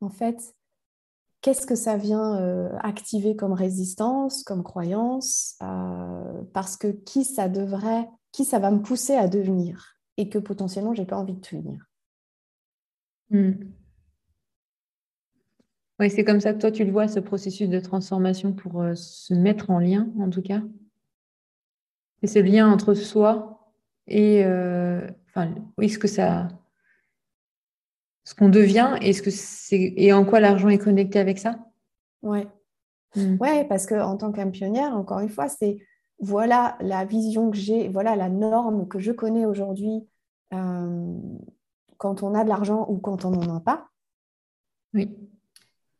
en 0.00 0.08
fait 0.08 0.54
qu'est-ce 1.42 1.66
que 1.66 1.74
ça 1.74 1.96
vient 1.96 2.40
euh, 2.40 2.70
activer 2.80 3.36
comme 3.36 3.52
résistance, 3.52 4.42
comme 4.42 4.62
croyance, 4.62 5.56
euh, 5.62 6.42
parce 6.52 6.76
que 6.76 6.88
qui 6.88 7.24
ça 7.24 7.48
devrait, 7.48 8.08
qui 8.32 8.44
ça 8.44 8.58
va 8.58 8.70
me 8.70 8.80
pousser 8.80 9.14
à 9.14 9.28
devenir 9.28 9.96
et 10.16 10.28
que 10.28 10.38
potentiellement 10.38 10.94
j'ai 10.94 11.04
pas 11.04 11.16
envie 11.16 11.34
de 11.34 11.40
devenir. 11.40 11.84
Mm. 13.30 13.52
Oui, 16.00 16.10
c'est 16.10 16.24
comme 16.24 16.40
ça 16.40 16.52
que 16.52 16.58
toi 16.58 16.70
tu 16.70 16.84
le 16.84 16.92
vois, 16.92 17.08
ce 17.08 17.20
processus 17.20 17.68
de 17.68 17.80
transformation 17.80 18.52
pour 18.52 18.82
euh, 18.82 18.94
se 18.94 19.34
mettre 19.34 19.70
en 19.70 19.80
lien, 19.80 20.08
en 20.20 20.30
tout 20.30 20.42
cas. 20.42 20.62
Et 22.22 22.26
ce 22.26 22.38
lien 22.38 22.70
entre 22.70 22.94
soi 22.94 23.72
et, 24.06 24.44
euh, 24.44 25.06
enfin, 25.28 25.54
oui, 25.76 25.88
ce 25.88 25.98
que 25.98 26.08
ça, 26.08 26.48
ce 28.24 28.34
qu'on 28.34 28.48
devient 28.48 28.96
et 29.02 29.12
ce 29.12 29.22
que 29.22 29.30
c'est 29.30 29.94
et 29.96 30.12
en 30.12 30.24
quoi 30.24 30.40
l'argent 30.40 30.68
est 30.68 30.78
connecté 30.78 31.18
avec 31.18 31.38
ça. 31.38 31.58
Ouais. 32.22 32.46
Mm. 33.16 33.36
Ouais, 33.40 33.64
parce 33.64 33.86
que 33.86 33.94
en 33.94 34.16
tant 34.16 34.32
qu'âme 34.32 34.52
pionnière, 34.52 34.96
encore 34.96 35.20
une 35.20 35.28
fois, 35.28 35.48
c'est 35.48 35.78
voilà 36.20 36.76
la 36.80 37.04
vision 37.04 37.50
que 37.50 37.56
j'ai, 37.56 37.88
voilà 37.88 38.16
la 38.16 38.28
norme 38.28 38.88
que 38.88 38.98
je 38.98 39.12
connais 39.12 39.46
aujourd'hui 39.46 40.06
euh, 40.52 41.18
quand 41.96 42.22
on 42.22 42.34
a 42.34 42.44
de 42.44 42.48
l'argent 42.48 42.86
ou 42.88 42.98
quand 42.98 43.24
on 43.24 43.30
n'en 43.30 43.56
a 43.56 43.60
pas. 43.60 43.88
Oui. 44.94 45.10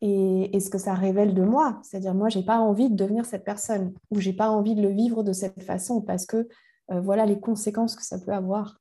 Et, 0.01 0.55
et 0.55 0.59
ce 0.59 0.69
que 0.69 0.77
ça 0.77 0.93
révèle 0.93 1.33
de 1.33 1.43
moi. 1.43 1.79
C'est-à-dire, 1.83 2.13
moi, 2.13 2.29
j'ai 2.29 2.43
pas 2.43 2.59
envie 2.59 2.89
de 2.89 2.95
devenir 2.95 3.25
cette 3.25 3.43
personne 3.43 3.93
ou 4.11 4.19
j'ai 4.19 4.33
pas 4.33 4.49
envie 4.49 4.75
de 4.75 4.81
le 4.81 4.89
vivre 4.89 5.23
de 5.23 5.33
cette 5.33 5.61
façon 5.63 6.01
parce 6.01 6.25
que 6.25 6.47
euh, 6.91 7.01
voilà 7.01 7.25
les 7.25 7.39
conséquences 7.39 7.95
que 7.95 8.03
ça 8.03 8.17
peut 8.19 8.33
avoir. 8.33 8.79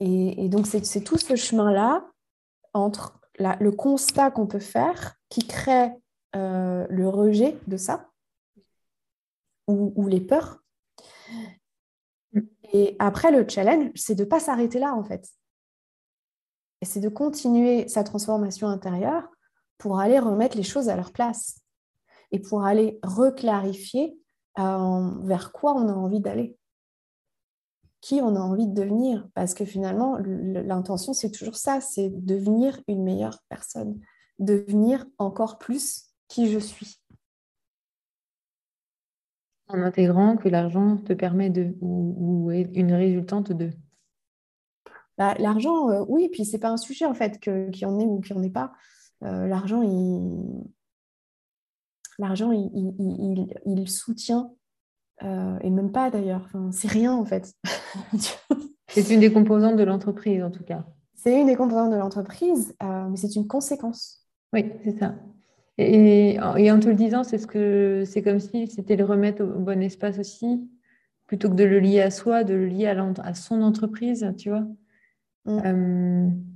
Et, 0.00 0.44
et 0.44 0.48
donc, 0.48 0.66
c'est 0.66 1.00
tout 1.02 1.18
ce 1.18 1.36
chemin-là 1.36 2.06
entre 2.74 3.20
la- 3.38 3.56
le 3.60 3.72
constat 3.72 4.30
qu'on 4.30 4.46
peut 4.46 4.58
faire 4.58 5.14
qui 5.28 5.46
crée 5.46 5.92
euh, 6.34 6.86
le 6.88 7.08
rejet 7.08 7.58
de 7.66 7.76
ça 7.76 8.08
ou, 9.68 9.92
ou 9.96 10.08
les 10.08 10.20
peurs. 10.20 10.62
Et 12.72 12.96
après, 12.98 13.30
le 13.30 13.46
challenge, 13.48 13.90
c'est 13.94 14.14
de 14.14 14.24
ne 14.24 14.28
pas 14.28 14.40
s'arrêter 14.40 14.78
là, 14.78 14.94
en 14.94 15.04
fait. 15.04 15.28
Et 16.80 16.84
c'est 16.84 17.00
de 17.00 17.08
continuer 17.08 17.86
sa 17.88 18.02
transformation 18.02 18.66
intérieure 18.66 19.28
pour 19.78 19.98
aller 19.98 20.18
remettre 20.18 20.56
les 20.56 20.62
choses 20.62 20.88
à 20.88 20.96
leur 20.96 21.12
place 21.12 21.60
et 22.30 22.40
pour 22.40 22.64
aller 22.64 22.98
reclarifier 23.02 24.18
euh, 24.58 25.10
vers 25.24 25.52
quoi 25.52 25.74
on 25.74 25.88
a 25.88 25.92
envie 25.92 26.20
d'aller, 26.20 26.56
qui 28.00 28.20
on 28.22 28.36
a 28.36 28.40
envie 28.40 28.66
de 28.66 28.74
devenir. 28.74 29.28
Parce 29.34 29.54
que 29.54 29.64
finalement, 29.64 30.18
l'intention, 30.18 31.12
c'est 31.12 31.30
toujours 31.30 31.56
ça, 31.56 31.80
c'est 31.80 32.10
devenir 32.10 32.80
une 32.88 33.02
meilleure 33.02 33.38
personne, 33.48 34.00
devenir 34.38 35.06
encore 35.18 35.58
plus 35.58 36.10
qui 36.28 36.50
je 36.50 36.58
suis. 36.58 36.98
En 39.68 39.80
intégrant 39.82 40.36
que 40.36 40.48
l'argent 40.48 40.98
te 40.98 41.14
permet 41.14 41.48
de, 41.48 41.74
ou, 41.80 42.14
ou 42.18 42.50
est 42.50 42.70
une 42.74 42.92
résultante 42.92 43.52
de. 43.52 43.70
Bah, 45.16 45.34
L'argent, 45.38 45.90
euh, 45.90 46.04
oui, 46.08 46.28
puis 46.30 46.44
c'est 46.44 46.58
pas 46.58 46.68
un 46.68 46.76
sujet 46.76 47.06
en 47.06 47.14
fait 47.14 47.38
qu'il 47.38 47.74
y 47.74 47.84
en 47.84 47.98
ait 47.98 48.04
ou 48.04 48.20
qu'il 48.20 48.36
n'y 48.36 48.42
en 48.42 48.44
ait 48.44 48.50
pas. 48.50 48.72
Euh, 49.22 49.46
l'argent, 49.46 49.82
il, 49.82 50.64
l'argent, 52.18 52.52
il, 52.52 52.70
il- 52.74 52.94
il- 52.98 53.48
il- 53.66 53.78
il 53.80 53.88
soutient, 53.88 54.52
euh, 55.22 55.58
et 55.60 55.70
même 55.70 55.92
pas 55.92 56.10
d'ailleurs. 56.10 56.42
Enfin, 56.46 56.70
c'est 56.72 56.88
rien 56.88 57.12
en 57.12 57.24
fait. 57.24 57.54
C'est 58.88 59.08
une 59.08 59.20
des 59.20 59.32
composantes 59.32 59.76
de 59.76 59.84
l'entreprise, 59.84 60.42
en 60.42 60.50
tout 60.50 60.64
cas. 60.64 60.84
c'est 61.14 61.40
une 61.40 61.46
des 61.46 61.56
composantes 61.56 61.92
de 61.92 61.96
l'entreprise, 61.96 62.74
euh, 62.82 63.08
mais 63.08 63.16
c'est 63.16 63.34
une 63.36 63.46
conséquence. 63.46 64.26
Oui, 64.52 64.70
c'est 64.84 64.98
ça. 64.98 65.14
Et, 65.78 66.38
en 66.40 66.78
te 66.78 66.88
le 66.88 66.94
disant, 66.94 67.24
c'est 67.24 67.38
ce 67.38 67.46
que 67.46 68.02
c'est 68.04 68.20
comme 68.20 68.38
si 68.38 68.66
c'était 68.66 68.96
le 68.96 69.06
remettre 69.06 69.42
au 69.42 69.58
bon 69.60 69.80
espace 69.80 70.18
aussi, 70.18 70.68
plutôt 71.26 71.48
que 71.48 71.54
de 71.54 71.64
le 71.64 71.80
lier 71.80 72.02
à 72.02 72.10
soi, 72.10 72.44
de 72.44 72.52
le 72.52 72.66
lier 72.66 72.86
à, 72.88 73.02
à 73.24 73.32
son 73.32 73.62
entreprise, 73.62 74.30
tu 74.36 74.50
vois. 74.50 74.66
Mm. 75.46 76.51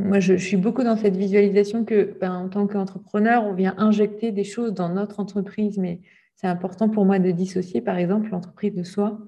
Moi, 0.00 0.20
je, 0.20 0.34
suis 0.34 0.56
beaucoup 0.56 0.82
dans 0.82 0.96
cette 0.96 1.16
visualisation 1.16 1.84
que, 1.84 2.16
ben, 2.20 2.32
en 2.32 2.48
tant 2.48 2.66
qu'entrepreneur, 2.66 3.44
on 3.44 3.52
vient 3.52 3.74
injecter 3.78 4.32
des 4.32 4.44
choses 4.44 4.72
dans 4.72 4.88
notre 4.88 5.20
entreprise, 5.20 5.78
mais 5.78 6.00
c'est 6.36 6.46
important 6.46 6.88
pour 6.88 7.04
moi 7.04 7.18
de 7.18 7.30
dissocier, 7.30 7.80
par 7.80 7.96
exemple, 7.96 8.30
l'entreprise 8.30 8.74
de 8.74 8.82
soi 8.82 9.18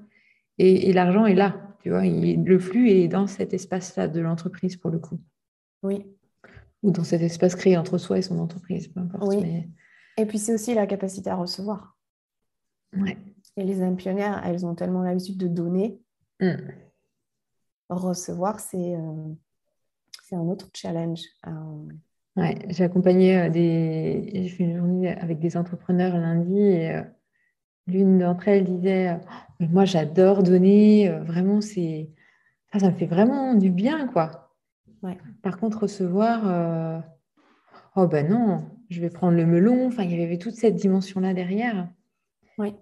et, 0.59 0.93
l'argent 0.93 1.27
est 1.27 1.35
là, 1.35 1.57
tu 1.83 1.91
vois. 1.91 2.05
le 2.05 2.59
flux 2.59 2.91
est 2.91 3.09
dans 3.09 3.27
cet 3.27 3.53
espace-là 3.53 4.09
de 4.09 4.20
l'entreprise 4.20 4.77
pour 4.77 4.91
le 4.91 4.99
coup. 4.99 5.18
Oui. 5.83 6.07
Ou 6.83 6.91
dans 6.91 7.05
cet 7.05 7.23
espace 7.23 7.55
créé 7.55 7.77
entre 7.77 7.99
soi 7.99 8.18
et 8.18 8.23
son 8.23 8.39
entreprise, 8.39 8.89
peu 8.89 9.01
importe. 9.01 9.25
Oui. 9.27 9.66
Et 10.16 10.27
puis 10.27 10.39
c'est 10.39 10.55
aussi 10.55 10.75
la 10.75 10.87
capacité 10.87 11.31
à 11.31 11.37
recevoir. 11.37 11.97
Ouais. 12.97 13.16
Et 13.57 13.64
les 13.64 13.83
âmes 13.83 13.97
pionnières, 13.97 14.43
elles 14.45 14.64
ont 14.66 14.75
tellement 14.75 15.03
l'habitude 15.03 15.39
de 15.39 15.49
donner. 15.49 16.01
Mm. 16.41 16.57
Recevoir, 17.89 18.61
c'est 18.61 18.95
euh, 18.95 19.35
c'est 20.33 20.39
un 20.39 20.49
autre 20.49 20.70
challenge. 20.72 21.20
Euh, 21.47 21.93
Ouais, 22.35 22.59
j'ai 22.70 22.85
accompagné 22.85 23.39
euh, 23.39 23.51
des. 23.51 24.30
J'ai 24.33 24.49
fait 24.49 24.64
une 24.64 24.78
journée 24.78 25.09
avec 25.11 25.39
des 25.39 25.59
entrepreneurs 25.59 26.16
lundi 26.16 26.59
et 26.59 26.93
euh, 26.93 27.03
l'une 27.87 28.20
d'entre 28.20 28.49
elles 28.49 28.64
disait 28.64 29.18
oh, 29.61 29.66
Moi, 29.70 29.85
j'adore 29.85 30.43
donner, 30.43 31.11
euh, 31.11 31.22
vraiment, 31.24 31.61
c'est. 31.61 32.09
ça 32.74 32.91
me 32.91 32.97
fait 32.97 33.05
vraiment 33.05 33.55
du 33.55 33.70
bien, 33.70 34.07
quoi. 34.07 34.51
Par 35.43 35.59
contre, 35.59 35.83
recevoir, 35.83 37.03
oh 37.97 38.07
ben 38.07 38.28
non, 38.28 38.64
je 38.89 39.01
vais 39.03 39.11
prendre 39.11 39.37
le 39.37 39.45
melon. 39.45 39.89
Enfin, 39.89 40.05
il 40.05 40.18
y 40.18 40.22
avait 40.22 40.39
toute 40.39 40.55
cette 40.55 40.76
dimension-là 40.76 41.35
derrière. 41.35 41.89
Oui. 42.57 42.74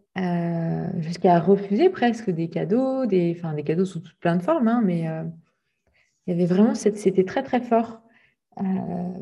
Jusqu'à 0.98 1.40
refuser 1.40 1.88
presque 1.88 2.30
des 2.30 2.50
cadeaux, 2.50 3.06
des, 3.06 3.34
enfin, 3.36 3.54
des 3.54 3.64
cadeaux 3.64 3.86
sous 3.86 4.02
plein 4.20 4.36
de 4.36 4.42
formes, 4.42 4.68
hein, 4.68 4.82
mais 4.84 5.08
il 6.30 6.38
y 6.38 6.44
avait 6.44 6.46
vraiment, 6.46 6.76
c'était 6.76 7.24
très 7.24 7.42
très 7.42 7.60
fort. 7.60 8.02
Euh, 8.60 9.12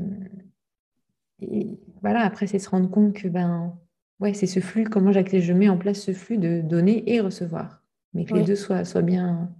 et 1.40 1.80
voilà, 2.02 2.20
après, 2.20 2.46
c'est 2.46 2.58
se 2.58 2.68
rendre 2.68 2.90
compte 2.90 3.14
que 3.14 3.28
ben, 3.28 3.78
ouais, 4.20 4.34
c'est 4.34 4.46
ce 4.46 4.60
flux, 4.60 4.84
comment 4.84 5.10
je 5.10 5.52
mets 5.54 5.70
en 5.70 5.78
place 5.78 6.00
ce 6.00 6.12
flux 6.12 6.36
de 6.36 6.60
donner 6.60 7.10
et 7.10 7.20
recevoir, 7.20 7.82
mais 8.12 8.26
que 8.26 8.34
les 8.34 8.44
deux 8.44 8.56
soient, 8.56 8.84
soient 8.84 9.00
bien. 9.00 9.50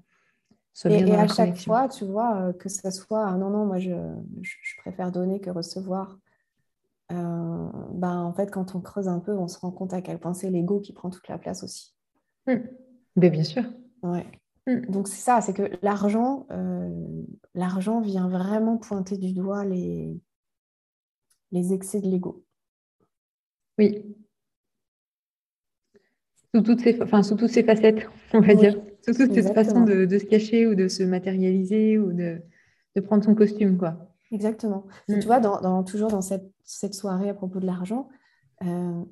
Soient 0.74 0.90
et, 0.90 1.02
bien 1.02 1.14
et 1.14 1.20
à 1.20 1.26
chaque 1.26 1.56
fois, 1.56 1.88
tu 1.88 2.04
vois, 2.04 2.36
euh, 2.36 2.52
que 2.52 2.68
ce 2.68 2.90
soit 2.90 3.26
ah 3.26 3.36
non, 3.38 3.48
non, 3.48 3.64
moi 3.64 3.78
je, 3.78 3.94
je, 4.42 4.76
préfère 4.76 5.10
donner 5.10 5.40
que 5.40 5.48
recevoir. 5.48 6.18
Euh, 7.10 7.68
ben, 7.94 8.18
en 8.18 8.34
fait, 8.34 8.50
quand 8.50 8.74
on 8.74 8.80
creuse 8.80 9.08
un 9.08 9.20
peu, 9.20 9.32
on 9.32 9.48
se 9.48 9.58
rend 9.58 9.70
compte 9.70 9.94
à 9.94 10.02
quel 10.02 10.18
point 10.18 10.34
c'est 10.34 10.50
l'ego 10.50 10.80
qui 10.80 10.92
prend 10.92 11.08
toute 11.08 11.26
la 11.28 11.38
place 11.38 11.62
aussi. 11.62 11.94
Mmh. 12.46 12.56
Ben, 13.16 13.30
bien 13.30 13.44
sûr. 13.44 13.64
Ouais. 14.02 14.26
Mm. 14.68 14.90
Donc 14.90 15.08
c'est 15.08 15.20
ça, 15.20 15.40
c'est 15.40 15.54
que 15.54 15.70
l'argent, 15.82 16.46
euh, 16.50 17.24
l'argent 17.54 18.00
vient 18.00 18.28
vraiment 18.28 18.76
pointer 18.76 19.16
du 19.16 19.32
doigt 19.32 19.64
les, 19.64 20.20
les 21.50 21.72
excès 21.72 22.00
de 22.00 22.08
l'ego. 22.08 22.44
Oui. 23.78 24.04
Sous 26.54 26.62
toutes, 26.62 26.80
ces, 26.80 27.00
enfin, 27.02 27.22
sous 27.22 27.36
toutes 27.36 27.50
ces 27.50 27.62
facettes, 27.62 28.08
on 28.32 28.40
va 28.40 28.54
dire. 28.54 28.80
Sous 29.04 29.14
toutes 29.14 29.34
ces 29.34 29.54
façons 29.54 29.84
de, 29.84 30.06
se 30.18 30.24
cacher 30.24 30.66
ou 30.66 30.74
de 30.74 30.88
se 30.88 31.02
matérialiser 31.02 31.98
ou 31.98 32.12
de, 32.12 32.42
prendre 33.04 33.24
son 33.24 33.34
costume. 33.34 33.78
quoi. 33.78 33.96
Exactement. 34.32 34.86
Mm. 35.08 35.20
Tu 35.20 35.26
vois, 35.26 35.40
dans, 35.40 35.84
toujours 35.84 36.10
dans 36.10 36.20
cette, 36.20 36.94
soirée 36.94 37.28
à 37.30 37.34
propos 37.34 37.60
de 37.60 37.66
l'argent, 37.66 38.08
euh, 38.62 39.04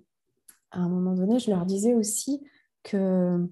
à 0.72 0.80
un 0.80 0.88
moment 0.88 1.14
donné, 1.14 1.38
je 1.38 1.50
leur 1.50 1.64
disais 1.64 1.94
aussi 1.94 2.42
que 2.82 3.48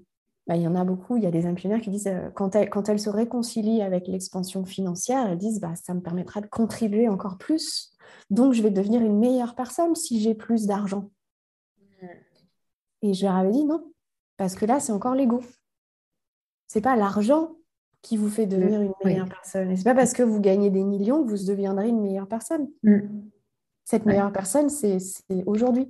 bah, 0.47 0.57
il 0.57 0.63
y 0.63 0.69
en 0.69 0.75
a 0.75 0.85
beaucoup, 0.85 1.17
il 1.17 1.23
y 1.23 1.27
a 1.27 1.31
des 1.31 1.47
imprimeurs 1.47 1.81
qui 1.81 1.91
disent, 1.91 2.07
euh, 2.07 2.31
quand, 2.35 2.55
elles, 2.55 2.69
quand 2.69 2.89
elles 2.89 3.01
se 3.01 3.09
réconcilient 3.09 3.83
avec 3.83 4.07
l'expansion 4.09 4.65
financière, 4.65 5.27
elles 5.27 5.39
disent, 5.39 5.61
bah, 5.61 5.75
ça 5.75 5.95
me 5.95 6.01
permettra 6.01 6.41
de 6.41 6.47
contribuer 6.47 7.09
encore 7.09 7.39
plus. 7.39 7.93
Donc, 8.31 8.53
je 8.53 8.63
vais 8.63 8.71
devenir 8.71 9.01
une 9.01 9.19
meilleure 9.19 9.55
personne 9.55 9.95
si 9.95 10.21
j'ai 10.21 10.35
plus 10.35 10.67
d'argent. 10.67 11.11
Et 13.03 13.15
je 13.15 13.25
leur 13.25 13.35
avais 13.37 13.53
dit, 13.53 13.65
non, 13.65 13.91
parce 14.37 14.55
que 14.55 14.67
là, 14.67 14.81
c'est 14.81 14.93
encore 14.93 15.15
l'ego. 15.15 15.43
C'est 16.67 16.81
pas 16.81 16.97
l'argent 16.97 17.57
qui 18.03 18.17
vous 18.19 18.29
fait 18.29 18.47
devenir 18.47 18.83
une 18.83 18.93
meilleure 19.05 19.29
personne. 19.29 19.71
Et 19.71 19.77
c'est 19.77 19.85
pas 19.85 19.95
parce 19.95 20.13
que 20.13 20.23
vous 20.23 20.41
gagnez 20.41 20.71
des 20.71 20.85
millions 20.85 21.25
que 21.25 21.31
vous 21.31 21.47
deviendrez 21.47 21.89
une 21.89 22.03
meilleure 22.03 22.29
personne. 22.29 22.69
Mm. 22.83 23.01
Cette 23.85 24.05
meilleure 24.05 24.33
personne, 24.33 24.69
c'est 24.69 24.99
aujourd'hui. 25.47 25.89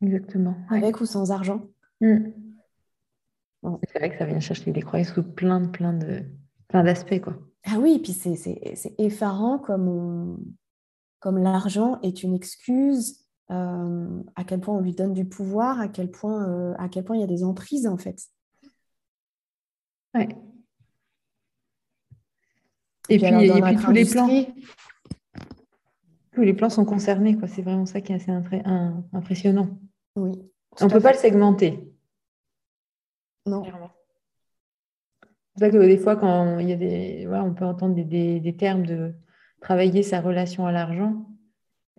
Exactement. 0.00 0.54
Avec 0.70 1.00
ou 1.00 1.06
sans 1.06 1.32
argent. 1.32 1.62
Mm. 2.00 2.30
C'est 3.90 3.98
vrai 3.98 4.10
que 4.10 4.18
ça 4.18 4.26
vient 4.26 4.40
chercher 4.40 4.72
des 4.72 4.82
croyances 4.82 5.12
sous 5.12 5.22
plein, 5.22 5.60
de, 5.60 5.68
plein, 5.68 5.92
de, 5.92 6.22
plein 6.68 6.84
d'aspects. 6.84 7.20
Quoi. 7.20 7.34
Ah 7.64 7.78
oui, 7.78 7.98
puis 8.02 8.12
c'est, 8.12 8.36
c'est, 8.36 8.94
effarant 8.98 9.58
comme, 9.58 10.38
comme 11.20 11.38
l'argent 11.38 11.98
est 12.02 12.22
une 12.22 12.34
excuse, 12.34 13.24
euh, 13.50 14.22
à 14.36 14.44
quel 14.44 14.60
point 14.60 14.74
on 14.74 14.80
lui 14.80 14.94
donne 14.94 15.14
du 15.14 15.24
pouvoir, 15.24 15.80
à 15.80 15.88
quel 15.88 16.10
point, 16.10 16.48
euh, 16.48 16.74
à 16.78 16.88
quel 16.88 17.04
point 17.04 17.16
il 17.16 17.20
y 17.20 17.24
a 17.24 17.28
des 17.28 17.44
emprises 17.44 17.86
en 17.86 17.96
fait. 17.96 18.20
Ouais. 20.14 20.28
Et, 23.08 23.18
puis, 23.18 23.26
et 23.26 23.62
puis 23.62 23.76
tous 23.76 23.92
les 23.92 24.04
plans. 24.04 24.28
Tous 26.32 26.42
les 26.42 26.54
plans 26.54 26.70
sont 26.70 26.84
concernés, 26.84 27.36
quoi. 27.36 27.46
C'est 27.46 27.62
vraiment 27.62 27.86
ça 27.86 28.00
qui 28.00 28.12
est 28.12 28.16
assez 28.16 28.32
impressionnant. 29.12 29.68
Oui. 30.16 30.32
On 30.80 30.86
ne 30.86 30.90
peut 30.90 31.00
pas 31.00 31.12
le 31.12 31.18
segmenter. 31.18 31.93
Non. 33.46 33.62
C'est 35.54 35.66
ça 35.66 35.70
que 35.70 35.76
des 35.76 35.98
fois, 35.98 36.16
quand 36.16 36.58
il 36.58 36.68
y 36.68 36.72
a 36.72 36.76
des, 36.76 37.28
on 37.30 37.54
peut 37.54 37.64
entendre 37.64 37.94
des, 37.94 38.56
termes 38.58 38.84
de 38.84 39.14
travailler 39.60 40.02
sa 40.02 40.20
relation 40.20 40.66
à 40.66 40.72
l'argent, 40.72 41.26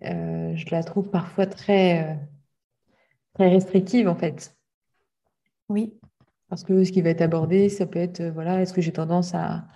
euh, 0.04 0.54
je 0.54 0.66
la 0.70 0.82
trouve 0.82 1.10
parfois 1.10 1.46
très, 1.46 2.04
euh, 2.04 2.14
très 3.34 3.48
restrictive 3.48 4.08
en 4.08 4.14
fait. 4.14 4.56
Oui. 5.68 5.98
Parce 6.48 6.64
que 6.64 6.84
ce 6.84 6.92
qui 6.92 7.00
va 7.00 7.10
être 7.10 7.22
abordé, 7.22 7.68
ça 7.68 7.86
peut 7.86 7.98
être, 7.98 8.20
euh, 8.20 8.30
voilà, 8.30 8.60
est-ce 8.60 8.74
que 8.74 8.82
j'ai 8.82 8.92
tendance 8.92 9.34
à, 9.34 9.66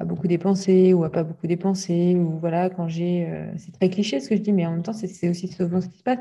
beaucoup 0.00 0.26
dépenser 0.26 0.92
ou 0.92 1.04
à 1.04 1.10
pas 1.10 1.22
beaucoup 1.22 1.46
dépenser 1.46 2.16
ou 2.16 2.38
voilà, 2.40 2.68
quand 2.68 2.88
j'ai, 2.88 3.52
c'est 3.58 3.70
très 3.72 3.88
cliché 3.88 4.18
ce 4.18 4.28
que 4.28 4.34
je 4.34 4.42
dis, 4.42 4.52
mais 4.52 4.66
en 4.66 4.72
même 4.72 4.82
temps, 4.82 4.92
c'est 4.92 5.28
aussi 5.28 5.46
souvent 5.46 5.80
ce 5.80 5.88
qui 5.88 5.98
se 5.98 6.02
passe. 6.02 6.18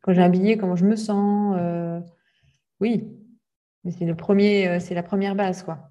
quand 0.00 0.14
j'ai 0.14 0.22
un 0.22 0.30
billet, 0.30 0.56
comment 0.56 0.74
je 0.74 0.86
me 0.86 0.96
sens. 0.96 1.54
oui, 2.80 3.19
c'est 3.88 4.04
le 4.04 4.14
premier, 4.14 4.68
euh, 4.68 4.80
c'est 4.80 4.94
la 4.94 5.02
première 5.02 5.34
base, 5.34 5.62
quoi. 5.62 5.90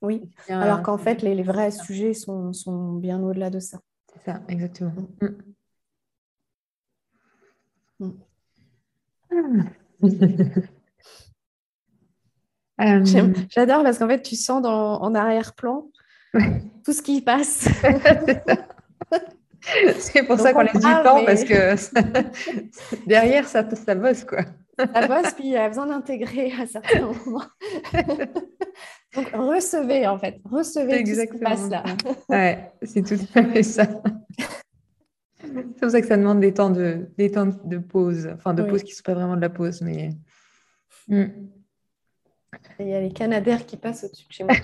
Oui. 0.00 0.30
Alors 0.48 0.82
qu'en 0.82 0.96
fait, 0.96 1.22
les, 1.22 1.42
vrais 1.42 1.70
sujets 1.70 2.14
sont, 2.14 2.52
sont 2.52 2.92
bien 2.94 3.20
au-delà 3.22 3.50
de 3.50 3.58
ça. 3.58 3.80
C'est 4.12 4.30
ça, 4.30 4.40
exactement. 4.48 4.92
Mm. 8.00 8.12
Mm. 9.20 9.62
Euh, 12.80 13.04
j'adore 13.50 13.82
parce 13.82 13.98
qu'en 13.98 14.06
fait, 14.06 14.22
tu 14.22 14.36
sens 14.36 14.62
dans, 14.62 15.02
en 15.02 15.12
arrière-plan 15.12 15.90
tout 16.84 16.92
ce 16.92 17.02
qui 17.02 17.20
passe. 17.22 17.68
C'est 19.98 20.22
pour 20.22 20.38
ça 20.38 20.52
qu'on 20.52 20.60
laisse 20.60 20.74
du 20.74 20.80
temps, 20.80 21.24
parce 21.24 21.42
que 21.42 21.74
derrière, 23.08 23.48
ça, 23.48 23.68
ça 23.68 23.96
bosse, 23.96 24.22
quoi. 24.24 24.44
La 24.78 25.06
bosse, 25.08 25.32
puis 25.34 25.52
elle 25.52 25.60
a 25.60 25.68
besoin 25.68 25.86
d'intégrer 25.86 26.52
à 26.52 26.66
certains 26.66 27.00
moments. 27.00 27.44
Donc, 29.14 29.28
recevez, 29.30 30.06
en 30.06 30.18
fait. 30.18 30.40
Recevez 30.44 31.04
ce 31.04 31.32
qui 31.32 31.38
passe 31.38 31.68
là. 31.68 31.82
ouais, 32.28 32.72
c'est 32.82 33.02
tout 33.02 33.18
à 33.34 33.44
fait 33.44 33.62
ça. 33.62 33.86
C'est 35.40 35.80
pour 35.80 35.90
ça 35.90 36.00
que 36.00 36.06
ça 36.06 36.16
demande 36.16 36.40
des 36.40 36.54
temps 36.54 36.70
de, 36.70 37.08
des 37.16 37.30
temps 37.30 37.46
de 37.46 37.78
pause. 37.78 38.28
Enfin, 38.34 38.54
de 38.54 38.62
pause 38.62 38.82
qui 38.82 38.92
ne 38.92 38.96
sont 38.96 39.02
pas 39.02 39.14
vraiment 39.14 39.36
de 39.36 39.40
la 39.40 39.50
pause, 39.50 39.80
mais... 39.82 40.10
Hmm. 41.08 41.26
il 42.78 42.88
y 42.88 42.94
a 42.94 43.00
les 43.00 43.12
canadaires 43.12 43.64
qui 43.64 43.76
passent 43.76 44.04
au-dessus 44.04 44.26
de 44.28 44.32
chez 44.32 44.44
moi. 44.44 44.54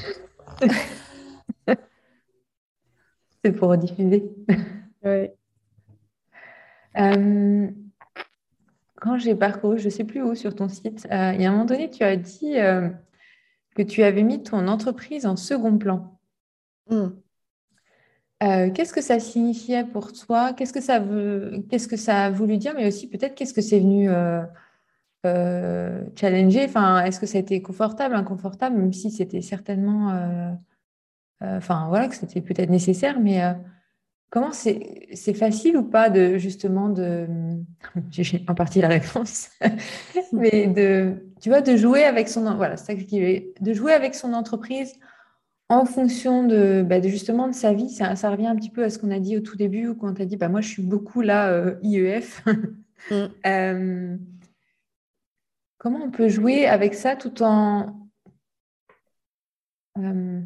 c'est 3.44 3.52
pour 3.52 3.70
rediffuser. 3.70 4.30
Oui. 5.04 5.28
Euh, 6.96 7.70
quand 9.04 9.18
j'ai 9.18 9.34
parcouru, 9.34 9.78
je 9.78 9.84
ne 9.84 9.90
sais 9.90 10.04
plus 10.04 10.22
où 10.22 10.34
sur 10.34 10.54
ton 10.54 10.66
site, 10.66 11.06
euh, 11.12 11.32
il 11.34 11.42
y 11.42 11.44
a 11.44 11.50
un 11.50 11.52
moment 11.52 11.66
donné, 11.66 11.90
tu 11.90 12.02
as 12.02 12.16
dit 12.16 12.58
euh, 12.58 12.88
que 13.76 13.82
tu 13.82 14.02
avais 14.02 14.22
mis 14.22 14.42
ton 14.42 14.66
entreprise 14.66 15.26
en 15.26 15.36
second 15.36 15.76
plan. 15.76 16.18
Hmm. 16.88 17.08
Euh, 18.42 18.70
qu'est-ce 18.70 18.94
que 18.94 19.02
ça 19.02 19.20
signifiait 19.20 19.84
pour 19.84 20.14
toi? 20.14 20.54
Qu'est-ce 20.54 20.72
que 20.72 20.80
ça 20.80 21.00
veut, 21.00 21.62
qu'est-ce 21.68 21.86
que 21.86 21.98
ça 21.98 22.24
a 22.24 22.30
voulu 22.30 22.56
dire? 22.56 22.72
Mais 22.74 22.86
aussi 22.86 23.06
peut-être 23.06 23.34
qu'est-ce 23.34 23.52
que 23.52 23.60
c'est 23.60 23.78
venu 23.78 24.08
challenger? 26.16 26.64
Enfin, 26.64 27.04
est-ce 27.04 27.20
que 27.20 27.26
ça 27.26 27.36
a 27.36 27.42
été 27.42 27.60
confortable, 27.60 28.14
inconfortable, 28.14 28.76
même 28.76 28.94
si 28.94 29.10
c'était 29.10 29.42
certainement, 29.42 30.58
enfin 31.42 31.88
voilà, 31.88 32.08
que 32.08 32.14
c'était 32.14 32.40
peut-être 32.40 32.70
nécessaire, 32.70 33.20
mais 33.20 33.42
comment 34.34 34.50
c'est 34.50 35.34
facile 35.34 35.76
ou 35.76 35.84
pas 35.84 36.10
de 36.10 36.38
justement 36.38 36.88
de 36.88 37.28
j'ai 38.10 38.44
en 38.48 38.54
partie 38.56 38.80
la 38.80 38.88
réponse 38.88 39.50
mais 40.32 40.66
de 40.66 41.30
tu 41.40 41.50
vois 41.50 41.60
de 41.60 41.76
jouer 41.76 42.02
avec 42.02 42.28
son 42.28 42.52
voilà 42.56 42.76
ça 42.76 42.94
de 42.94 43.72
jouer 43.72 43.92
avec 43.92 44.16
son 44.16 44.32
entreprise 44.32 44.92
en 45.68 45.84
fonction 45.84 46.44
de, 46.46 46.84
bah, 46.86 47.00
de, 47.00 47.08
justement 47.08 47.46
de 47.46 47.54
sa 47.54 47.72
vie 47.72 47.88
ça, 47.88 48.16
ça, 48.16 48.28
revient 48.28 48.48
un 48.48 48.56
petit 48.56 48.70
peu 48.70 48.82
à 48.82 48.90
ce 48.90 48.98
qu'on 48.98 49.12
a 49.12 49.20
dit 49.20 49.36
au 49.36 49.40
tout 49.40 49.56
début 49.56 49.86
où 49.86 49.94
quand 49.94 50.12
tu 50.14 50.22
as 50.22 50.26
dit 50.26 50.36
bah 50.36 50.48
moi 50.48 50.60
je 50.60 50.68
suis 50.68 50.82
beaucoup 50.82 51.20
là 51.20 51.50
euh, 51.52 51.76
IEF 51.82 52.44
mm. 53.12 53.14
euh, 53.46 54.16
comment 55.78 56.00
on 56.02 56.10
peut 56.10 56.28
jouer 56.28 56.66
avec 56.66 56.94
ça 56.94 57.14
tout 57.14 57.40
en 57.44 58.08
euh, 59.98 60.40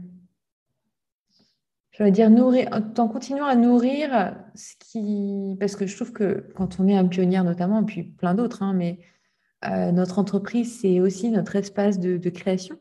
je 1.99 2.05
vais 2.05 2.13
dire 2.13 2.31
nourrir, 2.31 2.69
en 2.73 3.09
continuant 3.09 3.47
à 3.47 3.57
nourrir 3.57 4.37
ce 4.55 4.75
qui, 4.79 5.57
parce 5.59 5.75
que 5.75 5.85
je 5.87 5.97
trouve 5.97 6.13
que 6.13 6.47
quand 6.55 6.79
on 6.79 6.87
est 6.87 6.97
un 6.97 7.09
pionnier 7.09 7.43
notamment, 7.43 7.83
et 7.83 7.85
puis 7.85 8.05
plein 8.05 8.35
d'autres, 8.35 8.63
hein, 8.63 8.73
mais 8.73 9.01
euh, 9.65 9.91
notre 9.91 10.21
entreprise 10.21 10.81
c'est 10.81 11.01
aussi 11.01 11.29
notre 11.31 11.57
espace 11.57 11.99
de, 11.99 12.31
création. 12.31 12.79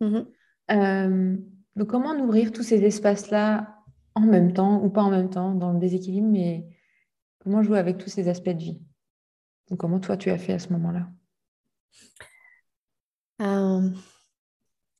Mm-hmm. 0.00 0.26
Euh, 0.70 1.36
donc 1.74 1.88
comment 1.88 2.14
nourrir 2.14 2.52
tous 2.52 2.62
ces 2.62 2.84
espaces-là 2.84 3.82
en 4.14 4.20
même 4.20 4.52
temps 4.52 4.80
ou 4.84 4.90
pas 4.90 5.02
en 5.02 5.10
même 5.10 5.30
temps 5.30 5.52
dans 5.52 5.72
le 5.72 5.80
déséquilibre, 5.80 6.28
mais 6.28 6.68
comment 7.40 7.64
jouer 7.64 7.80
avec 7.80 7.98
tous 7.98 8.10
ces 8.10 8.28
aspects 8.28 8.48
de 8.48 8.58
vie? 8.58 8.80
Donc, 9.70 9.80
Comment 9.80 9.98
toi 9.98 10.16
tu 10.16 10.30
as 10.30 10.38
fait 10.38 10.52
à 10.52 10.60
ce 10.60 10.72
moment-là? 10.72 11.08
Euh, 13.42 13.90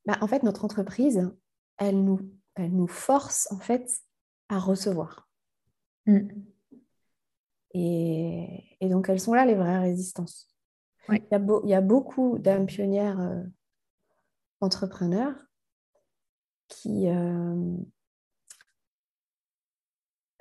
bah, 0.05 0.19
En 0.21 0.27
fait, 0.27 0.43
notre 0.43 0.65
entreprise, 0.65 1.31
elle 1.79 2.03
nous 2.03 2.19
elle 2.55 2.73
nous 2.73 2.87
force 2.87 3.51
en 3.51 3.59
fait 3.59 3.91
à 4.49 4.59
recevoir. 4.59 5.29
Mm. 6.07 6.29
Et, 7.75 8.79
donc, 8.83 9.09
elles 9.09 9.21
sont 9.21 9.35
là 9.35 9.45
les 9.45 9.55
vraies 9.55 9.81
résistances. 9.81 10.49
Il, 11.09 11.21
y 11.65 11.75
a 11.75 11.81
beaucoup 11.81 12.39
d'âmes 12.39 12.67
pionnières 12.67 13.21
euh, 13.21 13.43
entrepreneurs 14.61 15.35
qui, 16.69 17.09
euh, 17.09 17.77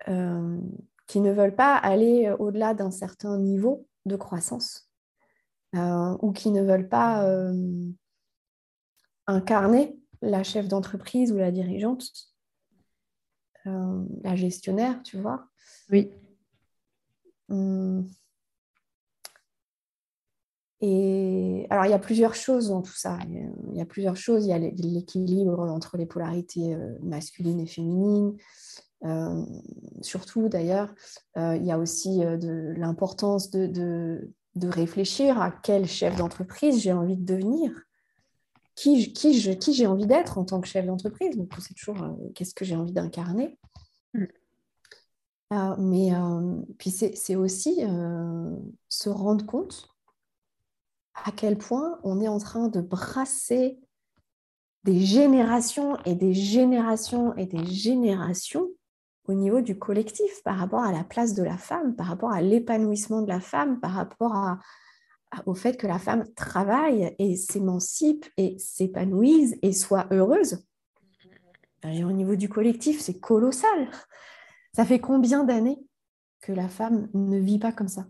euh, 0.07 0.61
qui 1.07 1.19
ne 1.19 1.31
veulent 1.33 1.55
pas 1.55 1.75
aller 1.75 2.33
au-delà 2.39 2.73
d'un 2.73 2.91
certain 2.91 3.37
niveau 3.39 3.87
de 4.05 4.15
croissance 4.15 4.89
ou 5.75 6.31
qui 6.33 6.51
ne 6.51 6.61
veulent 6.61 6.87
pas 6.87 7.27
incarner 9.25 10.02
la 10.23 10.43
chef 10.43 10.67
d'entreprise 10.67 11.31
ou 11.31 11.37
la 11.37 11.51
dirigeante, 11.51 12.09
euh, 13.67 14.05
la 14.23 14.35
gestionnaire, 14.35 15.01
tu 15.03 15.17
vois. 15.17 15.47
Oui. 15.91 16.11
Hum. 17.49 18.07
Et 20.81 21.65
alors, 21.69 21.85
il 21.85 21.91
y 21.91 21.93
a 21.93 21.99
plusieurs 21.99 22.35
choses 22.35 22.69
dans 22.69 22.81
tout 22.81 22.95
ça. 22.95 23.17
Il 23.29 23.77
y 23.77 23.81
a 23.81 23.85
plusieurs 23.85 24.17
choses. 24.17 24.45
Il 24.45 24.49
y 24.49 24.53
a 24.53 24.59
l'équilibre 24.59 25.59
entre 25.69 25.95
les 25.95 26.05
polarités 26.05 26.75
euh, 26.75 26.97
masculines 27.01 27.61
et 27.61 27.67
féminines. 27.67 28.35
Euh, 29.05 29.45
surtout, 30.01 30.49
d'ailleurs, 30.49 30.93
il 31.35 31.63
y 31.63 31.71
a 31.71 31.77
aussi 31.77 32.19
de 32.19 32.73
l'importance 32.77 33.49
de, 33.49 33.67
de, 34.55 34.67
réfléchir 34.67 35.41
à 35.41 35.51
quel 35.51 35.87
chef 35.87 36.15
d'entreprise 36.15 36.81
j'ai 36.81 36.93
envie 36.93 37.17
de 37.17 37.25
devenir 37.25 37.71
qui, 38.75 39.13
qui, 39.13 39.39
je, 39.39 39.51
qui 39.51 39.73
j'ai 39.73 39.87
envie 39.87 40.07
d'être 40.07 40.37
en 40.37 40.45
tant 40.45 40.61
que 40.61 40.67
chef 40.67 40.85
d'entreprise. 40.85 41.37
Donc, 41.37 41.51
c'est 41.59 41.73
toujours 41.73 42.01
euh, 42.03 42.13
qu'est-ce 42.35 42.55
que 42.55 42.65
j'ai 42.65 42.75
envie 42.75 42.93
d'incarner. 42.93 43.57
Mm. 44.13 44.23
Euh, 45.53 45.75
mais 45.77 46.15
euh, 46.15 46.61
puis 46.79 46.89
c'est 46.89 47.35
aussi 47.35 47.81
se 48.89 49.09
rendre 49.09 49.45
compte 49.45 49.87
à 51.25 51.31
quel 51.31 51.59
point 51.59 51.99
on 52.03 52.19
est 52.21 52.27
en 52.27 52.39
train 52.39 52.69
de 52.69 52.81
brasser 52.81 53.79
des 54.83 54.99
générations 54.99 55.95
et 56.05 56.15
des 56.15 56.33
générations 56.33 57.35
et 57.35 57.45
des 57.45 57.65
générations 57.65 58.67
au 59.27 59.33
niveau 59.33 59.61
du 59.61 59.77
collectif 59.77 60.41
par 60.43 60.57
rapport 60.57 60.83
à 60.83 60.91
la 60.91 61.03
place 61.03 61.33
de 61.33 61.43
la 61.43 61.57
femme, 61.57 61.95
par 61.95 62.07
rapport 62.07 62.31
à 62.31 62.41
l'épanouissement 62.41 63.21
de 63.21 63.27
la 63.27 63.39
femme, 63.39 63.79
par 63.79 63.91
rapport 63.91 64.35
à, 64.35 64.59
au 65.45 65.53
fait 65.53 65.77
que 65.77 65.87
la 65.87 65.99
femme 65.99 66.25
travaille 66.35 67.15
et 67.19 67.35
s'émancipe 67.35 68.25
et 68.37 68.57
s'épanouise 68.59 69.57
et 69.61 69.73
soit 69.73 70.07
heureuse. 70.11 70.63
Et 71.83 72.03
au 72.03 72.11
niveau 72.11 72.35
du 72.35 72.49
collectif, 72.49 72.99
c'est 72.99 73.19
colossal. 73.19 73.89
Ça 74.73 74.85
fait 74.85 74.99
combien 74.99 75.43
d'années 75.43 75.79
que 76.41 76.51
la 76.51 76.67
femme 76.67 77.09
ne 77.13 77.39
vit 77.39 77.59
pas 77.59 77.71
comme 77.71 77.87
ça? 77.87 78.07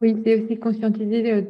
Oui, 0.00 0.16
c'est 0.24 0.40
aussi 0.40 0.58
conscientiser 0.58 1.32
euh, 1.32 1.42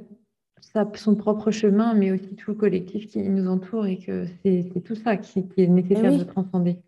son 0.95 1.15
propre 1.15 1.51
chemin, 1.51 1.95
mais 1.95 2.13
aussi 2.13 2.35
tout 2.35 2.53
le 2.53 2.57
collectif 2.57 3.09
qui 3.09 3.23
nous 3.23 3.49
entoure 3.49 3.87
et 3.87 3.99
que 3.99 4.27
c'est 4.43 4.83
tout 4.85 4.95
ça 4.95 5.17
qui, 5.17 5.45
est 5.57 5.67
nécessaire 5.67 6.17
de 6.17 6.25
transcender. 6.25 6.79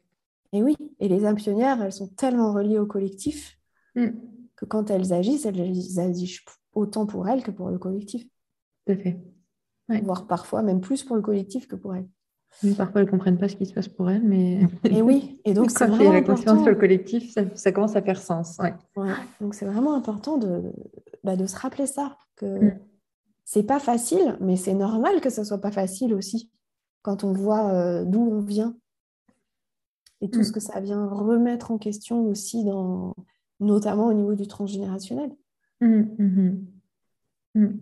Et 0.52 0.62
oui, 0.62 0.76
et 0.98 1.08
les 1.08 1.24
âmes 1.26 1.36
pionnières, 1.36 1.82
elles 1.82 1.92
sont 1.92 2.08
tellement 2.08 2.52
reliées 2.52 2.78
au 2.78 2.86
collectif. 2.86 3.58
Mm 3.94 4.08
que 4.60 4.66
quand 4.66 4.90
elles 4.90 5.12
agissent, 5.12 5.46
elles 5.46 5.98
agissent 5.98 6.40
autant 6.74 7.06
pour 7.06 7.26
elles 7.28 7.42
que 7.42 7.50
pour 7.50 7.70
le 7.70 7.78
collectif. 7.78 8.24
Tout 8.86 8.92
à 8.92 8.96
fait. 8.96 9.18
Voire 10.02 10.26
parfois 10.26 10.62
même 10.62 10.80
plus 10.80 11.02
pour 11.02 11.16
le 11.16 11.22
collectif 11.22 11.66
que 11.66 11.74
pour 11.74 11.96
elles. 11.96 12.06
parfois, 12.76 13.00
elles 13.00 13.06
ne 13.06 13.10
comprennent 13.10 13.38
pas 13.38 13.48
ce 13.48 13.56
qui 13.56 13.66
se 13.66 13.72
passe 13.72 13.88
pour 13.88 14.08
elles, 14.10 14.22
mais... 14.22 14.60
Et 14.84 15.02
oui, 15.02 15.40
et 15.44 15.54
donc 15.54 15.70
c'est 15.76 15.86
vraiment 15.86 16.12
la 16.12 16.22
conscience 16.22 16.60
sur 16.60 16.68
le 16.68 16.76
collectif, 16.76 17.34
ça, 17.54 17.72
commence 17.72 17.96
à 17.96 18.02
faire 18.02 18.20
sens. 18.20 18.58
Ouais. 18.58 18.74
Donc 19.40 19.54
c'est 19.54 19.64
vraiment 19.64 19.94
important 19.94 20.36
de, 20.36 20.62
bah, 21.24 21.36
de 21.36 21.46
se 21.46 21.56
rappeler 21.56 21.86
ça, 21.86 22.16
que 22.36 22.66
mm. 22.66 22.78
c'est 23.44 23.64
pas 23.64 23.80
facile, 23.80 24.36
mais 24.40 24.56
c'est 24.56 24.74
normal 24.74 25.20
que 25.20 25.30
ce 25.30 25.42
soit 25.42 25.60
pas 25.60 25.72
facile 25.72 26.14
aussi, 26.14 26.50
quand 27.02 27.24
on 27.24 27.32
voit 27.32 27.72
euh, 27.72 28.04
d'où 28.04 28.20
on 28.20 28.40
vient 28.40 28.76
et 30.20 30.30
tout 30.30 30.40
mm. 30.40 30.44
ce 30.44 30.52
que 30.52 30.60
ça 30.60 30.78
vient 30.80 31.08
remettre 31.08 31.72
en 31.72 31.78
question 31.78 32.26
aussi 32.26 32.64
dans 32.64 33.16
notamment 33.60 34.06
au 34.06 34.12
niveau 34.12 34.34
du 34.34 34.46
transgénérationnel. 34.46 35.30
Mmh, 35.80 36.02
mmh, 36.18 36.66
mmh. 37.54 37.78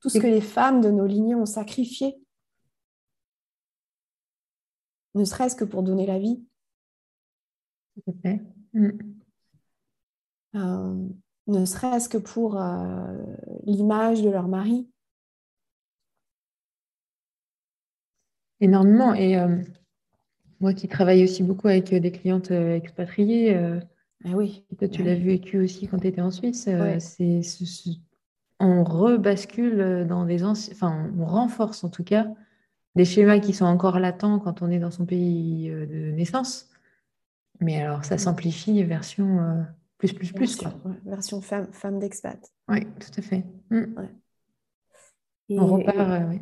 Tout 0.00 0.08
ce 0.08 0.18
que 0.18 0.26
les 0.26 0.40
femmes 0.40 0.80
de 0.80 0.90
nos 0.90 1.06
lignées 1.06 1.34
ont 1.34 1.46
sacrifié, 1.46 2.16
ne 5.14 5.24
serait-ce 5.24 5.56
que 5.56 5.64
pour 5.64 5.82
donner 5.82 6.06
la 6.06 6.18
vie. 6.18 6.44
Euh, 10.54 11.08
ne 11.46 11.64
serait-ce 11.64 12.08
que 12.08 12.18
pour 12.18 12.60
euh, 12.60 13.24
l'image 13.64 14.22
de 14.22 14.30
leur 14.30 14.48
mari. 14.48 14.88
Énormément. 18.60 19.14
Et 19.14 19.38
euh, 19.38 19.62
moi 20.60 20.72
qui 20.72 20.88
travaille 20.88 21.24
aussi 21.24 21.42
beaucoup 21.42 21.68
avec 21.68 21.92
euh, 21.92 22.00
des 22.00 22.12
clientes 22.12 22.50
euh, 22.50 22.76
expatriées, 22.76 23.56
ah 24.24 24.30
oui. 24.34 24.64
Toi, 24.78 24.88
tu 24.88 25.02
l'as 25.02 25.14
vécu 25.14 25.58
aussi 25.58 25.86
quand 25.86 25.98
tu 25.98 26.08
étais 26.08 26.20
en 26.20 26.30
Suisse. 26.30 26.68
c'est, 26.98 27.40
on 28.58 28.82
rebascule 28.82 30.06
dans 30.08 30.24
des 30.24 30.42
anciens, 30.42 30.72
enfin, 30.74 31.12
on 31.18 31.26
renforce 31.26 31.84
en 31.84 31.90
tout 31.90 32.02
cas 32.02 32.26
des 32.94 33.04
schémas 33.04 33.38
qui 33.38 33.52
sont 33.52 33.66
encore 33.66 33.98
latents 34.00 34.38
quand 34.38 34.62
on 34.62 34.70
est 34.70 34.78
dans 34.78 34.90
son 34.90 35.04
pays 35.04 35.68
de 35.68 36.10
naissance. 36.12 36.70
Mais 37.60 37.82
alors, 37.82 38.04
ça 38.06 38.16
s'amplifie 38.16 38.82
version 38.82 39.66
plus, 39.98 40.14
plus, 40.14 40.32
plus. 40.32 40.58
version 41.04 41.42
femme, 41.42 41.68
femme 41.70 41.98
d'expat. 41.98 42.38
Oui, 42.68 42.86
tout 42.98 43.20
à 43.20 43.22
fait. 43.22 43.44
Mm. 43.70 43.84
on 45.50 45.66
repart, 45.66 46.22
oui 46.30 46.40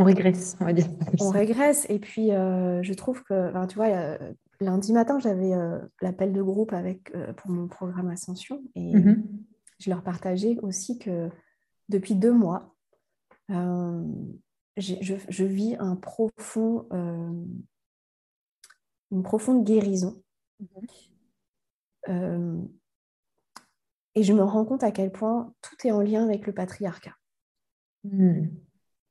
on 0.00 0.04
régresse, 0.04 0.56
on 0.60 0.64
va 0.64 0.72
dire. 0.72 0.86
On 1.20 1.28
régresse. 1.28 1.86
Et 1.90 1.98
puis, 1.98 2.32
euh, 2.32 2.82
je 2.82 2.94
trouve 2.94 3.22
que, 3.22 3.66
tu 3.66 3.76
vois, 3.76 4.16
lundi 4.60 4.92
matin, 4.94 5.18
j'avais 5.18 5.52
euh, 5.52 5.78
l'appel 6.00 6.32
de 6.32 6.42
groupe 6.42 6.72
avec, 6.72 7.14
euh, 7.14 7.34
pour 7.34 7.50
mon 7.50 7.68
programme 7.68 8.08
Ascension. 8.08 8.62
Et 8.74 8.94
mhm. 8.94 9.22
je 9.78 9.90
leur 9.90 10.02
partageais 10.02 10.56
aussi 10.62 10.98
que 10.98 11.28
depuis 11.90 12.14
deux 12.14 12.32
mois, 12.32 12.74
je, 13.50 15.44
vis 15.44 15.76
un 15.78 15.96
profond, 15.96 16.88
une 19.10 19.22
profonde 19.22 19.64
guérison. 19.64 20.22
Mhm. 22.06 22.68
et 24.14 24.22
je 24.22 24.32
me 24.32 24.42
rends 24.42 24.64
compte 24.66 24.82
à 24.82 24.90
quel 24.90 25.10
point 25.10 25.54
tout 25.62 25.76
est 25.86 25.90
en 25.90 26.00
lien 26.00 26.24
avec 26.24 26.46
le 26.46 26.52
patriarcat. 26.52 27.16
Mhm. 28.04 28.50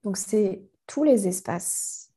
Donc, 0.03 0.17
c'est 0.17 0.69
tous 0.89 1.03
les 1.03 1.27
espaces. 1.27 2.11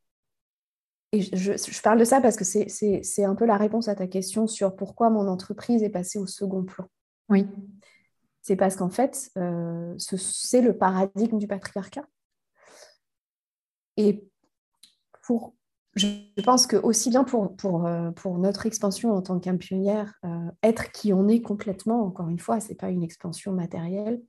Et 1.12 1.20
je, 1.20 1.82
parle 1.82 1.98
de 1.98 2.04
ça 2.04 2.22
parce 2.22 2.36
que 2.36 2.44
c'est 2.44 3.24
un 3.24 3.34
peu 3.34 3.44
la 3.44 3.58
réponse 3.58 3.88
à 3.88 3.94
ta 3.94 4.06
question 4.06 4.46
sur 4.46 4.74
pourquoi 4.74 5.10
mon 5.10 5.28
entreprise 5.28 5.82
est 5.82 5.90
passée 5.90 6.18
au 6.18 6.26
second 6.26 6.64
plan. 6.64 6.86
Oui. 7.28 7.46
C'est 8.40 8.56
parce 8.56 8.76
qu'en 8.76 8.88
fait, 8.88 9.30
euh, 9.36 9.94
c'est 9.98 10.62
le 10.62 10.76
paradigme 10.76 11.38
du 11.38 11.46
patriarcat. 11.46 12.06
Et 13.98 14.26
pour, 15.22 15.54
je 15.94 16.08
pense 16.42 16.66
que 16.66 16.76
aussi 16.76 17.10
bien 17.10 17.24
pour, 17.24 17.54
pour, 17.56 17.86
euh, 17.86 18.10
pour 18.12 18.38
notre 18.38 18.64
expansion 18.64 19.12
en 19.12 19.20
tant 19.20 19.38
qu'impunnière, 19.38 20.14
euh, 20.24 20.50
être 20.62 20.92
qui 20.92 21.12
on 21.12 21.28
est 21.28 21.42
complètement, 21.42 22.02
encore 22.06 22.30
une 22.30 22.38
fois, 22.38 22.58
ce 22.58 22.70
n'est 22.70 22.74
pas 22.74 22.88
une 22.88 23.02
expansion 23.02 23.52
matérielle, 23.52 24.22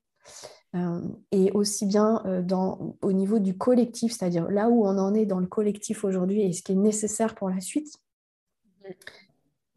et 1.32 1.52
aussi 1.52 1.86
bien 1.86 2.24
dans, 2.44 2.96
au 3.02 3.12
niveau 3.12 3.40
du 3.40 3.58
collectif, 3.58 4.14
c'est-à-dire 4.14 4.50
là 4.50 4.70
où 4.70 4.86
on 4.86 4.98
en 4.98 5.14
est 5.14 5.26
dans 5.26 5.40
le 5.40 5.46
collectif 5.46 6.04
aujourd'hui 6.04 6.42
et 6.42 6.54
ce 6.54 6.64
qui 6.64 6.72
est 6.72 6.76
nécessaire 6.76 7.36
pour 7.36 7.50
la 7.50 7.60
suite. 7.60 7.96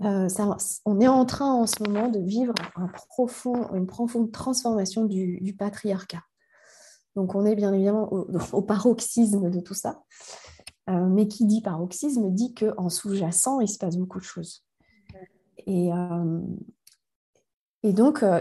Ça, 0.00 0.56
on 0.86 1.00
est 1.00 1.08
en 1.08 1.24
train 1.26 1.52
en 1.52 1.66
ce 1.66 1.82
moment 1.82 2.08
de 2.08 2.18
vivre 2.20 2.54
une 3.74 3.86
profonde 3.86 4.32
transformation 4.32 5.04
du, 5.04 5.54
patriarcat. 5.58 6.22
Donc 7.14 7.34
on 7.34 7.44
est 7.44 7.54
bien 7.54 7.72
évidemment 7.72 8.10
au, 8.52 8.62
paroxysme 8.62 9.50
de 9.50 9.60
tout 9.60 9.74
ça. 9.74 10.02
Euh, 10.88 11.06
mais 11.06 11.26
qui 11.26 11.46
dit 11.46 11.62
paroxysme 11.62 12.30
dit 12.30 12.54
qu'en 12.54 12.88
sous-jacent, 12.88 13.60
il 13.60 13.68
se 13.68 13.78
passe 13.78 13.96
beaucoup 13.96 14.20
de 14.20 14.24
choses. 14.24 14.64
Et, 15.66 15.92
euh, 15.92 16.40
donc, 17.82 18.22
euh, 18.22 18.40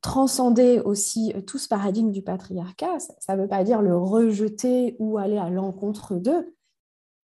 transcender 0.00 0.80
aussi 0.80 1.34
tout 1.46 1.58
ce 1.58 1.68
paradigme 1.68 2.10
du 2.10 2.22
patriarcat, 2.22 2.98
ça 3.18 3.36
ne 3.36 3.42
veut 3.42 3.48
pas 3.48 3.64
dire 3.64 3.82
le 3.82 3.96
rejeter 3.96 4.96
ou 4.98 5.18
aller 5.18 5.38
à 5.38 5.50
l'encontre 5.50 6.16
d'eux. 6.16 6.54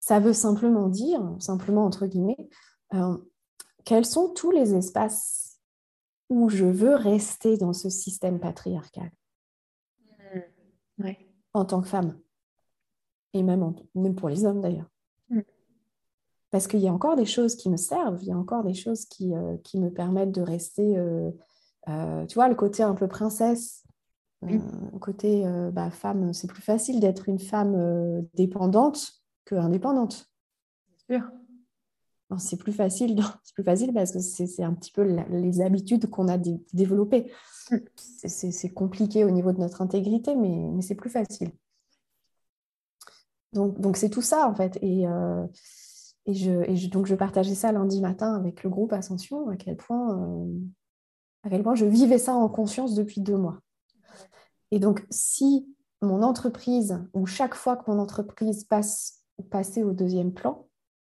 Ça 0.01 0.21
veut 0.21 0.33
simplement 0.33 0.89
dire, 0.89 1.21
simplement 1.39 1.85
entre 1.85 2.07
guillemets, 2.07 2.49
quels 3.85 4.07
sont 4.07 4.29
tous 4.29 4.51
les 4.51 4.75
espaces 4.75 5.61
où 6.31 6.49
je 6.49 6.65
veux 6.65 6.95
rester 6.95 7.57
dans 7.57 7.73
ce 7.73 7.91
système 7.91 8.41
patriarcal 8.41 9.11
mmh. 10.99 11.11
en 11.55 11.65
tant 11.65 11.83
que 11.83 11.89
femme 11.89 12.17
et 13.35 13.43
même, 13.43 13.75
même 13.95 14.15
pour 14.15 14.29
les 14.29 14.45
hommes 14.45 14.61
d'ailleurs. 14.61 14.91
Mm. 15.31 15.41
Parce 16.51 16.67
qu'il 16.67 16.81
y 16.81 16.89
a 16.89 16.93
encore 16.93 17.17
des 17.17 17.27
choses 17.27 17.57
qui 17.57 17.71
me 17.71 17.77
servent, 17.77 18.23
il 18.23 18.29
y 18.29 18.33
a 18.33 18.37
encore 18.37 18.63
des 18.63 18.75
choses 18.75 19.07
qui, 19.07 19.35
euh, 19.35 19.57
qui 19.59 19.79
me 19.79 19.91
permettent 19.91 20.33
de 20.33 20.43
rester, 20.43 20.97
euh, 20.97 21.31
euh, 21.89 22.27
tu 22.27 22.35
vois, 22.35 22.49
le 22.49 22.55
côté 22.55 22.83
un 22.83 22.95
peu 22.95 23.09
princesse, 23.09 23.85
le 24.43 24.99
côté 24.99 25.45
bah, 25.73 25.91
femme, 25.91 26.33
c'est 26.33 26.49
plus 26.49 26.63
facile 26.63 26.99
d'être 26.99 27.29
une 27.29 27.39
femme 27.39 28.27
dépendante 28.35 29.23
que 29.45 29.55
indépendante. 29.55 30.33
C'est 30.97 31.15
sûr. 31.15 31.31
C'est 32.39 32.57
plus 32.57 32.73
facile, 32.73 33.23
c'est 33.45 33.55
plus 33.55 33.63
facile 33.63 33.93
parce 33.93 34.11
que 34.11 34.19
c'est 34.19 34.63
un 34.65 34.73
petit 34.73 34.91
peu 34.91 35.03
les 35.03 35.61
habitudes 35.61 36.11
qu'on 36.11 36.29
a 36.29 36.39
développées. 36.73 37.31
Mm. 37.71 37.77
C'est 37.95 38.71
compliqué 38.71 39.25
au 39.25 39.31
niveau 39.31 39.53
de 39.53 39.59
notre 39.59 39.83
intégrité, 39.83 40.35
mais, 40.35 40.69
mais 40.73 40.83
c'est 40.83 40.97
plus 40.97 41.11
facile. 41.11 41.53
Donc, 43.53 43.97
c'est 43.97 44.09
tout 44.09 44.23
ça, 44.23 44.49
en 44.49 44.55
fait. 44.55 44.79
Et, 44.81 45.07
euh, 45.07 45.47
et, 46.25 46.35
je, 46.35 46.89
donc, 46.89 47.07
je 47.07 47.15
partageais 47.15 47.55
ça 47.55 47.71
lundi 47.71 48.01
matin 48.01 48.35
avec 48.35 48.63
le 48.63 48.71
groupe 48.71 48.93
Ascension, 48.93 49.49
à 49.51 49.57
quel 49.57 49.77
point, 49.77 50.19
euh, 50.19 50.47
à 51.43 51.51
quel 51.51 51.63
point 51.63 51.75
je 51.75 51.87
vivais 51.87 52.19
ça 52.19 52.35
en 52.35 52.49
conscience 52.49 52.95
depuis 52.95 53.21
deux 53.21 53.37
mois. 53.37 53.59
Et 54.71 54.79
donc, 54.79 55.07
si 55.11 55.69
mon 56.01 56.23
entreprise, 56.23 56.99
ou 57.15 57.27
chaque 57.27 57.55
fois 57.55 57.77
que 57.77 57.91
mon 57.91 57.99
entreprise 57.99 58.65
passe 58.65 59.25
passer 59.51 59.83
au 59.83 59.93
deuxième 59.93 60.33
plan, 60.33 60.67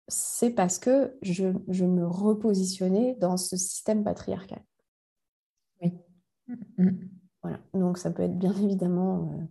c'est 0.07 0.49
parce 0.49 0.79
que 0.79 1.17
je, 1.21 1.45
me 1.45 2.05
repositionnais 2.05 3.15
dans 3.19 3.37
ce 3.37 3.55
système 3.55 4.03
patriarcal. 4.03 4.61
Oui. 5.81 5.93
Voilà. 7.43 7.59
Donc, 7.73 7.97
ça 7.97 8.11
peut 8.11 8.23
être 8.23 8.37
bien 8.37 8.53
évidemment 8.53 9.31
euh, 9.33 9.43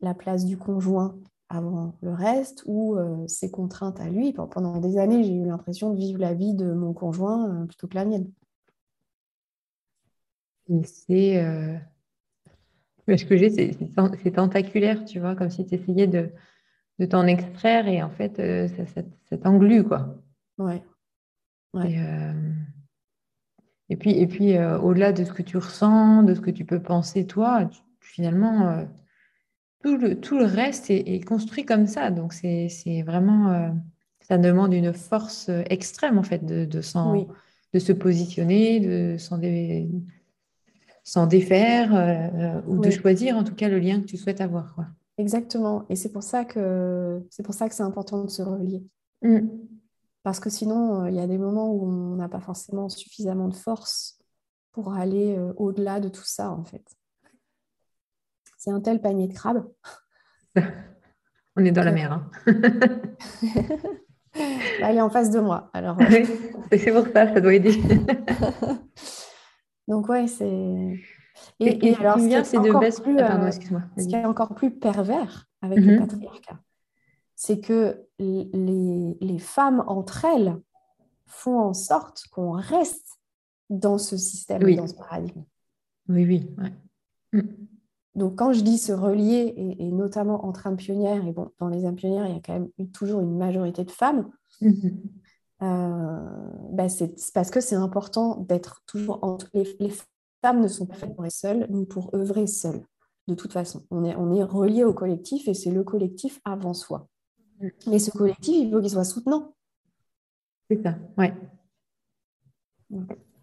la 0.00 0.14
place 0.14 0.44
du 0.44 0.56
conjoint 0.56 1.16
avant 1.48 1.94
le 2.00 2.12
reste 2.12 2.62
ou 2.66 2.96
euh, 2.96 3.26
ses 3.26 3.50
contraintes 3.50 4.00
à 4.00 4.08
lui. 4.08 4.32
Pendant 4.32 4.78
des 4.78 4.98
années, 4.98 5.22
j'ai 5.22 5.34
eu 5.34 5.44
l'impression 5.44 5.90
de 5.90 5.96
vivre 5.96 6.18
la 6.18 6.34
vie 6.34 6.54
de 6.54 6.72
mon 6.72 6.92
conjoint 6.92 7.48
euh, 7.48 7.66
plutôt 7.66 7.88
que 7.88 7.94
la 7.94 8.04
mienne. 8.04 8.30
C'est. 10.84 11.42
Euh, 11.42 11.76
ce 13.08 13.24
que 13.24 13.36
j'ai, 13.36 13.50
c'est 13.50 14.30
tentaculaire, 14.30 15.04
tu 15.04 15.18
vois, 15.18 15.34
comme 15.34 15.50
si 15.50 15.66
tu 15.66 15.74
essayais 15.74 16.06
de, 16.06 16.30
de 16.98 17.06
t'en 17.06 17.26
extraire 17.26 17.88
et 17.88 18.02
en 18.02 18.10
fait, 18.10 18.36
ça, 18.68 19.02
ça, 19.28 19.36
t'englue, 19.36 19.82
quoi. 19.82 20.16
Ouais. 20.58 20.82
ouais. 21.74 22.00
Et, 23.88 23.96
puis, 23.96 24.12
et 24.12 24.26
puis 24.28 24.56
au-delà 24.58 25.12
de 25.12 25.24
ce 25.24 25.32
que 25.32 25.42
tu 25.42 25.56
ressens, 25.56 26.22
de 26.22 26.34
ce 26.34 26.40
que 26.40 26.50
tu 26.50 26.64
peux 26.64 26.80
penser, 26.80 27.26
toi, 27.26 27.68
finalement 28.00 28.86
tout 29.82 29.96
le, 29.96 30.20
tout 30.20 30.38
le 30.38 30.44
reste 30.44 30.90
est, 30.90 31.24
construit 31.26 31.64
comme 31.64 31.86
ça. 31.86 32.10
Donc, 32.10 32.32
c'est 32.32 33.02
vraiment. 33.04 33.50
Euh, 33.50 33.70
ça 34.20 34.38
demande 34.38 34.72
une 34.72 34.92
force 34.92 35.50
extrême, 35.68 36.16
en 36.16 36.22
fait, 36.22 36.44
de, 36.46 36.64
de, 36.64 36.80
de 36.80 37.78
se 37.78 37.92
positionner, 37.92 38.80
de 38.80 39.16
s'en 41.04 41.26
défaire 41.26 41.94
euh, 41.94 42.60
ou 42.66 42.78
de 42.78 42.90
choisir, 42.90 43.36
en 43.36 43.44
tout 43.44 43.54
cas, 43.54 43.68
le 43.68 43.78
lien 43.78 44.00
que 44.00 44.06
tu 44.06 44.16
souhaites 44.16 44.40
avoir. 44.40 44.74
Quoi. 44.74 44.86
Exactement. 45.18 45.84
Et 45.88 45.96
c'est 45.96 46.12
pour 46.12 46.22
ça 46.22 46.44
que 46.44 47.22
c'est 47.30 47.42
pour 47.42 47.54
ça 47.54 47.68
que 47.68 47.74
c'est 47.74 47.82
important 47.82 48.24
de 48.24 48.30
se 48.30 48.42
relier. 48.42 48.82
Mm. 49.22 49.48
Parce 50.22 50.38
que 50.38 50.50
sinon, 50.50 51.02
euh, 51.02 51.10
il 51.10 51.16
y 51.16 51.20
a 51.20 51.26
des 51.26 51.38
moments 51.38 51.72
où 51.72 51.84
on 51.84 52.16
n'a 52.16 52.28
pas 52.28 52.40
forcément 52.40 52.88
suffisamment 52.88 53.48
de 53.48 53.54
force 53.54 54.18
pour 54.70 54.94
aller 54.94 55.38
au-delà 55.58 56.00
de 56.00 56.08
tout 56.08 56.24
ça, 56.24 56.50
en 56.50 56.64
fait 56.64 56.82
c'est 58.62 58.70
un 58.70 58.80
tel 58.80 59.00
panier 59.00 59.26
de 59.26 59.34
crabes. 59.34 59.64
On 61.56 61.64
est 61.64 61.72
dans 61.72 61.82
la 61.82 61.92
mer. 61.92 62.12
Hein. 62.12 62.30
Bah, 64.80 64.86
elle 64.88 64.96
est 64.96 65.02
en 65.02 65.10
face 65.10 65.30
de 65.30 65.40
moi. 65.40 65.68
Alors, 65.74 66.00
euh, 66.00 66.24
c'est 66.72 66.90
pour 66.90 67.06
ça, 67.12 67.34
ça 67.34 67.38
doit 67.38 67.52
aider. 67.52 67.78
Donc, 69.92 70.08
ouais, 70.08 70.26
c'est. 70.26 70.48
Et, 71.60 71.88
et, 71.88 71.94
alors, 71.96 72.16
de 72.16 72.80
baisse. 72.80 72.98
Plus, 72.98 73.18
euh, 73.18 73.50
ce 73.50 74.06
qui 74.08 74.14
est 74.14 74.24
encore 74.24 74.54
plus 74.54 74.70
pervers 74.70 75.50
avec 75.60 75.80
le 75.80 75.92
mhm. 75.92 76.06
patriarcat, 76.06 76.58
c'est 77.36 77.60
que 77.60 78.06
les, 78.18 78.48
les, 79.20 79.38
femmes 79.38 79.84
entre 79.86 80.24
elles 80.24 80.58
font 81.26 81.58
en 81.58 81.74
sorte 81.74 82.24
qu'on 82.32 82.52
reste 82.52 83.20
dans 83.68 83.98
ce 83.98 84.16
système, 84.16 84.62
dans 84.74 84.86
ce 84.86 84.94
paradigme. 84.94 85.44
Oui, 86.08 86.24
oui. 86.24 86.50
Ouais. 86.56 87.42
Mm. 87.42 87.48
Donc, 88.14 88.36
quand 88.36 88.54
je 88.54 88.62
dis 88.62 88.78
se 88.78 88.92
relier, 88.92 89.52
et, 89.78 89.92
notamment 89.92 90.46
entre 90.46 90.66
âmes 90.66 90.76
pionnières, 90.76 91.26
et 91.26 91.32
bon, 91.32 91.50
dans 91.58 91.68
les 91.68 91.84
âmes 91.84 91.96
pionnières, 91.96 92.26
il 92.28 92.32
y 92.32 92.38
a 92.38 92.40
quand 92.40 92.54
même 92.54 92.70
toujours 92.92 93.20
une 93.20 93.36
majorité 93.36 93.84
de 93.84 93.90
femmes, 93.90 94.30
mhm. 94.62 95.02
Bah, 95.62 96.88
c'est 96.88 97.14
parce 97.32 97.50
que 97.50 97.60
c'est 97.60 97.76
important 97.76 98.36
d'être 98.36 98.82
toujours 98.86 99.20
entre. 99.22 99.48
Les, 99.54 99.76
les, 99.80 99.92
femmes 100.42 100.60
ne 100.60 100.68
sont 100.68 100.86
pas 100.86 100.94
faites 100.94 101.14
pour 101.14 101.24
être 101.24 101.32
seules, 101.32 101.66
ni 101.70 101.86
pour 101.86 102.14
œuvrer 102.14 102.46
seules, 102.46 102.82
de 103.28 103.34
toute 103.34 103.52
façon. 103.52 103.84
On 103.90 104.04
est, 104.04 104.16
on 104.16 104.34
est 104.34 104.42
relié 104.42 104.84
au 104.84 104.92
collectif, 104.92 105.48
et 105.48 105.54
c'est 105.54 105.70
le 105.70 105.84
collectif 105.84 106.40
avant 106.44 106.74
soi. 106.74 107.08
Mais 107.86 107.98
ce 107.98 108.10
collectif, 108.10 108.56
il 108.56 108.70
faut 108.70 108.80
qu'il 108.80 108.90
soit 108.90 109.04
soutenant. 109.04 109.54
C'est 110.68 110.82
ça, 110.82 110.96
ouais. 111.16 111.32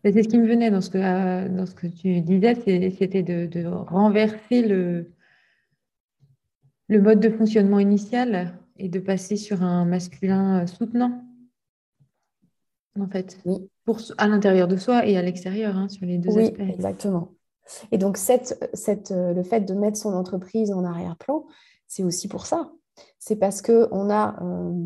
C'est 0.03 0.23
ce 0.23 0.27
qui 0.27 0.37
me 0.37 0.47
venait 0.47 0.71
dans 0.71 0.81
ce 0.81 0.89
que, 0.89 0.97
euh, 0.97 1.49
dans 1.49 1.65
ce 1.65 1.73
que 1.73 1.87
tu 1.87 2.21
disais, 2.21 2.55
c'était 2.91 3.23
de, 3.23 3.65
renverser 3.65 4.67
le, 4.67 5.11
le 6.87 7.01
mode 7.01 7.19
de 7.19 7.29
fonctionnement 7.29 7.79
initial 7.79 8.59
et 8.77 8.89
de 8.89 8.99
passer 8.99 9.35
sur 9.35 9.63
un 9.63 9.85
masculin 9.85 10.65
soutenant, 10.67 11.23
en 13.01 13.09
fait, 13.09 13.39
pour, 13.85 13.99
à 14.17 14.27
l'intérieur 14.27 14.67
de 14.67 14.77
soi 14.77 15.05
et 15.05 15.17
à 15.17 15.21
l'extérieur, 15.21 15.75
hein, 15.75 15.89
sur 15.89 16.05
les 16.05 16.17
deux 16.17 16.31
oui, 16.35 16.45
aspects. 16.45 16.59
Exactement. 16.59 17.33
Et 17.91 17.97
donc, 17.97 18.17
cette, 18.17 18.69
cette, 18.73 19.11
euh, 19.11 19.33
le 19.33 19.43
fait 19.43 19.61
de 19.61 19.73
mettre 19.73 19.97
son 19.97 20.13
entreprise 20.13 20.71
en 20.71 20.83
arrière-plan, 20.83 21.45
c'est 21.87 22.03
aussi 22.03 22.27
pour 22.27 22.45
ça. 22.45 22.71
C'est 23.19 23.35
parce 23.35 23.61
qu'on 23.61 24.09
a 24.09 24.43
euh, 24.43 24.85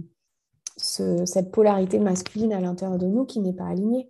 cette 0.77 1.51
polarité 1.51 1.99
masculine 1.99 2.53
à 2.53 2.59
l'intérieur 2.59 2.97
de 2.97 3.07
nous 3.07 3.25
qui 3.25 3.39
n'est 3.39 3.53
pas 3.53 3.67
alignée. 3.67 4.09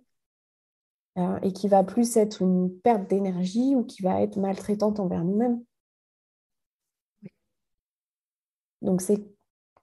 Euh, 1.16 1.38
et 1.42 1.52
qui 1.52 1.68
va 1.68 1.84
plus 1.84 2.16
être 2.16 2.42
une 2.42 2.76
perte 2.80 3.08
d'énergie 3.08 3.76
ou 3.76 3.84
qui 3.84 4.02
va 4.02 4.20
être 4.20 4.36
maltraitante 4.36 4.98
envers 4.98 5.22
nous-mêmes. 5.22 5.62
Donc 8.82 9.00
c'est 9.00 9.24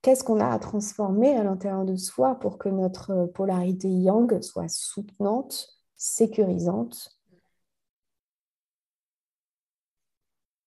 qu'est-ce 0.02 0.24
qu'on 0.24 0.40
a 0.40 0.48
à 0.48 0.60
transformer 0.60 1.36
à 1.36 1.44
l'intérieur 1.44 1.86
de 1.86 1.96
soi 1.96 2.40
pour 2.40 2.58
que 2.58 2.70
notre 2.70 3.26
polarité 3.34 3.90
yang 3.90 4.42
soit 4.42 4.70
soutenante, 4.70 5.68
sécurisante? 5.96 7.18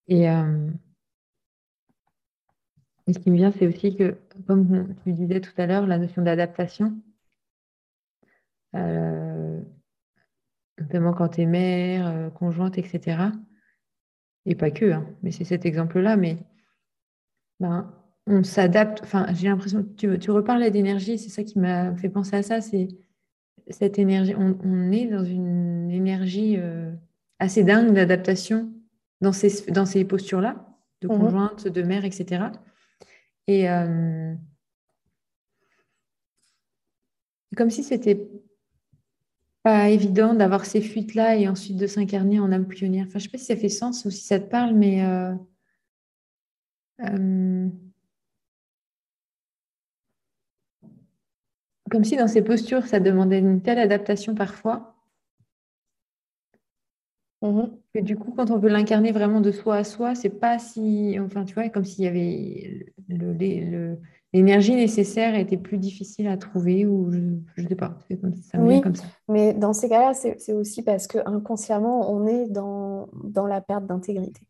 Et, 0.09 0.29
euh, 0.29 0.71
ce 3.09 3.19
qui 3.19 3.31
me 3.31 3.37
vient, 3.37 3.53
c'est 3.53 3.67
aussi 3.67 3.97
que, 3.97 4.17
comme 4.47 4.95
tu 5.05 5.13
disais 5.13 5.41
tout 5.41 5.53
à 5.57 5.67
l'heure, 5.67 5.87
la 5.87 5.99
notion 5.99 6.23
d'adaptation. 6.23 6.95
Euh, 8.75 9.61
notamment 10.79 11.13
quand 11.13 11.29
tu 11.29 11.43
es 11.43 11.47
mère, 11.47 12.07
euh, 12.07 12.31
conjointe, 12.31 12.79
etc. 12.79 13.33
Et 14.47 14.55
pas 14.55 14.71
que, 14.71 14.93
hein, 14.93 15.07
mais 15.23 15.31
c'est 15.31 15.45
cet 15.45 15.65
exemple-là. 15.65 16.17
Mais 16.17 16.39
ben, 17.61 17.93
on 18.27 18.43
s'adapte. 18.43 19.01
Enfin, 19.03 19.27
j'ai 19.35 19.49
l'impression 19.49 19.83
que 19.83 19.89
tu, 19.89 20.19
tu 20.19 20.31
reparles 20.31 20.71
d'énergie, 20.71 21.19
c'est 21.19 21.29
ça 21.29 21.45
qui 21.45 21.59
m'a 21.59 21.95
fait 21.97 22.09
penser 22.09 22.37
à 22.37 22.43
ça. 22.43 22.61
C'est 22.61 22.89
cette 23.69 23.99
énergie. 23.99 24.35
On, 24.37 24.91
est 24.93 25.07
dans 25.07 25.25
une 25.25 25.91
énergie 25.91 26.57
euh, 26.59 26.93
assez 27.39 27.65
dingue 27.65 27.93
d'adaptation 27.93 28.73
dans 29.21 29.33
ces, 29.33 29.71
dans 29.71 29.87
ces 29.87 30.05
postures-là, 30.05 30.67
de 31.01 31.09
mhm. 31.09 31.19
conjointe, 31.19 31.69
de 31.69 31.83
mère, 31.83 32.05
etc. 32.05 32.47
Et 33.47 33.71
euh, 33.71 34.35
comme 37.57 37.71
si 37.71 37.83
c'était 37.83 38.29
pas 39.63 39.89
évident 39.89 40.35
d'avoir 40.35 40.67
ces 40.67 40.83
fuites-là 40.83 41.37
et 41.37 41.49
ensuite 41.49 41.79
de 41.79 41.87
s'incarner 41.87 42.39
en 42.39 42.53
âme 42.53 42.67
pionnière. 42.67 43.07
Enfin, 43.09 43.19
je 43.19 43.25
sais 43.25 43.31
pas 43.31 43.39
si 43.39 43.47
ça 43.47 43.57
fait 43.57 43.71
sens 43.71 44.05
ou 44.05 44.11
si 44.11 44.23
ça 44.23 44.39
te 44.39 44.51
parle, 44.51 44.75
mais 44.75 45.03
euh, 47.01 47.69
comme 51.91 52.05
si 52.05 52.17
dans 52.17 52.29
ces 52.29 52.43
postures, 52.43 52.87
ça 52.87 53.01
demandait 53.01 53.39
une 53.39 53.61
telle 53.61 53.79
adaptation 53.79 54.35
parfois. 54.35 54.95
Mhm. 57.43 57.77
Que 57.95 58.01
du 58.01 58.17
coup, 58.17 58.33
quand 58.33 58.51
on 58.51 58.59
veut 58.59 58.71
l'incarner 58.71 59.13
vraiment 59.13 59.41
de 59.41 59.53
soi 59.53 59.77
à 59.77 59.85
soi, 59.85 60.15
c'est 60.15 60.31
pas 60.31 60.59
si. 60.59 61.19
Enfin, 61.21 61.45
tu 61.45 61.55
vois, 61.55 61.69
comme 61.69 61.85
s'il 61.85 62.05
y 62.05 62.09
avait 62.09 62.87
l'énergie 64.33 64.75
nécessaire 64.75 65.37
était 65.37 65.59
plus 65.59 65.79
difficile 65.79 66.27
à 66.27 66.37
trouver 66.37 66.87
ou 66.87 67.13
je, 67.13 67.19
ne 67.19 67.69
sais 67.69 67.77
pas. 67.77 67.99
ça 68.51 68.59
oui, 68.59 68.81
comme 68.81 68.95
ça. 68.95 69.05
mais 69.29 69.53
dans 69.53 69.73
ces 69.73 69.89
cas-là, 69.89 70.15
c'est 70.15 70.53
aussi 70.53 70.83
parce 70.83 71.07
que 71.07 71.19
inconsciemment, 71.27 72.11
on 72.11 72.27
est 72.27 72.49
dans, 72.49 73.09
dans 73.23 73.47
la 73.47 73.61
perte 73.61 73.87
d'intégrité. 73.87 74.49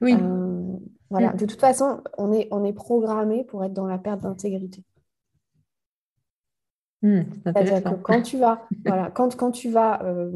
Oui. 0.00 0.16
Euh, 0.20 0.76
voilà. 1.10 1.32
Mm. 1.32 1.36
De 1.36 1.46
toute 1.46 1.60
façon, 1.60 2.00
on 2.18 2.32
est, 2.32 2.48
on 2.50 2.64
est 2.64 2.72
programmé 2.72 3.44
pour 3.44 3.62
être 3.62 3.74
dans 3.74 3.86
la 3.86 3.98
perte 3.98 4.22
d'intégrité. 4.22 4.82
Hmm, 7.02 7.22
C'est-à-dire 7.44 7.82
que 7.82 7.94
quand 7.96 8.22
tu 8.22 8.38
vas, 8.38 8.66
voilà, 8.86 9.10
quand, 9.10 9.36
quand 9.36 9.50
tu 9.50 9.70
vas 9.70 10.02
euh, 10.02 10.30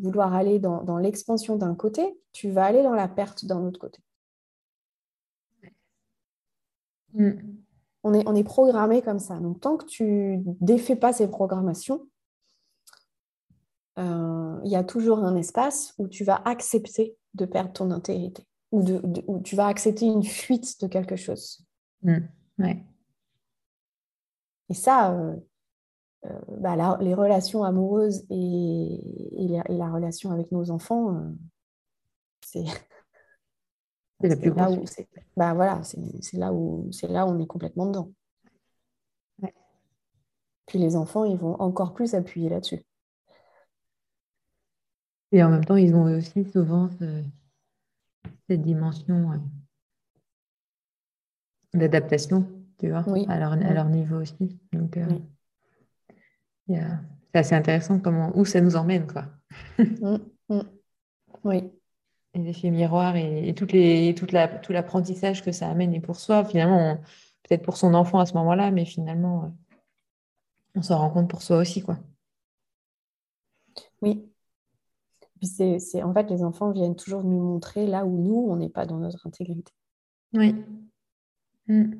vouloir 0.00 0.32
aller 0.32 0.58
dans, 0.58 0.82
dans 0.82 0.98
l'expansion 0.98 1.56
d'un 1.56 1.74
côté, 1.74 2.18
tu 2.32 2.50
vas 2.50 2.64
aller 2.64 2.82
dans 2.82 2.94
la 2.94 3.08
perte 3.08 3.44
d'un 3.44 3.62
autre 3.64 3.80
côté. 3.80 4.00
Hmm. 7.14 7.32
On, 8.02 8.14
est, 8.14 8.26
on 8.26 8.34
est 8.34 8.44
programmé 8.44 9.02
comme 9.02 9.18
ça. 9.18 9.38
Donc, 9.38 9.60
tant 9.60 9.76
que 9.76 9.86
tu 9.86 10.40
défais 10.60 10.96
pas 10.96 11.12
ces 11.12 11.28
programmations, 11.28 12.06
euh, 13.98 14.60
il 14.64 14.70
y 14.70 14.76
a 14.76 14.84
toujours 14.84 15.18
un 15.18 15.36
espace 15.36 15.94
où 15.98 16.08
tu 16.08 16.24
vas 16.24 16.42
accepter 16.44 17.16
de 17.34 17.44
perdre 17.44 17.72
ton 17.72 17.90
intégrité 17.90 18.44
ou 18.72 18.82
de, 18.82 19.00
où 19.28 19.40
tu 19.40 19.54
vas 19.54 19.68
accepter 19.68 20.06
une 20.06 20.24
fuite 20.24 20.80
de 20.80 20.88
quelque 20.88 21.16
chose. 21.16 21.64
Hmm. 22.02 22.26
Ouais. 22.58 22.84
Et 24.68 24.74
ça, 24.74 25.12
euh, 25.12 25.36
euh, 26.26 26.40
bah, 26.58 26.98
les 27.00 27.14
relations 27.14 27.64
amoureuses 27.64 28.24
et, 28.30 28.98
la, 29.68 29.90
relation 29.90 30.30
avec 30.30 30.50
nos 30.52 30.70
enfants, 30.70 31.14
euh, 31.14 31.30
c'est 32.40 32.64
la 34.20 34.36
plus 34.36 34.54
là 34.54 34.70
où 34.70 34.84
bah, 35.36 35.54
voilà, 35.54 35.82
c'est 35.82 36.36
là 36.38 36.52
où 36.52 36.88
c'est 36.92 37.08
là 37.08 37.26
où 37.26 37.30
on 37.30 37.40
est 37.40 37.46
complètement 37.46 37.86
dedans. 37.86 38.10
Puis 40.66 40.78
les 40.78 40.96
enfants, 40.96 41.24
ils 41.24 41.36
vont 41.36 41.60
encore 41.60 41.92
plus 41.92 42.14
appuyer 42.14 42.48
là-dessus. 42.48 42.82
Et 45.30 45.42
en 45.42 45.50
même 45.50 45.64
temps, 45.64 45.76
ils 45.76 45.94
ont 45.94 46.04
aussi 46.04 46.44
souvent 46.44 46.88
cette 48.48 48.62
dimension 48.62 49.32
euh, 49.32 49.38
d'adaptation, 51.74 52.48
tu 52.78 52.88
vois, 52.88 53.04
à, 53.28 53.38
leur, 53.38 53.52
à, 53.52 53.74
leur, 53.74 53.88
niveau 53.90 54.22
aussi. 54.22 54.58
Donc, 54.72 54.96
c'est 56.68 57.38
assez 57.38 57.54
intéressant 57.54 57.98
comment, 57.98 58.32
où 58.36 58.44
ça 58.44 58.60
nous 58.60 58.76
emmène. 58.76 59.06
Quoi. 59.06 59.24
Mm, 59.78 60.18
mm. 60.48 60.62
Oui. 61.44 61.70
Et 62.34 62.38
l'effet 62.38 62.70
miroir 62.70 63.16
et, 63.16 63.54
toutes 63.54 63.72
les, 63.72 64.14
toute 64.14 64.32
la, 64.32 64.48
tout 64.48 64.72
l'apprentissage 64.72 65.42
que 65.42 65.52
ça 65.52 65.68
amène 65.68 65.94
et 65.94 66.00
pour 66.00 66.16
soi, 66.16 66.44
finalement, 66.44 66.98
peut-être 67.42 67.62
pour 67.62 67.76
son 67.76 67.94
enfant 67.94 68.18
à 68.18 68.26
ce 68.26 68.34
moment-là, 68.34 68.70
mais 68.70 68.84
finalement, 68.84 69.44
euh, 69.44 69.48
on 70.74 70.82
s'en 70.82 70.98
rend 70.98 71.10
compte 71.10 71.30
pour 71.30 71.42
soi 71.42 71.58
aussi. 71.58 71.82
Quoi. 71.82 71.98
Oui. 74.02 74.28
Puis 75.36 75.46
c'est, 75.46 76.02
en 76.02 76.12
fait, 76.12 76.28
les 76.30 76.42
enfants 76.42 76.72
viennent 76.72 76.96
toujours 76.96 77.22
nous 77.22 77.40
montrer 77.40 77.86
là 77.86 78.04
où 78.04 78.18
nous, 78.18 78.46
on 78.48 78.56
n'est 78.56 78.68
pas 78.68 78.86
dans 78.86 78.98
notre 78.98 79.26
intégrité. 79.26 79.72
Oui. 80.32 80.56
Mm. 81.68 81.92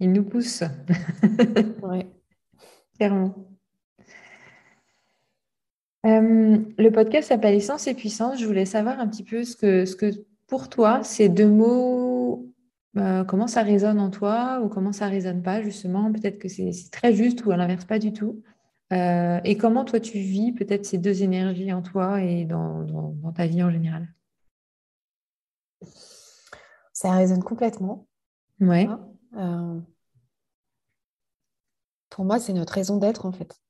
Ils 0.00 0.12
nous 0.12 0.24
poussent. 0.24 0.64
oui. 1.82 2.06
Clairement. 2.98 3.49
Euh, 6.06 6.58
le 6.78 6.90
podcast 6.90 7.28
s'appelle 7.28 7.54
Essence 7.54 7.86
et 7.86 7.94
Puissance. 7.94 8.40
Je 8.40 8.46
voulais 8.46 8.64
savoir 8.64 9.00
un 9.00 9.08
petit 9.08 9.24
peu 9.24 9.44
ce 9.44 9.56
que, 9.56 9.84
ce 9.84 9.96
que 9.96 10.24
pour 10.46 10.68
toi, 10.68 11.02
ces 11.04 11.28
deux 11.28 11.48
mots, 11.48 12.50
euh, 12.96 13.22
comment 13.24 13.46
ça 13.46 13.62
résonne 13.62 14.00
en 14.00 14.10
toi 14.10 14.60
ou 14.64 14.68
comment 14.68 14.92
ça 14.92 15.08
résonne 15.08 15.42
pas, 15.42 15.62
justement. 15.62 16.10
Peut-être 16.12 16.38
que 16.38 16.48
c'est 16.48 16.72
très 16.90 17.12
juste 17.12 17.44
ou 17.44 17.50
à 17.50 17.56
l'inverse, 17.56 17.84
pas 17.84 17.98
du 17.98 18.12
tout. 18.12 18.42
Euh, 18.92 19.40
et 19.44 19.56
comment 19.56 19.84
toi, 19.84 20.00
tu 20.00 20.18
vis 20.18 20.52
peut-être 20.52 20.84
ces 20.84 20.98
deux 20.98 21.22
énergies 21.22 21.72
en 21.72 21.82
toi 21.82 22.22
et 22.22 22.44
dans, 22.44 22.82
dans, 22.82 23.32
ta 23.32 23.46
vie 23.46 23.62
en 23.62 23.70
général? 23.70 24.08
Ça 26.92 27.12
résonne 27.12 27.44
complètement. 27.44 28.06
Ouais. 28.60 28.88
pour 32.10 32.24
moi, 32.24 32.38
c'est 32.40 32.52
notre 32.52 32.72
raison 32.72 32.96
d'être, 32.96 33.26
en 33.26 33.32
fait. 33.32 33.60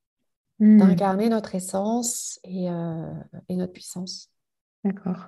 Hmm. 0.61 0.77
d'incarner 0.77 1.27
notre 1.27 1.55
essence 1.55 2.39
euh, 2.45 3.13
et, 3.49 3.55
notre 3.55 3.73
puissance. 3.73 4.29
D'accord. 4.83 5.27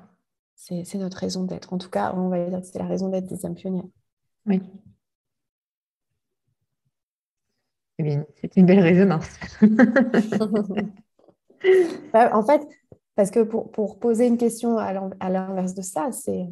C'est 0.53 0.93
notre 0.93 1.17
raison 1.17 1.43
d'être. 1.43 1.73
En 1.73 1.79
tout 1.79 1.89
cas, 1.89 2.13
on 2.15 2.29
va 2.29 2.47
dire 2.47 2.61
que 2.61 2.67
c'est 2.67 2.77
la 2.77 2.85
raison 2.85 3.09
d'être 3.09 3.25
des 3.25 3.43
âmes 3.43 3.55
pionnières. 3.55 3.89
Oui. 4.45 4.61
Eh 7.97 8.03
bien, 8.03 8.23
c'est 8.39 8.55
une 8.57 8.67
belle 8.67 8.79
résonance. 8.79 9.27
Bah, 12.11 12.35
en 12.35 12.43
fait, 12.43 12.61
parce 13.15 13.31
que 13.31 13.41
pour, 13.41 13.71
pour 13.71 13.97
poser 13.97 14.27
une 14.27 14.37
question 14.37 14.77
à 14.77 15.29
l'inverse 15.29 15.73
de 15.73 15.81
ça, 15.81 16.11
c'est 16.11 16.45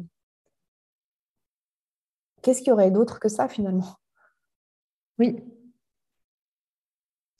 qu'est-ce 2.40 2.60
qu'il 2.60 2.68
y 2.68 2.72
aurait 2.72 2.90
d'autre 2.90 3.20
que 3.20 3.28
ça 3.28 3.46
finalement? 3.46 3.98
Oui. 5.18 5.36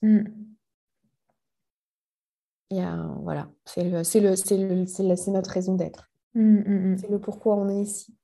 Hmm 0.03 0.52
voilà, 3.23 3.51
c'est 3.65 3.85
notre 3.85 5.51
raison 5.51 5.75
d'être. 5.75 6.11
Mmh, 6.35 6.41
mmh, 6.41 6.93
mmh. 6.93 6.99
C'est 6.99 7.11
le 7.11 7.19
pourquoi 7.21 7.57
on 7.57 7.69
est 7.69 7.83
ici. 7.83 8.17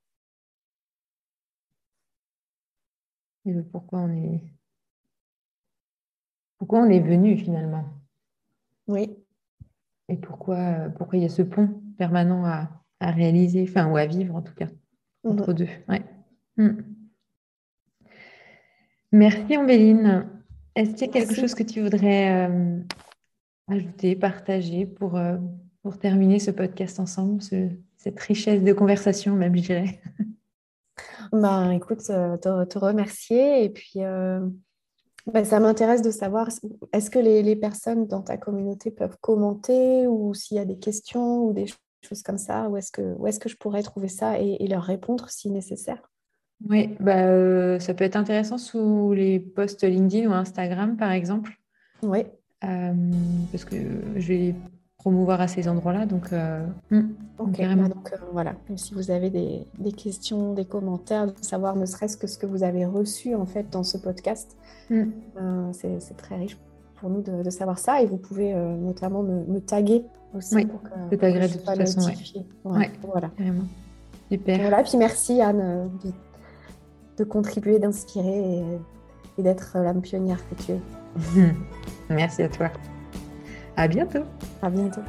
Et 3.45 3.53
le 3.53 3.63
pourquoi 3.63 4.01
on 4.01 4.11
est. 4.11 4.43
Pourquoi 6.59 6.81
on 6.81 6.91
est 6.91 7.01
venu 7.01 7.37
finalement. 7.37 7.85
Oui. 8.87 9.17
Et 10.09 10.17
pourquoi, 10.17 10.89
pourquoi 10.97 11.19
il 11.19 11.23
y 11.23 11.27
a 11.27 11.29
ce 11.29 11.43
pont 11.43 11.69
permanent 11.99 12.45
à, 12.45 12.71
à 13.01 13.11
réaliser, 13.11 13.65
enfin, 13.69 13.91
ou 13.91 13.97
à 13.97 14.07
vivre 14.07 14.35
en 14.35 14.43
tout 14.43 14.55
cas, 14.55 14.69
entre 15.25 15.53
deux. 15.53 15.69
Ouais. 15.89 16.03
Merci 19.13 19.57
Ambéline. 19.57 20.29
Est-ce 20.75 20.93
qu'il 20.93 21.07
y 21.07 21.11
a 21.11 21.13
quelque 21.13 21.35
chose 21.35 21.55
que 21.55 21.63
tu 21.63 21.83
voudrais 21.83 22.49
euh, 22.49 22.81
ajouter, 23.69 24.17
partager 24.17 24.87
pour, 24.87 25.17
euh, 25.17 25.37
pour 25.83 25.99
terminer 25.99 26.39
ce 26.39 26.51
podcast 26.51 26.99
ensemble, 27.01 27.43
cette 27.43 28.21
richesse 28.21 28.63
de 28.63 28.73
conversation, 28.73 29.35
même, 29.35 29.57
je 29.57 29.63
dirais 29.63 30.01
ben, 31.33 31.71
Écoute, 31.73 32.03
euh, 32.11 32.37
te, 32.37 32.65
te, 32.65 32.79
remercier. 32.79 33.65
Et 33.65 33.71
puis, 33.71 34.05
euh, 34.05 34.41
ben, 35.33 35.45
ça 35.45 35.61
m'intéresse 35.61 36.03
de 36.03 36.11
savoir, 36.11 36.49
est-ce 36.93 37.11
que 37.11 37.19
les, 37.19 37.43
les, 37.43 37.57
personnes 37.57 38.07
dans 38.07 38.23
ta 38.23 38.37
communauté 38.37 38.91
peuvent 38.91 39.19
commenter 39.21 40.07
ou 40.07 40.35
s'il 40.35 40.57
y 40.57 40.61
a 40.61 40.65
des 40.65 40.79
questions 40.79 41.45
ou 41.45 41.53
des 41.53 41.67
choses 42.03 42.23
comme 42.23 42.39
ça, 42.39 42.69
où 42.69 42.77
est-ce 42.77 42.91
que, 42.91 43.15
où 43.19 43.27
est 43.27 43.39
que 43.39 43.49
je 43.49 43.57
pourrais 43.57 43.83
trouver 43.83 44.09
ça 44.09 44.39
et, 44.39 44.67
leur 44.69 44.83
répondre 44.83 45.29
si 45.29 45.51
nécessaire? 45.51 46.01
Oui, 46.69 46.97
bah, 46.99 47.79
ça 47.79 47.95
peut 47.95 48.05
être 48.05 48.17
intéressant 48.17 48.59
sous 48.59 49.13
les 49.13 49.39
posts 49.39 49.85
LinkedIn 49.85 50.29
ou 50.29 50.33
Instagram, 50.33 50.97
par 50.97 51.13
exemple. 51.13 51.53
Oui. 52.03 52.25
Euh, 52.65 52.93
parce 53.53 53.65
que 53.65 53.77
je 54.17 54.29
vais 54.29 54.55
promouvoir 54.97 55.41
à 55.41 55.47
ces 55.47 55.69
endroits-là. 55.69 56.07
Donc, 56.07 56.33
euh, 56.33 56.67
hmm, 56.91 57.09
donc 57.39 57.61
euh, 57.61 57.87
voilà, 58.33 58.55
si 58.75 58.95
vous 58.95 59.13
avez 59.13 59.31
des, 59.31 59.65
des, 59.79 59.93
questions, 59.93 60.55
des 60.55 60.65
commentaires, 60.65 61.29
de 61.29 61.35
savoir 61.41 61.77
ne 61.77 61.87
serait-ce 61.87 62.17
que 62.17 62.27
ce 62.27 62.37
que 62.37 62.47
vous 62.47 62.65
avez 62.65 62.85
reçu 62.85 63.35
en 63.37 63.47
fait 63.47 63.71
dans 63.71 63.85
ce 63.85 63.97
podcast, 63.97 64.57
hmm. 64.91 65.05
c'est 65.73 66.17
très 66.17 66.37
riche 66.37 66.59
pour 66.97 67.11
nous 67.11 67.23
de, 67.23 67.49
savoir 67.51 67.79
ça. 67.79 68.03
Et 68.03 68.07
vous 68.07 68.17
pouvez 68.17 68.53
notamment 68.55 69.23
me, 69.23 69.61
taguer 69.61 70.05
aussi 70.35 70.67
pour 70.67 70.83
que, 70.83 70.91
c'est 71.11 71.23
agréable 71.23 71.53
de 71.53 71.59
toute 71.59 71.65
façon. 71.65 72.11
Ouais. 72.65 72.91
voilà. 73.03 73.31
Vraiment. 73.39 73.65
Super. 74.31 74.59
Voilà, 74.61 74.83
puis 74.83 74.99
merci 74.99 75.41
Anne 75.41 75.91
de 77.17 77.25
contribuer, 77.25 77.79
d'inspirer 77.79 78.63
et, 79.39 79.43
d'être 79.43 79.79
l'âme 79.79 80.03
pionnière 80.03 80.39
que 80.49 80.63
tu 80.63 80.73
es. 80.73 80.81
Merci 82.11 82.43
à 82.43 82.49
toi. 82.49 82.71
À 83.77 83.89
bientôt. 83.89 84.25
À 84.63 84.71
bientôt. 84.71 85.03